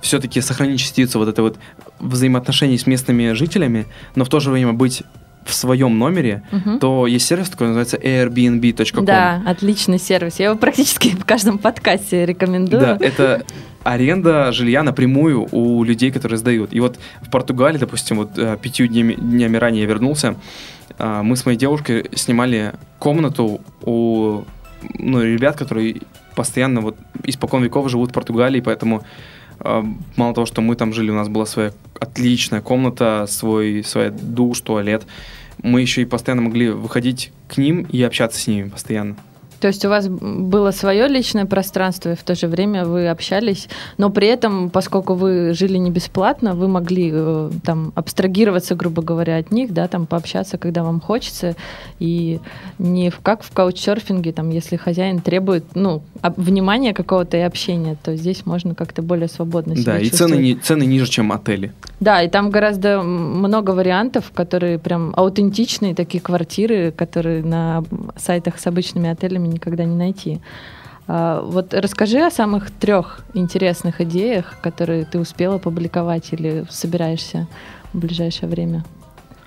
все-таки 0.00 0.40
сохранить 0.40 0.80
частицу 0.80 1.18
вот 1.18 1.28
этой 1.28 1.40
вот 1.40 1.58
взаимоотношений 1.98 2.78
с 2.78 2.86
местными 2.86 3.32
жителями, 3.32 3.86
но 4.14 4.24
в 4.24 4.28
то 4.28 4.40
же 4.40 4.50
время 4.50 4.72
быть 4.72 5.02
в 5.44 5.52
своем 5.52 5.98
номере, 5.98 6.42
Мгм. 6.52 6.78
то 6.78 7.06
есть 7.06 7.26
сервис 7.26 7.50
такой, 7.50 7.66
называется 7.68 7.98
airbnb.com. 7.98 9.04
Да, 9.04 9.42
отличный 9.46 9.98
сервис. 9.98 10.38
Я 10.38 10.46
его 10.46 10.56
практически 10.56 11.08
в 11.08 11.24
каждом 11.24 11.58
подкасте 11.58 12.24
рекомендую. 12.26 12.80
Да, 12.80 12.98
это 13.00 13.44
аренда 13.82 14.52
жилья 14.52 14.82
напрямую 14.82 15.46
у 15.52 15.84
людей, 15.84 16.10
которые 16.10 16.38
сдают. 16.38 16.72
И 16.72 16.80
вот 16.80 16.98
в 17.20 17.30
Португалии, 17.30 17.78
допустим, 17.78 18.16
вот 18.16 18.38
э, 18.38 18.56
пятью 18.60 18.86
днями, 18.86 19.14
днями 19.14 19.58
ранее 19.58 19.82
я 19.82 19.88
вернулся, 19.88 20.36
мы 20.98 21.36
с 21.36 21.44
моей 21.44 21.58
девушкой 21.58 22.10
снимали 22.14 22.74
комнату 22.98 23.60
у 23.82 24.44
ну, 24.98 25.22
ребят, 25.22 25.56
которые 25.56 26.00
постоянно 26.34 26.80
вот 26.80 26.96
испокон 27.24 27.62
веков 27.62 27.88
живут 27.88 28.10
в 28.10 28.12
Португалии, 28.12 28.60
поэтому 28.60 29.04
а, 29.60 29.84
мало 30.16 30.34
того, 30.34 30.46
что 30.46 30.60
мы 30.60 30.76
там 30.76 30.92
жили, 30.92 31.10
у 31.10 31.14
нас 31.14 31.28
была 31.28 31.46
своя 31.46 31.72
отличная 31.98 32.60
комната, 32.60 33.26
свой, 33.28 33.82
свой 33.84 34.10
душ, 34.10 34.60
туалет, 34.60 35.06
мы 35.62 35.80
еще 35.80 36.02
и 36.02 36.06
постоянно 36.06 36.42
могли 36.42 36.70
выходить 36.70 37.32
к 37.48 37.56
ним 37.56 37.82
и 37.82 38.02
общаться 38.02 38.40
с 38.40 38.46
ними 38.46 38.68
постоянно. 38.68 39.16
То 39.60 39.68
есть 39.68 39.84
у 39.84 39.88
вас 39.88 40.08
было 40.08 40.70
свое 40.70 41.08
личное 41.08 41.46
пространство, 41.46 42.12
и 42.12 42.16
в 42.16 42.22
то 42.22 42.34
же 42.34 42.46
время 42.46 42.84
вы 42.84 43.08
общались, 43.08 43.68
но 43.98 44.10
при 44.10 44.28
этом, 44.28 44.70
поскольку 44.70 45.14
вы 45.14 45.52
жили 45.54 45.76
не 45.76 45.90
бесплатно, 45.90 46.54
вы 46.54 46.68
могли 46.68 47.10
э, 47.12 47.50
там 47.64 47.92
абстрагироваться, 47.94 48.74
грубо 48.74 49.02
говоря, 49.02 49.36
от 49.38 49.50
них, 49.50 49.72
да, 49.72 49.88
там 49.88 50.06
пообщаться, 50.06 50.58
когда 50.58 50.82
вам 50.82 51.00
хочется, 51.00 51.56
и 51.98 52.40
не 52.78 53.10
в, 53.10 53.20
как 53.20 53.42
в 53.42 53.50
каучсерфинге, 53.52 54.32
там, 54.32 54.50
если 54.50 54.76
хозяин 54.76 55.20
требует, 55.20 55.64
ну, 55.74 56.02
внимания 56.36 56.92
какого-то 56.94 57.36
и 57.36 57.40
общения, 57.40 57.96
то 58.02 58.16
здесь 58.16 58.46
можно 58.46 58.74
как-то 58.74 59.02
более 59.02 59.28
свободно 59.28 59.76
себя 59.76 59.94
Да, 59.94 59.98
и 59.98 60.08
цены, 60.08 60.34
не, 60.36 60.54
цены 60.56 60.84
ниже, 60.84 61.06
чем 61.06 61.32
отели. 61.32 61.72
Да, 62.00 62.22
и 62.22 62.28
там 62.28 62.50
гораздо 62.50 63.02
много 63.02 63.70
вариантов, 63.70 64.30
которые 64.34 64.78
прям 64.78 65.12
аутентичные, 65.16 65.94
такие 65.94 66.20
квартиры, 66.20 66.92
которые 66.92 67.42
на 67.42 67.84
сайтах 68.16 68.58
с 68.58 68.66
обычными 68.66 69.08
отелями 69.08 69.43
никогда 69.48 69.84
не 69.84 69.96
найти. 69.96 70.40
А, 71.06 71.42
Вот 71.42 71.74
расскажи 71.74 72.20
о 72.20 72.30
самых 72.30 72.70
трех 72.70 73.24
интересных 73.34 74.00
идеях, 74.00 74.54
которые 74.62 75.04
ты 75.04 75.18
успела 75.18 75.56
опубликовать 75.56 76.32
или 76.32 76.64
собираешься 76.70 77.46
в 77.92 77.98
ближайшее 77.98 78.48
время. 78.48 78.84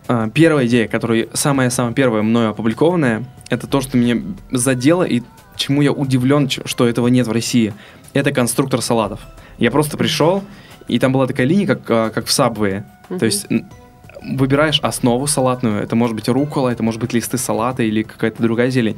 А, 0.08 0.30
Первая 0.30 0.68
идея, 0.68 0.88
которая 0.88 1.28
самая-самая 1.34 1.94
первая 1.94 2.24
мною 2.24 2.52
опубликованная, 2.52 3.26
это 3.50 3.68
то, 3.68 3.82
что 3.82 3.98
меня 3.98 4.22
задело 4.52 5.04
и 5.04 5.22
чему 5.56 5.82
я 5.82 5.92
удивлен, 5.92 6.50
что 6.50 6.88
этого 6.88 7.08
нет 7.08 7.28
в 7.28 7.32
России. 7.32 7.74
Это 8.14 8.32
конструктор 8.32 8.82
салатов. 8.82 9.22
Я 9.58 9.72
просто 9.72 9.98
пришел, 9.98 10.44
и 10.88 11.00
там 11.00 11.12
была 11.12 11.28
такая 11.28 11.48
линия, 11.48 11.68
как, 11.68 11.82
а, 11.90 12.10
как 12.10 12.28
в 12.28 12.30
Subway. 12.30 12.84
Мгм. 13.10 13.20
То 13.20 13.26
есть 13.26 13.48
выбираешь 14.36 14.80
основу 14.82 15.28
салатную, 15.28 15.82
это 15.82 15.96
может 15.96 16.16
быть 16.16 16.28
рукола, 16.30 16.70
это 16.70 16.84
может 16.84 17.00
быть 17.02 17.14
листы 17.14 17.38
салата 17.38 17.84
или 17.84 18.04
какая-то 18.04 18.42
другая 18.44 18.70
зелень. 18.70 18.98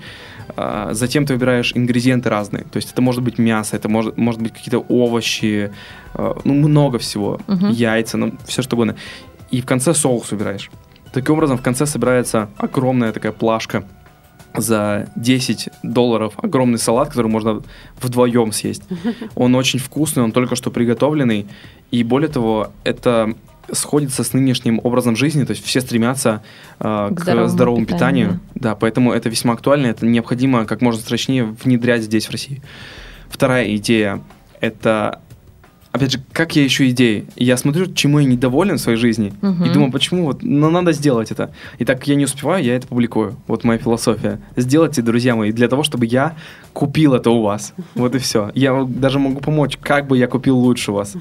А, 0.56 0.90
Затем 0.94 1.26
ты 1.26 1.34
выбираешь 1.34 1.72
ингредиенты 1.76 2.30
разные. 2.30 2.64
То 2.64 2.78
есть 2.78 2.92
это 2.92 3.02
может 3.02 3.22
быть 3.24 3.38
мясо, 3.38 3.76
это 3.76 3.90
может, 3.90 4.18
может 4.18 4.42
быть 4.42 4.54
какие-то 4.54 4.80
овощи, 4.80 5.72
а, 6.14 6.38
ну 6.44 6.54
много 6.54 6.98
всего, 6.98 7.40
Мгм. 7.48 7.70
яйца, 7.70 8.18
ну 8.18 8.34
все 8.46 8.62
что 8.62 8.76
угодно. 8.76 8.96
И 9.52 9.62
в 9.62 9.66
конце 9.66 9.94
соус 9.94 10.32
выбираешь. 10.32 10.70
Таким 11.14 11.36
образом, 11.36 11.58
в 11.58 11.62
конце 11.62 11.86
собирается 11.86 12.50
огромная 12.58 13.12
такая 13.12 13.32
плашка 13.32 13.84
за 14.56 15.08
10 15.16 15.70
долларов. 15.84 16.34
Огромный 16.38 16.78
салат, 16.80 17.10
который 17.10 17.28
можно 17.32 17.62
вдвоем 18.02 18.52
съесть. 18.52 18.84
Он 19.36 19.56
очень 19.56 19.80
вкусный, 19.80 20.24
он 20.24 20.32
только 20.32 20.56
что 20.56 20.72
приготовленный. 20.72 21.46
И 21.92 22.04
более 22.04 22.30
того, 22.30 22.72
это 22.84 23.34
сходится 23.74 24.24
с 24.24 24.34
нынешним 24.34 24.80
образом 24.84 25.16
жизни, 25.16 25.44
то 25.44 25.52
есть 25.52 25.66
все 25.66 25.82
стремятся 25.82 26.44
э, 26.80 27.12
к, 27.14 27.20
здоровому 27.20 27.50
здоровому 27.50 27.86
питанию, 27.86 28.28
питанию. 28.28 28.40
Да. 28.56 28.76
поэтому 28.76 29.14
это 29.14 29.30
весьма 29.30 29.54
актуально, 29.54 29.88
это 29.88 30.06
необходимо 30.06 30.66
как 30.66 30.82
можно 30.82 31.02
срочнее 31.02 31.46
внедрять 31.46 32.04
здесь, 32.04 32.28
в 32.28 32.32
России. 32.32 32.62
Вторая 33.30 33.76
идея– 33.76 34.22
это 34.62 35.20
опять 35.92 36.12
же, 36.12 36.20
как 36.34 36.56
я 36.56 36.66
ищу 36.66 36.86
идеи? 36.90 37.26
Я 37.36 37.58
смотрю, 37.58 37.92
чему 37.94 38.20
я 38.20 38.26
недоволен 38.26 38.78
в 38.78 38.82
своей 38.82 38.98
жизни, 38.98 39.34
Мгм. 39.42 39.66
и 39.66 39.70
думаю, 39.70 39.92
почему 39.92 40.26
вот, 40.26 40.44
ну, 40.44 40.70
надо 40.70 40.92
сделать 40.92 41.32
это. 41.32 41.52
И 41.78 41.86
так 41.86 42.00
как 42.00 42.08
я 42.08 42.16
не 42.16 42.26
успеваю, 42.26 42.64
я 42.64 42.76
это 42.76 42.88
публикую. 42.88 43.38
Вот 43.48 43.64
моя 43.64 43.80
философия. 43.80 44.40
Сделайте, 44.56 45.02
друзья 45.02 45.36
мои, 45.36 45.52
для 45.52 45.68
того, 45.68 45.84
чтобы 45.84 46.06
я 46.06 46.36
купил 46.74 47.14
это 47.14 47.30
у 47.32 47.42
вас. 47.42 47.74
Вот 47.96 48.16
и 48.16 48.20
все. 48.20 48.52
Я 48.56 48.84
даже 48.88 49.20
могу 49.20 49.40
помочь, 49.42 49.78
как 49.82 50.08
бы 50.08 50.18
я 50.18 50.28
купил 50.28 50.58
лучше 50.58 50.92
у 50.92 50.96
вас. 50.96 51.16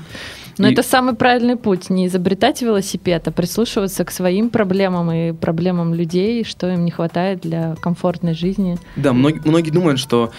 Но 0.59 0.67
И- 0.69 0.73
это 0.73 0.83
самый 0.83 1.15
правильный 1.15 1.57
путь. 1.57 1.89
Не 1.89 2.07
изобретать 2.09 2.63
велосипед, 2.63 3.29
а 3.29 3.31
прислушиваться 3.31 4.05
к 4.05 4.11
своим 4.11 4.51
проблемам 4.51 5.11
и 5.13 5.33
проблемам 5.33 5.95
людей, 5.95 6.45
что 6.45 6.69
им 6.69 6.85
не 6.85 6.91
хватает 6.91 7.41
для 7.43 7.77
комфортной 7.81 8.35
жизни. 8.35 8.77
Да, 8.97 9.13
многие, 9.13 9.41
многие 9.45 9.71
думают, 9.71 10.01
что 10.01 10.33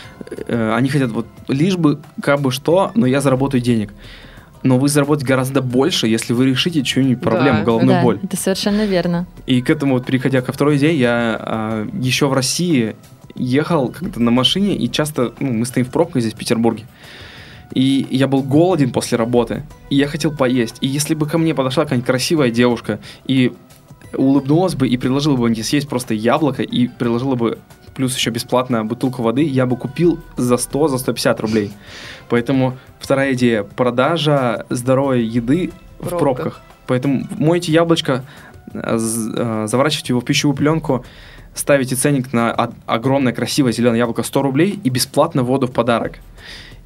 э, 0.48 0.74
они 0.76 0.90
хотят 0.90 1.12
вот 1.12 1.26
лишь 1.48 1.78
бы 1.78 2.00
как 2.22 2.42
бы 2.42 2.52
что, 2.52 2.92
но 2.96 3.06
я 3.06 3.22
заработаю 3.22 3.62
денег. 3.62 3.94
Но 4.62 4.78
вы 4.78 4.90
заработаете 4.90 5.26
гораздо 5.26 5.62
больше, 5.62 6.08
если 6.08 6.34
вы 6.34 6.48
решите 6.48 6.84
чью-нибудь 6.84 7.22
проблему, 7.24 7.60
Да, 7.60 7.64
головную 7.64 7.98
да, 8.00 8.04
боль. 8.04 8.20
это 8.22 8.36
совершенно 8.36 8.86
верно. 8.86 9.26
И 9.46 9.62
к 9.62 9.70
этому, 9.70 9.94
вот, 9.94 10.06
переходя 10.06 10.42
ко 10.42 10.52
второй 10.52 10.76
идее, 10.76 11.00
я 11.00 11.38
а, 11.40 11.88
еще 11.94 12.28
в 12.28 12.34
России 12.34 12.98
ехал 13.36 13.90
как-то 13.90 14.20
на 14.22 14.32
машине, 14.32 14.76
и 14.76 14.90
часто 14.90 15.34
ну, 15.40 15.54
мы 15.54 15.66
стоим 15.66 15.86
в 15.86 15.90
пробках 15.90 16.22
здесь, 16.22 16.34
в 16.34 16.38
Петербурге. 16.38 16.86
И 17.74 18.08
я 18.10 18.28
был 18.28 18.42
голоден 18.42 18.92
после 18.92 19.18
работы, 19.18 19.64
и 19.90 19.96
я 19.96 20.08
хотел 20.08 20.32
поесть. 20.36 20.78
И 20.82 20.88
если 20.88 21.14
бы 21.14 21.28
ко 21.28 21.38
мне 21.38 21.54
подошла 21.54 21.84
какая-нибудь 21.84 22.08
красивая 22.08 22.50
девушка 22.50 23.00
и 23.26 23.54
улыбнулась 24.14 24.74
бы 24.74 24.88
и 24.88 24.98
предложила 24.98 25.36
бы 25.36 25.50
мне 25.50 25.64
съесть 25.64 25.88
просто 25.88 26.16
яблоко 26.16 26.64
и 26.64 26.88
предложила 26.88 27.36
бы 27.36 27.60
плюс 27.94 28.16
еще 28.16 28.32
бесплатно 28.32 28.84
бутылку 28.86 29.22
воды, 29.22 29.44
я 29.44 29.66
бы 29.66 29.78
купил 29.78 30.20
за 30.38 30.58
100, 30.58 30.88
за 30.88 30.98
150 30.98 31.40
рублей. 31.42 31.72
Поэтому 32.30 32.78
вторая 33.00 33.34
идея– 33.34 33.64
продажа 33.76 34.66
здоровой 34.70 35.24
еды 35.24 35.72
в 36.00 36.10
Пробках. 36.18 36.62
Поэтому 36.88 37.28
мойте 37.38 37.72
яблочко, 37.72 38.24
з- 38.74 39.34
э, 39.36 39.68
заворачивайте 39.68 40.14
его 40.14 40.22
в 40.22 40.26
пищевую 40.26 40.56
пленку, 40.56 41.06
ставите 41.60 41.96
ценник 41.96 42.34
на 42.34 42.52
огромное 42.86 43.34
красивое 43.34 43.72
зеленое 43.72 44.00
яблоко 44.00 44.24
100 44.24 44.42
рублей 44.42 44.80
и 44.84 44.90
бесплатно 44.90 45.44
воду 45.44 45.68
в 45.68 45.72
подарок. 45.72 46.20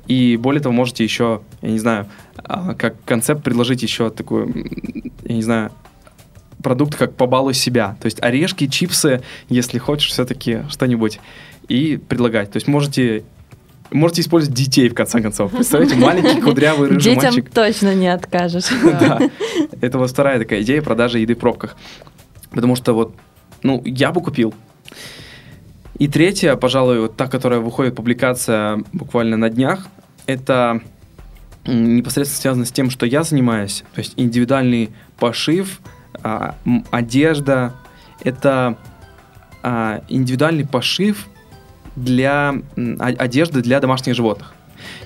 И 0.08 0.38
более 0.38 0.62
того, 0.62 0.74
можете 0.74 1.04
еще, 1.04 1.42
я 1.62 1.70
не 1.70 1.80
знаю, 1.80 2.08
а, 2.38 2.74
как 2.74 2.96
концепт 3.06 3.44
предложить 3.44 3.84
еще 3.84 4.10
такой, 4.10 4.44
м, 4.44 5.12
я 5.24 5.36
не 5.36 5.42
знаю, 5.44 5.72
продукт 6.62 6.96
как 6.96 7.16
побалуй 7.16 7.54
себя. 7.54 7.96
То 8.02 8.08
есть 8.08 8.22
орешки, 8.22 8.68
чипсы, 8.68 9.22
если 9.50 9.78
хочешь 9.78 10.10
все-таки 10.10 10.64
что-нибудь, 10.70 11.20
и 11.70 11.98
предлагать. 11.98 12.52
То 12.52 12.58
есть 12.58 12.68
можете 12.68 13.24
можете 13.92 14.22
использовать 14.22 14.58
детей, 14.58 14.90
в 14.90 14.96
конце 14.96 15.22
концов. 15.22 15.52
Представляете, 15.52 15.96
маленький 15.96 16.42
кудрявый 16.42 16.90
рыжий 16.90 17.14
Детям 17.14 17.34
мальчик. 17.36 17.50
точно 17.52 17.94
не 17.94 18.08
откажешь. 18.08 18.66
Да. 18.84 19.20
Это 19.82 20.00
вот 20.00 20.10
вторая 20.10 20.40
такая 20.40 20.62
идея 20.64 20.82
продажи 20.82 21.20
еды 21.20 21.36
в 21.36 21.38
пробках. 21.38 21.76
Потому 22.50 22.76
что 22.76 22.94
вот, 22.94 23.16
ну, 23.64 23.82
я 23.86 24.12
бы 24.12 24.22
купил. 24.22 24.54
И 25.98 26.08
третья, 26.08 26.56
пожалуй, 26.56 27.00
вот 27.00 27.16
та, 27.16 27.28
которая 27.28 27.60
выходит 27.60 27.96
публикация 27.96 28.84
буквально 28.92 29.38
на 29.38 29.50
днях, 29.50 29.88
это 30.26 30.82
непосредственно 31.66 32.42
связано 32.42 32.66
с 32.66 32.72
тем, 32.72 32.90
что 32.90 33.06
я 33.06 33.24
занимаюсь. 33.24 33.84
То 33.94 34.00
есть 34.00 34.14
индивидуальный 34.18 34.90
пошив, 35.18 35.80
а, 36.22 36.56
одежда. 36.92 37.74
Это 38.24 38.78
а, 39.62 40.04
индивидуальный 40.10 40.66
пошив 40.66 41.28
для 41.96 42.56
одежды 43.00 43.62
для 43.62 43.80
домашних 43.80 44.16
животных. 44.16 44.54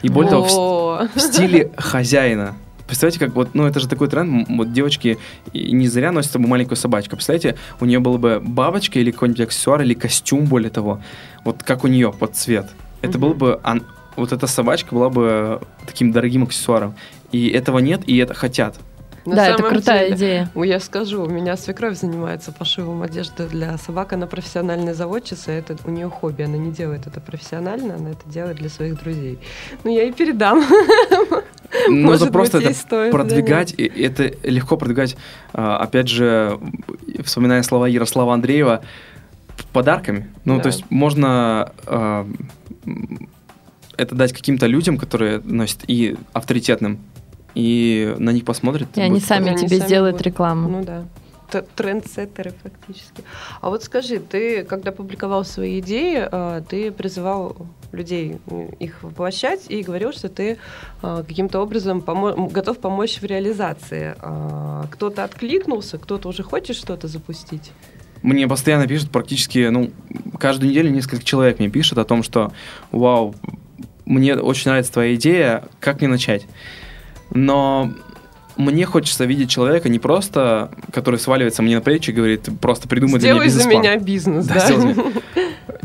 И 0.02 0.10
более 0.10 0.32
того, 0.32 1.08
в 1.14 1.20
стиле 1.20 1.72
хозяина. 1.78 2.56
Представляете, 2.88 3.20
как 3.20 3.36
вот, 3.36 3.54
ну 3.54 3.66
это 3.68 3.80
же 3.80 3.88
такой 3.88 4.08
тренд, 4.08 4.48
вот 4.50 4.72
девочки 4.72 5.18
не 5.54 5.88
зря 5.88 6.12
носят 6.12 6.32
с 6.32 6.34
собой 6.34 6.48
маленькую 6.48 6.78
собачку. 6.78 7.16
Представляете, 7.18 7.58
у 7.82 7.86
нее 7.86 8.00
была 8.00 8.18
бы 8.18 8.40
бабочка 8.44 9.00
или 9.00 9.12
какой-нибудь 9.12 9.42
аксессуар, 9.42 9.82
или 9.82 9.94
костюм, 9.94 10.46
более 10.46 10.70
того, 10.70 11.02
вот 11.44 11.64
как 11.64 11.84
у 11.84 11.88
нее 11.88 12.14
под 12.18 12.36
цвет. 12.36 12.68
Это 13.02 13.18
Мгм. 13.18 13.22
было 13.22 13.34
бы, 13.34 13.60
ан- 13.64 13.84
вот 14.16 14.32
эта 14.32 14.48
собачка 14.48 14.96
была 14.96 15.10
бы 15.10 15.62
таким 15.86 16.12
дорогим 16.12 16.44
аксессуаром. 16.44 16.96
И 17.32 17.50
этого 17.50 17.80
нет, 17.80 18.02
и 18.08 18.18
это 18.18 18.34
хотят. 18.34 18.76
На 19.28 19.36
Да, 19.36 19.48
это 19.50 19.64
крутая 19.64 20.06
деле, 20.06 20.16
идея. 20.16 20.52
Ну, 20.56 20.64
Я 20.64 20.80
скажу, 20.80 21.24
у 21.24 21.30
меня 21.30 21.58
свекровь 21.58 21.98
занимается 22.00 22.52
пошивом 22.52 23.02
одежды 23.04 23.48
для 23.48 23.78
собак. 23.78 24.14
Она 24.14 24.26
профессиональная 24.26 24.94
заводчица, 24.94 25.52
это 25.52 25.76
у 25.86 25.92
нее 25.92 26.10
хобби. 26.10 26.44
Она 26.44 26.58
не 26.58 26.72
делает 26.72 27.08
это 27.08 27.20
профессионально, 27.20 27.96
она 27.96 28.12
это 28.12 28.28
делает 28.28 28.58
для 28.58 28.70
своих 28.70 29.02
друзей. 29.02 29.40
Ну, 29.84 29.94
я 29.94 30.04
и 30.04 30.12
передам. 30.12 30.64
Нужно 31.90 32.02
Может 32.06 32.32
просто 32.32 32.60
быть, 32.60 32.78
это 32.86 33.12
продвигать, 33.12 33.74
и 33.78 33.84
это 33.86 34.32
легко 34.44 34.78
продвигать, 34.78 35.18
а, 35.52 35.78
опять 35.78 36.08
же, 36.08 36.58
вспоминая 37.26 37.62
слова 37.64 37.88
Ярослава 37.88 38.34
Андреева, 38.34 38.82
подарками. 39.74 40.30
Ну, 40.46 40.58
Да. 40.58 40.64
то 40.64 40.68
есть 40.68 40.86
можно 40.90 41.74
а, 41.86 42.26
это 43.98 44.16
дать 44.16 44.32
каким-то 44.32 44.68
людям, 44.68 44.98
которые 44.98 45.42
носят, 45.44 45.80
и 45.88 46.16
авторитетным, 46.32 47.00
и 47.56 48.16
на 48.18 48.32
них 48.32 48.46
посмотрят. 48.46 48.88
И 48.98 49.02
они 49.02 49.20
сами 49.20 49.50
Они 49.50 49.58
тебе 49.58 49.78
сами 49.78 49.88
сделают 49.88 50.16
будут. 50.18 50.28
рекламу. 50.28 50.70
Ну 50.70 50.84
да. 50.84 51.06
Трендсеттеры 51.78 52.54
фактически. 52.62 53.24
А 53.62 53.70
вот 53.70 53.82
скажи, 53.84 54.20
ты, 54.20 54.64
когда 54.66 54.92
публиковал 54.92 55.46
свои 55.46 55.80
идеи, 55.80 56.28
э, 56.30 56.62
ты 56.68 56.92
призывал 56.92 57.56
людей 57.94 58.38
э, 58.48 58.68
их 58.80 59.02
воплощать 59.02 59.62
и 59.70 59.82
говорил, 59.82 60.12
что 60.12 60.28
ты 60.28 60.58
э, 61.02 61.24
каким-то 61.26 61.62
образом 61.62 62.00
помо- 62.06 62.52
готов 62.52 62.80
помочь 62.80 63.22
в 63.22 63.24
реализации. 63.24 64.14
А, 64.20 64.88
Кто-то 64.92 65.24
откликнулся, 65.24 65.98
кто-то 65.98 66.28
уже 66.28 66.44
хочет 66.44 66.76
что-то 66.76 67.08
запустить. 67.08 67.72
Мне 68.24 68.46
постоянно 68.48 68.86
пишут 68.86 69.12
практически, 69.12 69.70
ну, 69.70 69.92
каждую 70.38 70.70
неделю 70.72 70.90
несколько 70.90 71.24
человек 71.24 71.60
мне 71.60 71.70
пишут 71.70 71.98
о 71.98 72.04
том, 72.04 72.24
что, 72.24 72.52
вау, 72.92 73.36
мне 74.06 74.36
очень 74.36 74.70
нравится 74.70 74.92
твоя 74.92 75.16
идея, 75.16 75.64
как 75.80 76.02
мне 76.02 76.10
начать? 76.10 76.46
Но 77.32 77.92
мне 78.56 78.86
хочется 78.86 79.26
видеть 79.26 79.50
человека 79.52 79.88
не 79.90 80.00
просто, 80.00 80.72
который 80.92 81.20
сваливается 81.20 81.62
мне 81.62 81.76
на 81.76 81.82
плечи 81.82 82.10
и 82.10 82.14
говорит, 82.14 82.50
просто 82.60 82.88
придумай 82.88 83.20
для 83.20 83.34
меня 83.34 83.42
Сделай 83.44 83.50
за 83.50 83.58
бизнес-план. 83.70 83.82
меня 83.84 83.98
бизнес, 83.98 84.46
Да, 84.48 84.54
да? 84.56 84.60
сделай 84.66 84.94
за 84.94 85.04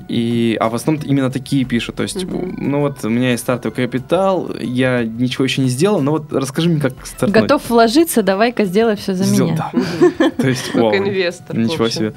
И, 0.09 0.57
а 0.61 0.69
в 0.69 0.75
основном 0.75 1.03
именно 1.07 1.31
такие 1.31 1.65
пишут. 1.65 1.97
То 1.97 2.03
есть, 2.03 2.25
Мгм. 2.25 2.55
ну 2.59 2.81
вот 2.81 3.05
у 3.05 3.09
меня 3.09 3.31
есть 3.31 3.43
стартовый 3.45 3.75
капитал, 3.75 4.51
я 4.61 5.05
ничего 5.05 5.45
еще 5.45 5.63
не 5.63 5.69
сделал, 5.69 6.01
но 6.03 6.13
вот 6.13 6.33
расскажи 6.33 6.69
мне, 6.69 6.81
как 6.81 6.95
стартовать. 7.07 7.43
Готов 7.49 7.71
вложиться, 7.71 8.23
давай-ка 8.23 8.65
сделай 8.65 8.97
все 8.97 9.15
за 9.15 9.25
Сделал, 9.25 9.51
меня. 9.53 9.71
да. 9.73 9.79
Мгм. 9.79 10.31
То 10.37 10.49
есть, 10.49 10.71
Как 10.73 10.95
инвестор. 10.97 11.57
Ничего 11.57 11.89
себе. 11.89 12.15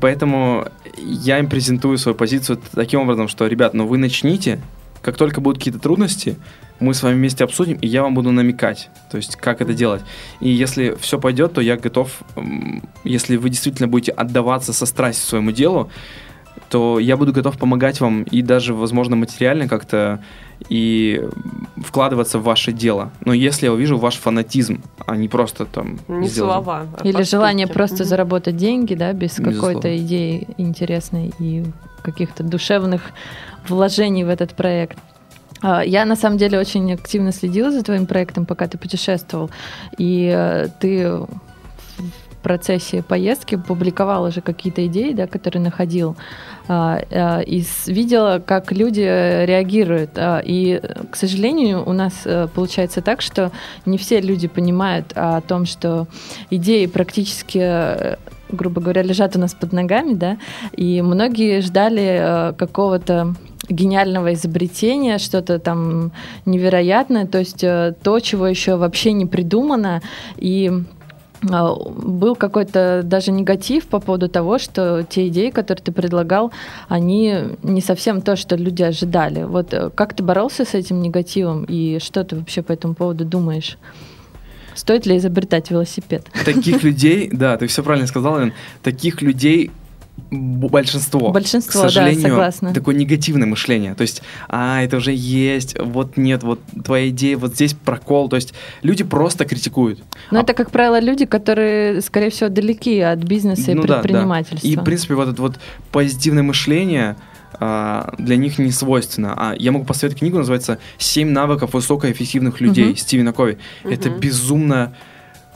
Поэтому 0.00 0.66
я 0.98 1.38
им 1.38 1.48
презентую 1.48 1.96
свою 1.98 2.14
позицию 2.14 2.60
таким 2.74 3.00
образом, 3.00 3.28
что, 3.28 3.46
ребят, 3.46 3.72
ну 3.74 3.86
вы 3.86 3.98
начните, 3.98 4.60
как 5.02 5.16
только 5.16 5.40
будут 5.40 5.58
какие-то 5.58 5.80
трудности, 5.80 6.36
мы 6.80 6.94
с 6.94 7.02
вами 7.02 7.14
вместе 7.14 7.44
обсудим, 7.44 7.76
и 7.80 7.86
я 7.86 8.02
вам 8.02 8.14
буду 8.14 8.32
намекать, 8.32 8.88
то 9.10 9.16
есть 9.18 9.36
как 9.36 9.60
это 9.60 9.74
делать. 9.74 10.02
И 10.40 10.48
если 10.50 10.94
все 11.00 11.18
пойдет, 11.20 11.52
то 11.52 11.60
я 11.60 11.76
готов, 11.76 12.22
если 13.04 13.36
вы 13.36 13.50
действительно 13.50 13.86
будете 13.88 14.12
отдаваться 14.12 14.72
со 14.72 14.86
страстью 14.86 15.28
своему 15.28 15.50
делу, 15.52 15.90
то 16.68 16.98
я 16.98 17.16
буду 17.16 17.32
готов 17.32 17.58
помогать 17.58 18.00
вам 18.00 18.22
и 18.22 18.42
даже, 18.42 18.74
возможно, 18.74 19.16
материально 19.16 19.68
как-то 19.68 20.22
и 20.68 21.20
вкладываться 21.76 22.38
в 22.38 22.44
ваше 22.44 22.72
дело. 22.72 23.10
Но 23.24 23.32
если 23.32 23.66
я 23.66 23.72
увижу 23.72 23.96
ваш 23.98 24.14
фанатизм, 24.16 24.82
а 25.06 25.16
не 25.16 25.28
просто 25.28 25.64
там... 25.64 25.98
Не 26.08 26.28
сделать- 26.28 26.52
слова. 26.54 26.86
а 26.96 27.02
Или 27.02 27.12
поступки. 27.12 27.30
желание 27.30 27.66
просто 27.66 27.96
Мгм. 27.96 28.04
заработать 28.04 28.56
деньги, 28.56 28.94
да, 28.94 29.12
без 29.12 29.34
какой-то 29.34 29.96
идеи 29.98 30.48
интересной 30.58 31.32
и 31.40 31.64
каких-то 32.02 32.42
душевных 32.44 33.02
вложений 33.68 34.24
в 34.24 34.28
этот 34.28 34.54
проект. 34.54 34.98
А, 35.62 35.82
Я 35.84 36.04
на 36.04 36.16
самом 36.16 36.38
деле 36.38 36.58
очень 36.58 36.92
активно 36.92 37.32
следила 37.32 37.70
за 37.70 37.82
твоим 37.82 38.06
проектом, 38.06 38.46
пока 38.46 38.66
ты 38.66 38.78
путешествовал, 38.78 39.50
и 39.98 40.32
э, 40.34 40.68
ты 40.80 41.10
в 41.10 42.42
процессе 42.42 43.02
поездки 43.02 43.56
публиковал 43.56 44.24
уже 44.24 44.40
какие-то 44.40 44.86
идеи, 44.86 45.12
да, 45.12 45.26
которые 45.26 45.62
находил, 45.62 46.16
а, 46.68 47.00
а, 47.10 47.40
и 47.40 47.62
видела, 47.86 48.42
как 48.44 48.72
люди 48.72 49.00
реагируют. 49.00 50.10
А, 50.16 50.40
И, 50.44 50.80
э, 50.82 51.04
к 51.10 51.16
сожалению, 51.16 51.82
у 51.86 51.92
нас 51.92 52.22
э, 52.24 52.48
получается 52.54 53.02
так, 53.02 53.20
что 53.20 53.52
не 53.86 53.98
все 53.98 54.20
люди 54.20 54.48
понимают 54.48 55.12
о 55.14 55.40
том, 55.40 55.66
что 55.66 56.06
идеи 56.50 56.86
практически 56.86 57.58
э, 57.60 58.16
грубо 58.52 58.80
говоря, 58.80 59.02
лежат 59.02 59.36
у 59.36 59.38
нас 59.38 59.54
под 59.54 59.72
ногами, 59.72 60.14
да, 60.14 60.36
и 60.72 61.02
многие 61.02 61.60
ждали 61.60 62.18
э, 62.20 62.52
какого-то 62.54 63.34
гениального 63.70 64.34
изобретения, 64.34 65.18
что-то 65.18 65.58
там 65.58 66.12
невероятное, 66.44 67.26
то 67.26 67.38
есть 67.38 67.64
э, 67.64 67.94
то, 68.02 68.20
чего 68.20 68.46
еще 68.46 68.76
вообще 68.76 69.12
не 69.12 69.26
придумано, 69.26 70.02
и 70.36 70.70
а, 71.48 71.74
был 71.74 72.36
какой-то 72.36 73.02
даже 73.04 73.32
негатив 73.32 73.86
по 73.86 74.00
поводу 74.00 74.28
того, 74.28 74.58
что 74.58 75.02
те 75.08 75.28
идеи, 75.28 75.50
которые 75.50 75.82
ты 75.82 75.92
предлагал, 75.92 76.52
они 76.88 77.34
не 77.62 77.80
совсем 77.80 78.20
то, 78.20 78.36
что 78.36 78.56
люди 78.56 78.82
ожидали. 78.82 79.44
Вот 79.44 79.72
э, 79.72 79.90
как 79.90 80.14
ты 80.14 80.22
боролся 80.22 80.64
с 80.64 80.74
этим 80.74 81.00
негативом 81.00 81.64
и 81.64 81.98
что 82.00 82.24
ты 82.24 82.36
вообще 82.36 82.62
по 82.62 82.72
этому 82.72 82.94
поводу 82.94 83.24
думаешь? 83.24 83.78
Стоит 84.74 85.06
ли 85.06 85.16
изобретать 85.16 85.70
велосипед? 85.70 86.26
Таких 86.44 86.82
людей, 86.82 87.28
да, 87.32 87.56
ты 87.56 87.66
все 87.66 87.82
правильно 87.82 88.06
сказал, 88.06 88.38
Лен, 88.38 88.52
таких 88.82 89.22
людей 89.22 89.70
большинство. 90.30 91.30
Большинство, 91.30 91.82
к 91.82 91.84
сожалению, 91.84 92.22
да, 92.22 92.28
согласна. 92.28 92.74
такое 92.74 92.94
негативное 92.94 93.46
мышление. 93.46 93.94
То 93.94 94.02
есть, 94.02 94.22
а, 94.48 94.82
это 94.82 94.98
уже 94.98 95.12
есть, 95.12 95.76
вот 95.78 96.16
нет, 96.16 96.42
вот 96.42 96.60
твоя 96.84 97.08
идея, 97.08 97.36
вот 97.36 97.54
здесь 97.54 97.74
прокол. 97.74 98.28
То 98.28 98.36
есть 98.36 98.54
люди 98.82 99.04
просто 99.04 99.44
критикуют. 99.44 100.02
Но 100.30 100.38
а... 100.38 100.42
это, 100.42 100.54
как 100.54 100.70
правило, 100.70 101.00
люди, 101.00 101.26
которые, 101.26 102.00
скорее 102.00 102.30
всего, 102.30 102.48
далеки 102.48 103.00
от 103.00 103.20
бизнеса 103.20 103.72
ну, 103.74 103.82
и 103.82 103.86
предпринимательства. 103.86 104.60
Да, 104.60 104.62
да. 104.62 104.68
И, 104.68 104.76
в 104.76 104.84
принципе, 104.84 105.14
вот 105.14 105.28
это 105.28 105.42
вот 105.42 105.58
позитивное 105.92 106.42
мышление, 106.42 107.16
а, 107.54 108.14
для 108.18 108.36
них 108.36 108.58
не 108.58 108.72
свойственно. 108.72 109.34
А 109.36 109.54
я 109.58 109.72
могу 109.72 109.84
посоветовать 109.84 110.20
книгу, 110.20 110.38
называется 110.38 110.78
«Семь 110.98 111.30
навыков 111.30 111.74
высокоэффективных 111.74 112.60
людей» 112.60 112.92
uh-huh. 112.92 112.96
Стивена 112.96 113.32
Кови. 113.32 113.58
Uh-huh. 113.84 113.92
Это 113.92 114.08
безумно 114.08 114.94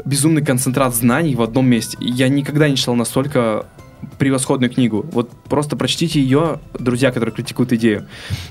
безумный 0.05 0.45
концентрат 0.45 0.95
знаний 0.95 1.35
в 1.35 1.43
одном 1.43 1.67
месте. 1.67 1.97
Я 2.01 2.29
никогда 2.29 2.69
не 2.69 2.77
читал 2.77 2.97
настолько 2.97 3.67
превосходную 4.19 4.71
книгу. 4.71 5.07
Вот 5.13 5.31
просто 5.49 5.77
прочтите 5.77 6.21
ее, 6.21 6.61
друзья, 6.79 7.13
которые 7.13 7.35
критикуют 7.35 7.73
идею. 7.73 8.07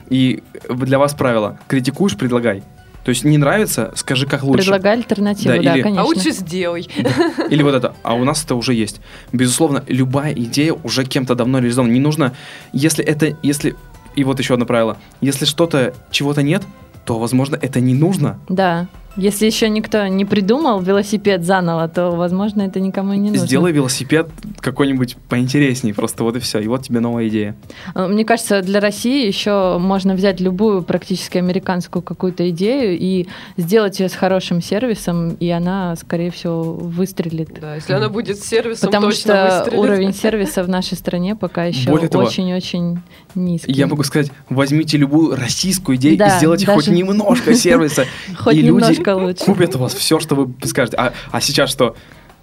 И 0.10 0.44
для 0.70 1.00
вас 1.00 1.14
правило. 1.14 1.60
Критикуешь, 1.68 2.16
предлагай. 2.18 2.64
То 3.04 3.10
есть 3.10 3.26
не 3.26 3.38
нравится, 3.38 3.92
скажи, 3.96 4.26
как 4.26 4.44
лучше. 4.44 4.64
Предлагай 4.64 4.94
альтернативу, 4.94 5.56
да, 5.58 5.62
да 5.62 5.74
или, 5.76 5.82
конечно. 5.82 6.02
А 6.02 6.06
лучше 6.06 6.32
сделай. 6.32 6.90
Да. 6.98 7.46
Или 7.50 7.62
вот 7.62 7.76
это. 7.76 7.94
А 8.02 8.14
у 8.14 8.24
нас 8.24 8.46
это 8.46 8.56
уже 8.56 8.74
есть. 8.74 9.02
Безусловно, 9.34 9.84
любая 9.88 10.34
идея 10.34 10.74
уже 10.74 11.04
кем-то 11.04 11.36
давно 11.36 11.60
реализована. 11.60 11.92
Не 11.92 12.00
нужно, 12.00 12.34
если 12.72 13.04
это, 13.04 13.38
если... 13.44 13.76
И 14.16 14.24
вот 14.24 14.40
еще 14.40 14.54
одно 14.54 14.66
правило. 14.66 14.98
Если 15.20 15.46
что-то, 15.46 15.94
чего-то 16.12 16.44
нет, 16.44 16.64
то, 17.04 17.20
возможно, 17.20 17.58
это 17.62 17.82
не 17.82 17.94
нужно. 17.94 18.40
Да. 18.48 18.88
Если 19.16 19.46
еще 19.46 19.70
никто 19.70 20.08
не 20.08 20.26
придумал 20.26 20.82
велосипед 20.82 21.44
заново, 21.44 21.88
то, 21.88 22.12
возможно, 22.12 22.64
это 22.64 22.80
никому 22.80 23.14
и 23.14 23.18
не 23.18 23.30
нужно. 23.30 23.46
Сделай 23.46 23.72
велосипед 23.72 24.30
какой-нибудь 24.60 25.18
поинтереснее, 25.30 25.94
просто 25.94 26.24
вот 26.24 26.36
и 26.36 26.40
все. 26.40 26.60
И 26.60 26.68
вот 26.68 26.84
тебе 26.84 27.00
новая 27.00 27.28
идея. 27.28 27.56
А, 27.94 28.08
мне 28.08 28.26
кажется, 28.26 28.62
для 28.64 28.80
России 28.80 29.28
еще 29.28 29.78
можно 29.80 30.16
взять 30.16 30.40
любую 30.40 30.82
практически 30.82 31.38
американскую 31.38 32.02
какую-то 32.02 32.50
идею 32.50 32.98
и 33.00 33.28
сделать 33.58 34.00
ее 34.00 34.10
с 34.10 34.14
хорошим 34.14 34.62
сервисом, 34.64 35.34
и 35.40 35.48
она, 35.50 35.96
скорее 35.96 36.32
всего, 36.32 36.64
выстрелит. 36.74 37.60
Да, 37.62 37.76
если 37.76 37.94
она 37.94 38.10
будет 38.10 38.40
с 38.40 38.46
сервисом, 38.46 38.88
Потому 38.88 39.12
точно 39.12 39.48
что 39.48 39.60
выстрелит. 39.60 39.80
уровень 39.80 40.14
сервиса 40.14 40.64
в 40.64 40.70
нашей 40.70 40.98
стране 40.98 41.36
пока 41.36 41.66
еще 41.66 41.92
очень-очень 41.92 43.00
низкий. 43.36 43.72
Я 43.72 43.86
могу 43.86 44.02
сказать, 44.04 44.32
возьмите 44.50 44.98
любую 44.98 45.36
российскую 45.36 45.98
идею 45.98 46.18
да, 46.18 46.28
и 46.28 46.38
сделайте 46.38 46.66
даже... 46.66 46.80
хоть 46.80 46.88
немножко 46.88 47.54
сервиса. 47.54 48.06
И 48.52 48.62
люди 48.62 49.03
немножко 49.12 49.42
лучше. 49.42 49.46
купят 49.46 49.76
у 49.76 49.80
вас 49.80 49.94
все, 49.94 50.20
что 50.20 50.36
вы 50.36 50.54
скажете. 50.66 50.98
А, 50.98 51.14
а 51.32 51.42
сейчас 51.42 51.70
что? 51.70 51.96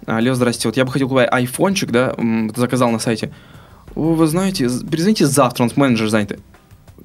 Алло, 0.05 0.33
здрасте, 0.33 0.67
вот 0.67 0.77
я 0.77 0.85
бы 0.85 0.91
хотел 0.91 1.07
купить 1.09 1.27
айфончик, 1.29 1.91
да, 1.91 2.15
заказал 2.55 2.89
на 2.91 2.99
сайте. 2.99 3.31
О, 3.95 4.13
вы 4.13 4.25
знаете, 4.27 4.67
перезвоните 4.89 5.25
завтра, 5.25 5.63
он 5.63 5.69
с 5.69 5.77
менеджер 5.77 6.07
занят. 6.09 6.39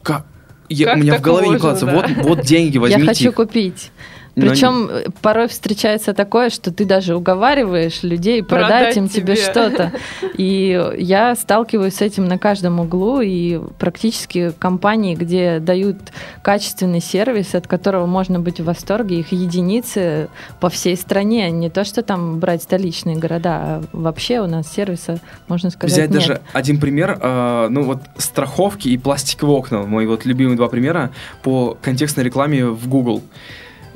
Как? 0.03 0.25
Я, 0.69 0.87
Как 0.87 0.97
у 0.97 1.01
меня 1.01 1.19
в 1.19 1.21
голове 1.21 1.47
не 1.49 1.53
можно, 1.59 1.61
кладется. 1.61 1.87
да? 1.87 1.93
Вот, 2.23 2.39
вот 2.39 2.47
деньги, 2.47 2.79
возьмите 2.79 3.03
Я 3.03 3.09
хочу 3.09 3.29
их. 3.31 3.35
купить. 3.35 3.91
Причем 4.37 4.91
порой 5.23 5.49
встречается 5.49 6.13
такое, 6.13 6.51
что 6.51 6.71
ты 6.71 6.85
даже 6.85 7.17
уговариваешь 7.17 8.03
людей 8.03 8.43
продать, 8.43 8.69
Продать 8.69 8.97
им 8.99 9.09
тебе 9.09 9.35
тебе. 9.35 9.51
что-то. 9.51 9.93
И 10.37 10.79
я 10.99 11.35
сталкиваюсь 11.35 11.95
с 11.95 12.03
этим 12.03 12.27
на 12.27 12.39
каждом 12.39 12.79
углу, 12.79 13.23
и 13.23 13.59
практически 13.79 14.53
компании, 14.59 15.15
где 15.15 15.59
дают 15.59 15.97
качественный 16.43 17.01
сервис, 17.01 17.55
от 17.55 17.67
которого 17.67 18.05
можно 18.05 18.39
быть 18.39 18.61
в 18.61 18.65
восторге, 18.65 19.21
их 19.21 19.33
единицы 19.33 20.29
по 20.61 20.69
всей 20.69 20.97
стране. 20.97 21.51
Не 21.51 21.71
то, 21.71 21.85
что 21.85 22.03
там 22.03 22.39
брать 22.39 22.63
столичные 22.63 23.17
города, 23.17 23.51
а 23.57 23.83
вообще 23.93 24.41
у 24.41 24.47
нас 24.47 24.71
сервиса, 24.71 25.19
можно 25.49 25.71
сказать, 25.71 25.95
Взять 25.95 26.11
нет. 26.11 26.19
даже 26.21 26.41
один 26.53 26.79
пример, 26.79 27.19
э, 27.21 27.69
ну 27.71 27.83
вот 27.85 28.03
страховки 28.19 28.89
и 28.89 28.99
пластиковые 28.99 29.57
окна, 29.57 29.83
мои 29.85 30.05
вот 30.07 30.27
любимые 30.27 30.57
два 30.57 30.69
примера 30.69 31.11
по 31.43 31.77
контекстной 31.81 32.25
рекламе 32.25 32.67
в 32.67 32.87
Google. 32.89 33.23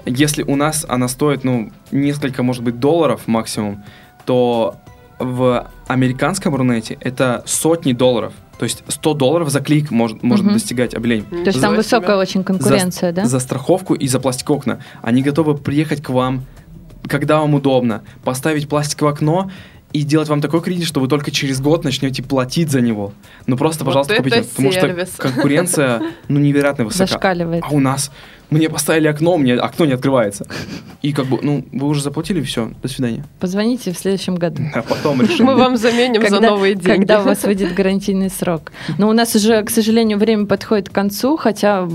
Если 0.06 0.42
у 0.42 0.56
нас 0.56 0.84
она 0.88 1.08
стоит, 1.08 1.44
ну, 1.44 1.70
несколько, 1.92 2.42
может 2.42 2.62
быть, 2.62 2.78
долларов 2.80 3.22
максимум, 3.26 3.82
то 4.24 4.76
в 5.18 5.66
американском 5.86 6.54
Рунете 6.54 6.96
это 7.00 7.42
сотни 7.46 7.92
долларов. 7.92 8.32
То 8.58 8.64
есть 8.64 8.82
100 8.88 9.14
долларов 9.14 9.48
за 9.50 9.60
клик 9.60 9.90
может, 9.90 10.22
может 10.22 10.44
Мгм. 10.44 10.54
достигать 10.54 10.94
объявление. 10.94 11.26
То 11.30 11.36
есть 11.48 11.60
там 11.60 11.72
Ничего 11.72 11.82
себе. 11.82 11.98
высокая 11.98 12.16
очень 12.16 12.44
конкуренция, 12.44 13.12
да? 13.12 13.24
За 13.24 13.38
страховку 13.40 13.94
и 13.94 14.06
за 14.06 14.20
пластиковые 14.20 14.58
окна. 14.58 14.78
Они 15.02 15.22
готовы 15.22 15.56
приехать 15.56 16.02
к 16.02 16.10
вам, 16.10 16.44
когда 17.06 17.40
вам 17.40 17.54
удобно, 17.54 18.02
поставить 18.22 18.68
пластиковое 18.68 19.12
окно 19.14 19.50
и 19.94 20.00
сделать 20.00 20.28
вам 20.28 20.40
такой 20.42 20.60
кредит, 20.62 20.86
что 20.86 21.00
вы 21.00 21.08
только 21.08 21.30
через 21.30 21.60
год 21.60 21.84
начнете 21.84 22.22
платить 22.22 22.70
за 22.70 22.80
него. 22.82 23.12
Ну 23.46 23.56
просто, 23.56 23.82
Вот 23.84 23.90
пожалуйста, 23.90 24.14
это 24.14 24.22
купите. 24.22 24.42
Потому 24.54 24.72
сервис. 24.72 25.08
что 25.14 25.22
конкуренция, 25.22 26.02
ну, 26.28 26.38
невероятно 26.38 26.84
высока. 26.84 27.06
Зашкаливает. 27.06 27.64
А 27.66 27.70
у 27.74 27.80
нас 27.80 28.10
мне 28.50 28.68
поставили 28.68 29.06
окно, 29.06 29.36
мне 29.36 29.54
окно 29.54 29.86
не 29.86 29.92
открывается. 29.92 30.46
И 31.02 31.12
как 31.12 31.26
бы, 31.26 31.38
ну, 31.42 31.64
вы 31.72 31.86
уже 31.86 32.02
заплатили, 32.02 32.42
все, 32.42 32.72
до 32.82 32.88
свидания. 32.88 33.24
Позвоните 33.38 33.92
в 33.92 33.98
следующем 33.98 34.34
году. 34.34 34.62
А 34.74 34.82
потом 34.82 35.22
решим. 35.22 35.46
Мы 35.46 35.56
вам 35.56 35.76
заменим 35.76 36.28
за 36.28 36.40
новые 36.40 36.74
деньги. 36.74 36.98
Когда 36.98 37.20
у 37.20 37.24
вас 37.24 37.44
выйдет 37.44 37.72
гарантийный 37.74 38.28
срок. 38.28 38.72
Но 38.98 39.08
у 39.08 39.12
нас 39.12 39.34
уже, 39.34 39.62
к 39.62 39.70
сожалению, 39.70 40.18
время 40.18 40.46
подходит 40.46 40.88
к 40.88 40.92
концу, 40.92 41.36
хотя 41.36 41.88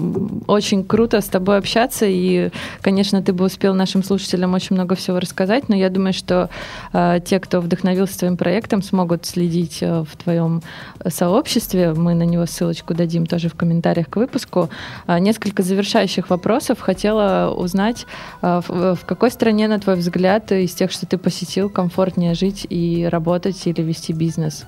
очень 0.47 0.83
круто 0.83 1.21
с 1.21 1.25
тобой 1.25 1.57
общаться, 1.57 2.05
и, 2.07 2.49
конечно, 2.81 3.21
ты 3.21 3.33
бы 3.33 3.45
успел 3.45 3.73
нашим 3.73 4.03
слушателям 4.03 4.53
очень 4.53 4.75
много 4.75 4.95
всего 4.95 5.19
рассказать, 5.19 5.69
но 5.69 5.75
я 5.75 5.89
думаю, 5.89 6.13
что 6.13 6.49
э, 6.93 7.19
те, 7.25 7.39
кто 7.39 7.61
вдохновился 7.61 8.19
твоим 8.19 8.37
проектом, 8.37 8.81
смогут 8.81 9.25
следить 9.25 9.79
э, 9.81 10.03
в 10.03 10.23
твоем 10.23 10.63
сообществе. 11.07 11.93
Мы 11.93 12.15
на 12.15 12.23
него 12.23 12.45
ссылочку 12.45 12.93
дадим 12.93 13.25
тоже 13.25 13.49
в 13.49 13.55
комментариях 13.55 14.09
к 14.09 14.15
выпуску. 14.15 14.69
А, 15.05 15.19
несколько 15.19 15.61
завершающих 15.61 16.29
вопросов. 16.29 16.44
Хотела 16.79 17.53
узнать, 17.53 18.05
э, 18.41 18.61
в, 18.67 18.95
в 18.95 19.05
какой 19.05 19.31
стране, 19.31 19.67
на 19.67 19.79
твой 19.79 19.95
взгляд, 19.95 20.51
из 20.51 20.73
тех, 20.73 20.91
что 20.91 21.05
ты 21.05 21.17
посетил, 21.17 21.69
комфортнее 21.69 22.33
жить 22.33 22.65
и 22.69 23.07
работать 23.09 23.65
или 23.67 23.81
вести 23.81 24.13
бизнес? 24.13 24.65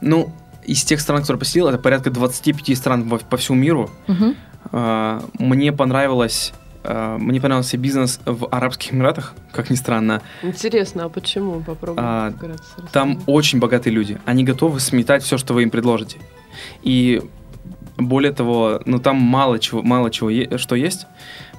Ну, 0.00 0.32
из 0.64 0.82
тех 0.84 1.00
стран, 1.00 1.20
которые 1.20 1.38
посетил, 1.38 1.68
это 1.68 1.78
порядка 1.78 2.10
25 2.10 2.76
стран 2.76 3.08
по 3.08 3.36
всему 3.36 3.58
миру. 3.58 3.90
А, 4.72 5.22
Мне 5.38 5.72
понравилось 5.72 6.52
мне 6.82 7.42
понравился 7.42 7.76
бизнес 7.76 8.20
в 8.24 8.48
Арабских 8.50 8.94
Эмиратах, 8.94 9.34
как 9.52 9.68
ни 9.68 9.74
странно. 9.74 10.22
Интересно, 10.42 11.04
а 11.04 11.08
почему? 11.10 11.60
Попробуем 11.60 11.98
А, 12.02 12.30
вкратце 12.30 12.64
Там 12.90 13.20
очень 13.26 13.58
богатые 13.58 13.92
люди. 13.92 14.18
Они 14.24 14.44
готовы 14.44 14.80
сметать 14.80 15.22
все, 15.22 15.36
что 15.36 15.52
вы 15.52 15.64
им 15.64 15.70
предложите. 15.70 16.16
И 16.82 17.22
более 18.08 18.32
того, 18.32 18.80
ну 18.86 18.98
там 18.98 19.16
мало 19.16 19.58
чего, 19.58 19.82
мало 19.82 20.10
чего 20.10 20.30
е- 20.30 20.58
что 20.58 20.74
есть. 20.74 21.06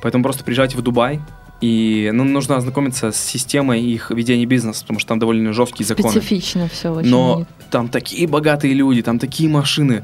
Поэтому 0.01 0.23
просто 0.23 0.43
приезжайте 0.43 0.77
в 0.77 0.81
Дубай. 0.81 1.19
И 1.61 2.09
ну, 2.11 2.23
нужно 2.23 2.55
ознакомиться 2.55 3.11
с 3.11 3.17
системой 3.17 3.81
их 3.83 4.09
ведения 4.09 4.45
бизнеса, 4.47 4.81
потому 4.81 4.97
что 4.99 5.09
там 5.09 5.19
довольно 5.19 5.53
жесткие 5.53 5.85
законы. 5.85 6.09
Специфично 6.09 6.67
все 6.69 6.89
очень. 6.91 7.07
Но 7.09 7.39
них. 7.39 7.47
там 7.69 7.87
такие 7.87 8.27
богатые 8.27 8.73
люди, 8.73 9.03
там 9.03 9.19
такие 9.19 9.47
машины. 9.47 10.03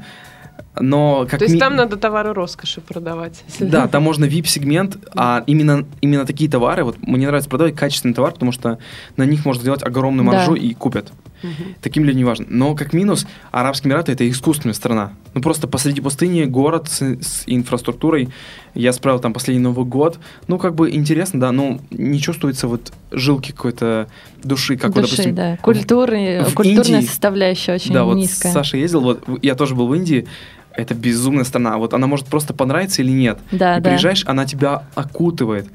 Но 0.80 1.26
как 1.28 1.40
То 1.40 1.44
есть 1.46 1.54
ми- 1.54 1.60
там 1.60 1.74
надо 1.74 1.96
товары 1.96 2.32
роскоши 2.32 2.80
продавать. 2.80 3.42
Да, 3.58 3.88
там 3.88 4.04
можно 4.04 4.24
VIP-сегмент, 4.26 4.98
а 5.16 5.42
именно, 5.48 5.84
именно 6.00 6.24
такие 6.24 6.48
товары, 6.48 6.84
вот 6.84 6.96
мне 7.02 7.26
нравится 7.26 7.50
продавать 7.50 7.74
качественный 7.74 8.14
товар, 8.14 8.32
потому 8.32 8.52
что 8.52 8.78
на 9.16 9.24
них 9.24 9.44
можно 9.44 9.60
сделать 9.62 9.82
огромную 9.82 10.24
Да. 10.30 10.36
маржу 10.36 10.54
и 10.54 10.74
купят. 10.74 11.10
Мгм. 11.42 11.74
Таким 11.80 12.04
людям 12.04 12.18
не 12.18 12.24
важно. 12.24 12.46
Но 12.48 12.74
как 12.74 12.92
минус, 12.92 13.26
Арабские 13.50 13.90
Эмираты 13.90 14.12
это 14.12 14.28
искусственная 14.28 14.74
страна. 14.74 15.12
Ну 15.34 15.40
просто 15.40 15.68
посреди 15.68 16.00
пустыни 16.00 16.44
город 16.44 16.88
с, 16.88 17.00
с 17.02 17.42
инфраструктурой. 17.46 18.28
Я 18.74 18.92
справил 18.92 19.20
там 19.20 19.32
последний 19.32 19.62
Новый 19.62 19.86
год. 19.86 20.18
Ну 20.46 20.58
как 20.58 20.74
бы 20.74 20.90
интересно, 20.90 21.40
да, 21.40 21.52
но 21.52 21.80
не 21.90 22.20
чувствуется 22.20 22.68
вот 22.68 22.92
жилки 23.10 23.52
какой-то 23.52 24.08
души, 24.42 24.76
как 24.76 24.94
вот, 24.94 25.02
Души, 25.02 25.16
допустим, 25.16 25.34
да. 25.34 25.56
Культуры, 25.58 26.44
в 26.48 26.54
культурная 26.54 26.98
Индии- 27.00 27.06
составляющая 27.06 27.74
очень 27.74 27.94
да, 27.94 28.04
вот 28.04 28.16
низкая. 28.16 28.52
Саша 28.52 28.76
ездил, 28.76 29.00
вот 29.00 29.24
я 29.42 29.54
тоже 29.54 29.74
был 29.74 29.88
в 29.88 29.94
Индии. 29.94 30.26
Это 30.72 30.94
безумная 30.94 31.42
страна. 31.44 31.76
Вот 31.76 31.92
она 31.92 32.06
может 32.06 32.26
просто 32.26 32.54
понравиться 32.54 33.02
или 33.02 33.10
нет. 33.10 33.40
Да, 33.50 33.78
и 33.78 33.80
да. 33.80 33.90
приезжаешь, 33.90 34.22
она 34.26 34.46
тебя 34.46 34.84
окутывает. 34.94 35.66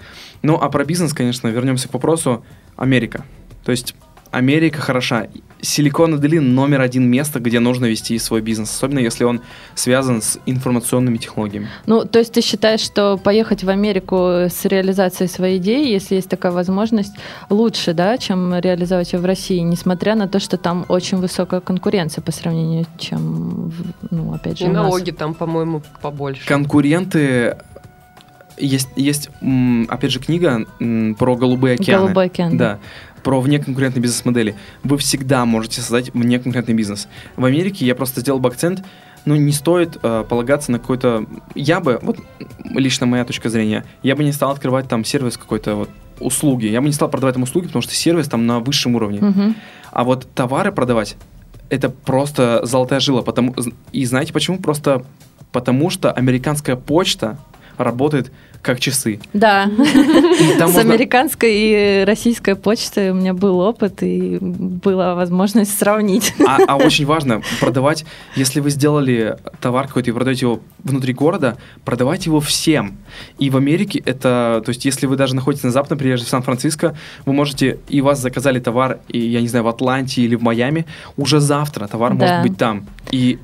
Ну, 0.44 0.56
а 0.56 0.70
про 0.70 0.86
бизнес, 0.86 1.14
конечно, 1.14 1.50
вернемся 1.50 1.90
к 1.90 1.94
вопросу. 1.94 2.46
Америка. 2.76 3.26
То 3.66 3.72
есть 3.72 3.96
Америка 4.34 4.82
хороша. 4.82 5.28
Силиконовая 5.62 6.20
долина 6.22 6.46
номер 6.50 6.82
один 6.82 7.10
место, 7.10 7.40
где 7.40 7.62
нужно 7.62 7.86
вести 7.86 8.18
свой 8.20 8.42
бизнес, 8.42 8.70
особенно 8.76 9.00
если 9.00 9.24
он 9.24 9.40
связан 9.76 10.22
с 10.22 10.38
информационными 10.46 11.16
технологиями. 11.18 11.70
Ну, 11.86 12.04
то 12.04 12.20
есть 12.20 12.34
ты 12.34 12.42
считаешь, 12.42 12.82
что 12.82 13.16
поехать 13.16 13.64
в 13.64 13.70
Америку 13.70 14.18
с 14.50 14.66
реализацией 14.66 15.30
своей 15.30 15.60
идеи, 15.60 15.90
если 15.90 16.16
есть 16.16 16.28
такая 16.28 16.52
возможность, 16.52 17.14
лучше, 17.50 17.94
да, 17.94 18.18
чем 18.18 18.54
реализовать 18.60 19.14
ее 19.14 19.20
в 19.20 19.26
России, 19.26 19.60
несмотря 19.60 20.16
на 20.16 20.28
то, 20.28 20.42
что 20.42 20.58
там 20.58 20.86
очень 20.90 21.18
высокая 21.20 21.62
конкуренция 21.62 22.22
по 22.22 22.34
сравнению, 22.34 22.86
чем, 22.98 23.70
в- 23.70 23.86
ну, 24.12 24.34
опять 24.34 24.60
же, 24.60 24.66
И 24.66 24.68
у 24.68 24.74
нас. 24.74 24.84
налоги 24.84 25.12
там, 25.12 25.34
по-моему, 25.34 25.82
побольше. 26.02 26.46
Конкуренты 26.46 27.56
есть, 28.58 28.90
есть, 28.98 29.30
опять 29.88 30.12
же, 30.12 30.20
книга 30.20 30.66
про 31.18 31.36
голубые 31.38 31.76
океаны. 31.76 32.04
Голубой 32.04 32.26
океан. 32.26 32.58
Да, 32.58 32.80
про 33.24 33.40
внеконкурентные 33.42 34.02
бизнес-модели. 34.02 34.56
Вы 34.84 34.98
всегда 34.98 35.46
можете 35.46 35.82
создать 35.82 36.14
внеконкурентный 36.14 36.76
бизнес. 36.76 37.08
В 37.36 37.46
Америке 37.46 37.86
я 37.86 37.96
просто 37.96 38.22
сделал 38.22 38.40
бы 38.40 38.50
акцент, 38.50 38.84
ну, 39.26 39.36
не 39.36 39.54
стоит 39.54 39.98
э, 40.04 40.26
полагаться 40.28 40.72
на 40.72 40.80
какой-то... 40.80 41.26
Я 41.56 41.80
бы, 41.80 42.00
вот 42.02 42.20
лично 42.66 43.06
моя 43.06 43.24
точка 43.24 43.50
зрения, 43.50 43.86
я 44.02 44.16
бы 44.16 44.24
не 44.24 44.34
стал 44.34 44.52
открывать 44.52 44.90
там 44.90 45.06
сервис 45.06 45.38
какой-то 45.38 45.76
вот 45.76 45.90
услуги. 46.20 46.66
Я 46.68 46.82
бы 46.82 46.88
не 46.88 46.94
стал 46.94 47.10
продавать 47.10 47.36
там 47.36 47.44
услуги, 47.44 47.68
потому 47.68 47.82
что 47.82 47.94
сервис 47.94 48.28
там 48.28 48.46
на 48.46 48.60
высшем 48.60 48.96
уровне. 48.96 49.20
Мгм. 49.22 49.56
А 49.92 50.04
вот 50.04 50.28
товары 50.36 50.72
продавать 50.72 51.16
это 51.70 51.90
просто 51.90 52.62
золотая 52.66 53.00
жила. 53.00 53.22
Потому, 53.22 53.56
и 53.92 54.06
знаете 54.06 54.34
почему? 54.34 54.58
Просто 54.60 55.04
потому 55.52 55.90
что 55.90 56.12
американская 56.12 56.76
почта 56.76 57.38
работает 57.78 58.32
как 58.62 58.80
часы. 58.80 59.20
Да, 59.34 59.70
с 59.78 60.60
можно- 60.62 60.80
американской 60.82 61.52
и 61.54 62.04
российской 62.06 62.56
почтой 62.56 63.10
у 63.12 63.14
меня 63.14 63.34
был 63.34 63.60
опыт, 63.60 64.02
и 64.02 64.38
была 64.40 65.16
возможность 65.16 65.78
сравнить. 65.78 66.34
А, 66.48 66.60
а 66.68 66.76
очень 66.78 67.06
важно 67.06 67.42
продавать, 67.60 68.06
если 68.38 68.62
вы 68.62 68.70
сделали 68.70 69.36
товар 69.60 69.88
какой-то 69.88 70.10
и 70.12 70.14
продаете 70.14 70.46
его 70.46 70.62
внутри 70.82 71.14
города, 71.14 71.58
продавать 71.84 72.26
его 72.26 72.40
всем. 72.40 72.98
И 73.38 73.50
в 73.50 73.58
Америке 73.58 74.02
это, 74.06 74.62
то 74.66 74.70
есть 74.70 74.86
если 74.86 75.08
вы 75.08 75.18
даже 75.18 75.36
находитесь 75.36 75.66
на 75.66 75.72
западном 75.72 76.00
побережье 76.00 76.26
в 76.26 76.30
Сан-Франциско, 76.30 76.96
вы 77.26 77.34
можете, 77.34 77.80
и 77.90 78.00
вас 78.00 78.22
заказали 78.22 78.60
товар, 78.62 79.00
и, 79.10 79.20
я 79.20 79.42
не 79.42 79.48
знаю, 79.50 79.66
в 79.66 79.68
Атланте 79.68 80.22
или 80.22 80.36
в 80.36 80.42
Майами, 80.42 80.86
уже 81.18 81.42
завтра 81.42 81.88
товар 81.88 82.14
Да. 82.14 82.16
может 82.16 82.50
быть 82.50 82.58
там. 82.58 82.86
И 83.12 83.40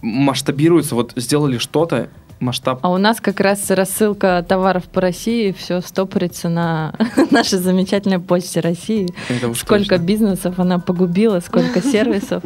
масштабируется, 0.00 0.94
вот 0.94 1.12
сделали 1.16 1.58
что-то, 1.58 2.08
масштаб 2.42 2.80
А 2.82 2.90
у 2.90 2.98
нас 2.98 3.20
как 3.20 3.40
раз 3.40 3.70
рассылка 3.70 4.44
товаров 4.46 4.84
по 4.84 5.00
России, 5.00 5.52
все 5.52 5.80
стопорится 5.80 6.48
на 6.48 6.92
нашей 7.30 7.58
замечательной 7.58 8.18
почте 8.18 8.60
России. 8.60 9.08
Сколько 9.54 9.96
точно. 9.96 10.04
бизнесов 10.04 10.58
она 10.58 10.78
погубила, 10.78 11.40
сколько 11.40 11.80
сервисов. 11.92 12.42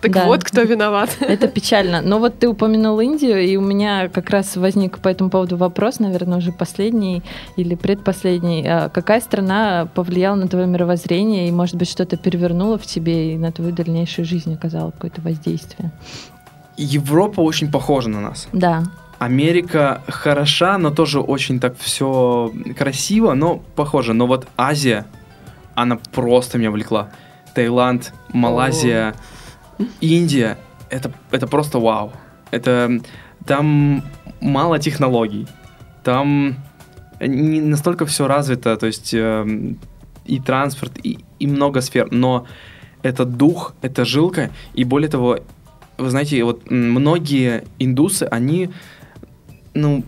Так 0.00 0.12
Да. 0.12 0.24
вот, 0.26 0.44
кто 0.44 0.62
виноват. 0.62 1.16
Это 1.20 1.48
печально. 1.48 2.00
Но 2.02 2.18
вот 2.18 2.38
ты 2.38 2.48
упомянул 2.48 3.00
Индию, 3.00 3.40
и 3.40 3.56
у 3.56 3.60
меня 3.60 4.08
как 4.08 4.30
раз 4.30 4.56
возник 4.56 4.98
по 4.98 5.08
этому 5.08 5.30
поводу 5.30 5.56
вопрос, 5.56 5.98
наверное, 5.98 6.38
уже 6.38 6.52
последний 6.52 7.22
или 7.56 7.74
предпоследний. 7.74 8.64
А 8.66 8.88
Какая 8.88 9.20
страна 9.20 9.88
повлияла 9.94 10.36
на 10.36 10.48
твое 10.48 10.66
мировоззрение 10.66 11.48
и, 11.48 11.52
может 11.52 11.74
быть, 11.76 11.90
что-то 11.90 12.16
перевернуло 12.16 12.78
в 12.78 12.86
тебе 12.86 13.34
и 13.34 13.38
на 13.38 13.52
твою 13.52 13.72
дальнейшую 13.72 14.24
жизнь 14.24 14.54
оказало 14.54 14.90
какое-то 14.92 15.20
воздействие? 15.20 15.90
Европа 16.76 17.40
очень 17.40 17.70
похожа 17.70 18.08
на 18.10 18.20
нас. 18.20 18.48
Да. 18.52 18.82
Америка 19.18 20.02
хороша, 20.08 20.78
но 20.78 20.90
тоже 20.90 21.20
очень 21.20 21.60
так 21.60 21.78
все 21.78 22.52
красиво, 22.76 23.34
но 23.34 23.58
похоже. 23.74 24.12
Но 24.12 24.26
вот 24.26 24.46
Азия, 24.56 25.06
она 25.74 25.96
просто 26.12 26.58
меня 26.58 26.70
влекла. 26.70 27.10
Таиланд, 27.54 28.12
Малайзия, 28.32 29.14
Индия, 30.00 30.58
это, 30.90 31.12
это 31.30 31.46
просто 31.46 31.78
вау. 31.78 32.12
Это 32.50 33.00
там 33.46 34.02
мало 34.40 34.78
технологий, 34.78 35.46
там 36.04 36.56
не 37.20 37.60
настолько 37.60 38.04
все 38.06 38.26
развито, 38.26 38.76
то 38.76 38.86
есть 38.86 39.14
эм, 39.14 39.78
и 40.24 40.40
транспорт, 40.40 40.92
и, 41.02 41.18
и 41.38 41.46
много 41.46 41.80
сфер, 41.80 42.08
но 42.10 42.46
это 43.02 43.24
дух, 43.24 43.74
это 43.82 44.04
жилка, 44.04 44.50
и 44.74 44.84
более 44.84 45.08
того, 45.08 45.38
вы 45.98 46.10
знаете, 46.10 46.44
вот 46.44 46.70
многие 46.70 47.64
индусы, 47.78 48.24
они, 48.24 48.70
ну, 49.76 50.04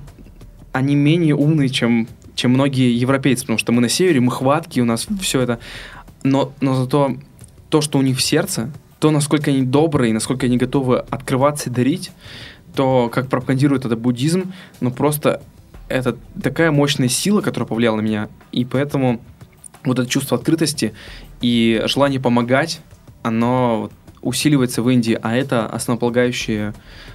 они 0.73 0.95
менее 0.97 1.35
умные, 1.35 1.69
чем, 1.69 2.09
чем 2.35 2.53
многие 2.53 2.97
европейцы, 2.97 3.43
потому 3.43 3.59
что 3.59 3.73
мы 3.73 3.81
на 3.81 3.89
севере, 3.89 4.21
мы 4.21 4.31
хватки, 4.31 4.81
у 4.81 4.85
нас 4.85 5.07
все 5.21 5.41
это, 5.41 5.61
но, 6.23 6.53
но 6.61 6.75
зато 6.75 7.17
то, 7.69 7.81
что 7.81 7.99
у 7.99 8.03
них 8.03 8.19
в 8.19 8.23
сердце, 8.23 8.71
то, 8.99 9.11
насколько 9.11 9.51
они 9.51 9.63
добрые, 9.63 10.13
насколько 10.13 10.47
они 10.47 10.57
готовы 10.57 10.99
открываться 10.99 11.71
и 11.71 11.73
дарить, 11.73 12.11
то, 12.75 13.11
как 13.13 13.29
пропагандирует 13.29 13.85
это 13.85 13.97
буддизм, 13.97 14.53
ну, 14.81 14.91
просто 14.91 15.43
это 15.89 16.17
такая 16.43 16.71
мощная 16.71 17.09
сила, 17.09 17.41
которая 17.41 17.69
повлияла 17.69 17.97
на 17.97 18.01
меня, 18.01 18.29
и 18.53 18.65
поэтому 18.65 19.21
вот 19.85 19.99
это 19.99 20.09
чувство 20.09 20.37
открытости 20.37 20.93
и 21.41 21.83
желание 21.87 22.21
помогать, 22.21 22.81
оно 23.23 23.83
вот 23.83 23.93
усиливается 24.23 24.83
в 24.83 24.91
Индии, 24.91 25.19
а 25.23 25.35
это 25.35 25.67
основополагающие 25.67 26.73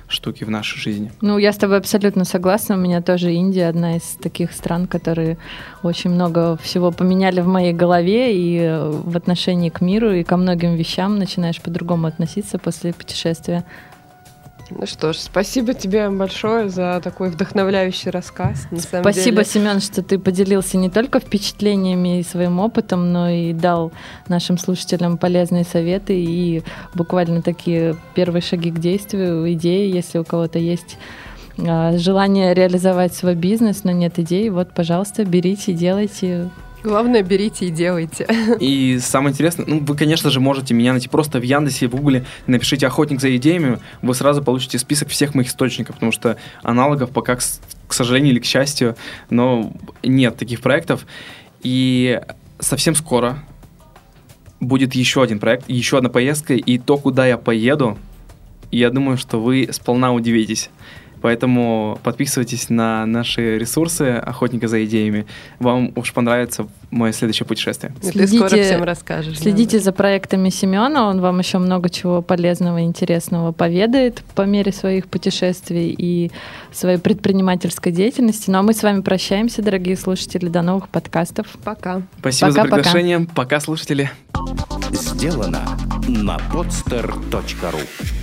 штуки 0.08 0.44
в 0.44 0.50
нашей 0.50 0.80
жизни. 0.80 1.12
Ну, 1.22 1.38
я 1.38 1.52
с 1.52 1.58
тобой 1.58 1.78
абсолютно 1.78 2.26
согласна. 2.26 2.76
У 2.76 2.80
меня 2.80 3.02
тоже 3.02 3.34
Индия 3.34 3.68
одна 3.68 3.98
из 3.98 4.18
таких 4.22 4.52
стран, 4.52 4.88
которые 4.88 5.38
очень 5.82 6.12
много 6.12 6.58
всего 6.58 6.92
поменяли 6.92 7.42
в 7.42 7.48
моей 7.48 7.74
голове 7.74 8.36
и 8.36 8.60
э, 8.60 8.90
в 8.90 9.18
отношении 9.18 9.70
к 9.70 9.82
миру, 9.82 10.12
и 10.14 10.24
ко 10.24 10.38
многим 10.38 10.76
вещам 10.76 11.18
начинаешь 11.18 11.62
по-другому 11.62 12.08
относиться 12.08 12.58
после 12.58 12.94
путешествия. 12.94 13.64
Ну 14.70 14.86
что 14.86 15.14
ж, 15.14 15.18
спасибо 15.18 15.74
тебе 15.74 16.10
большое 16.10 16.70
за 16.70 17.02
такой 17.04 17.30
вдохновляющий 17.30 18.10
рассказ. 18.10 18.66
На 18.72 18.80
самом 18.80 19.04
Спасибо, 19.04 19.44
деле. 19.44 19.46
Семен, 19.46 19.80
что 19.82 20.02
ты 20.02 20.18
поделился 20.18 20.78
не 20.78 20.90
только 20.90 21.20
впечатлениями 21.20 22.20
и 22.20 22.24
своим 22.24 22.60
опытом, 22.60 23.12
но 23.12 23.30
и 23.30 23.54
дал 23.54 23.92
нашим 24.28 24.58
слушателям 24.58 25.18
полезные 25.18 25.64
советы 25.66 26.16
и 26.18 26.64
буквально 26.94 27.42
такие 27.42 27.96
первые 28.16 28.42
шаги 28.42 28.72
к 28.72 28.80
действию, 28.80 29.52
идеи, 29.54 29.94
если 29.94 30.20
у 30.20 30.24
кого-то 30.24 30.60
есть 30.60 30.98
а, 31.58 31.98
желание 31.98 32.54
реализовать 32.54 33.14
свой 33.14 33.36
бизнес, 33.36 33.84
но 33.84 33.92
нет 33.92 34.18
идей, 34.18 34.50
вот, 34.50 34.74
пожалуйста, 34.74 35.24
берите, 35.26 35.74
делайте. 35.74 36.50
Главное, 36.84 37.24
берите 37.24 37.68
и 37.68 37.70
делайте. 37.70 38.28
И 38.60 39.00
самое 39.00 39.32
интересное, 39.32 39.66
ну, 39.66 39.80
вы, 39.80 39.96
конечно 39.96 40.30
же, 40.30 40.40
можете 40.40 40.74
меня 40.74 40.92
найти 40.92 41.08
просто 41.08 41.40
в 41.40 41.44
Яндексе, 41.44 41.88
в 41.88 41.92
Гугле, 41.92 42.26
напишите 42.46 42.88
«Охотник 42.88 43.22
за 43.22 43.36
идеями», 43.38 43.80
вы 44.02 44.14
сразу 44.14 44.44
получите 44.44 44.78
список 44.78 45.10
всех 45.10 45.34
моих 45.34 45.48
источников, 45.48 45.96
потому 45.96 46.12
что 46.12 46.38
аналогов 46.62 47.12
пока, 47.12 47.38
к, 47.38 47.42
к 47.88 47.94
сожалению 47.94 48.34
или 48.34 48.40
к 48.40 48.46
счастью, 48.46 48.98
но 49.30 49.72
нет 50.04 50.36
таких 50.36 50.60
проектов. 50.60 51.06
И 51.62 52.20
совсем 52.60 52.96
скоро 52.96 53.40
будет 54.60 54.94
еще 54.94 55.24
один 55.24 55.40
проект, 55.40 55.70
еще 55.70 55.98
одна 55.98 56.10
поездка, 56.10 56.54
и 56.54 56.78
то, 56.78 56.98
куда 56.98 57.26
я 57.26 57.38
поеду, 57.38 57.98
я 58.72 58.90
думаю, 58.90 59.18
что 59.18 59.40
вы 59.40 59.70
сполна 59.72 60.12
удивитесь. 60.14 60.70
Поэтому 61.24 61.98
подписывайтесь 62.04 62.70
на 62.70 63.06
наши 63.06 63.58
ресурсы 63.58 64.18
«Охотника 64.18 64.68
за 64.68 64.84
идеями». 64.84 65.26
Вам 65.60 65.94
уж 65.96 66.12
понравится 66.12 66.68
мое 66.92 67.14
следующее 67.14 67.48
путешествие. 67.48 67.94
И 68.04 68.12
Ты 68.12 68.28
скоро 68.28 68.50
Следите- 68.50 68.64
всем 68.64 68.84
расскажешь. 68.84 69.40
Следите 69.40 69.80
за 69.80 69.94
проектами 69.94 70.50
Семена, 70.50 71.08
он 71.08 71.22
вам 71.22 71.40
еще 71.40 71.60
много 71.60 71.90
чего 71.90 72.22
полезного 72.22 72.80
и 72.80 72.84
интересного 72.84 73.54
поведает 73.54 74.22
по 74.36 74.42
мере 74.42 74.74
своих 74.74 75.08
путешествий 75.08 75.96
и 75.98 76.30
своей 76.74 76.98
предпринимательской 76.98 77.94
деятельности. 77.94 78.50
Ну 78.50 78.58
а 78.58 78.62
мы 78.62 78.74
с 78.74 78.84
вами 78.84 79.00
прощаемся, 79.00 79.62
дорогие 79.62 79.96
слушатели, 79.96 80.50
до 80.50 80.62
новых 80.62 80.90
подкастов. 80.90 81.48
Пока. 81.64 82.02
Спасибо 82.20 82.52
за 82.52 82.58
Пока-пока. 82.60 82.84
приглашение. 82.84 83.28
Пока, 83.34 83.62
слушатели. 83.62 84.12
Сделано 84.92 85.62
на 86.10 86.36
podster.ru 86.52 88.23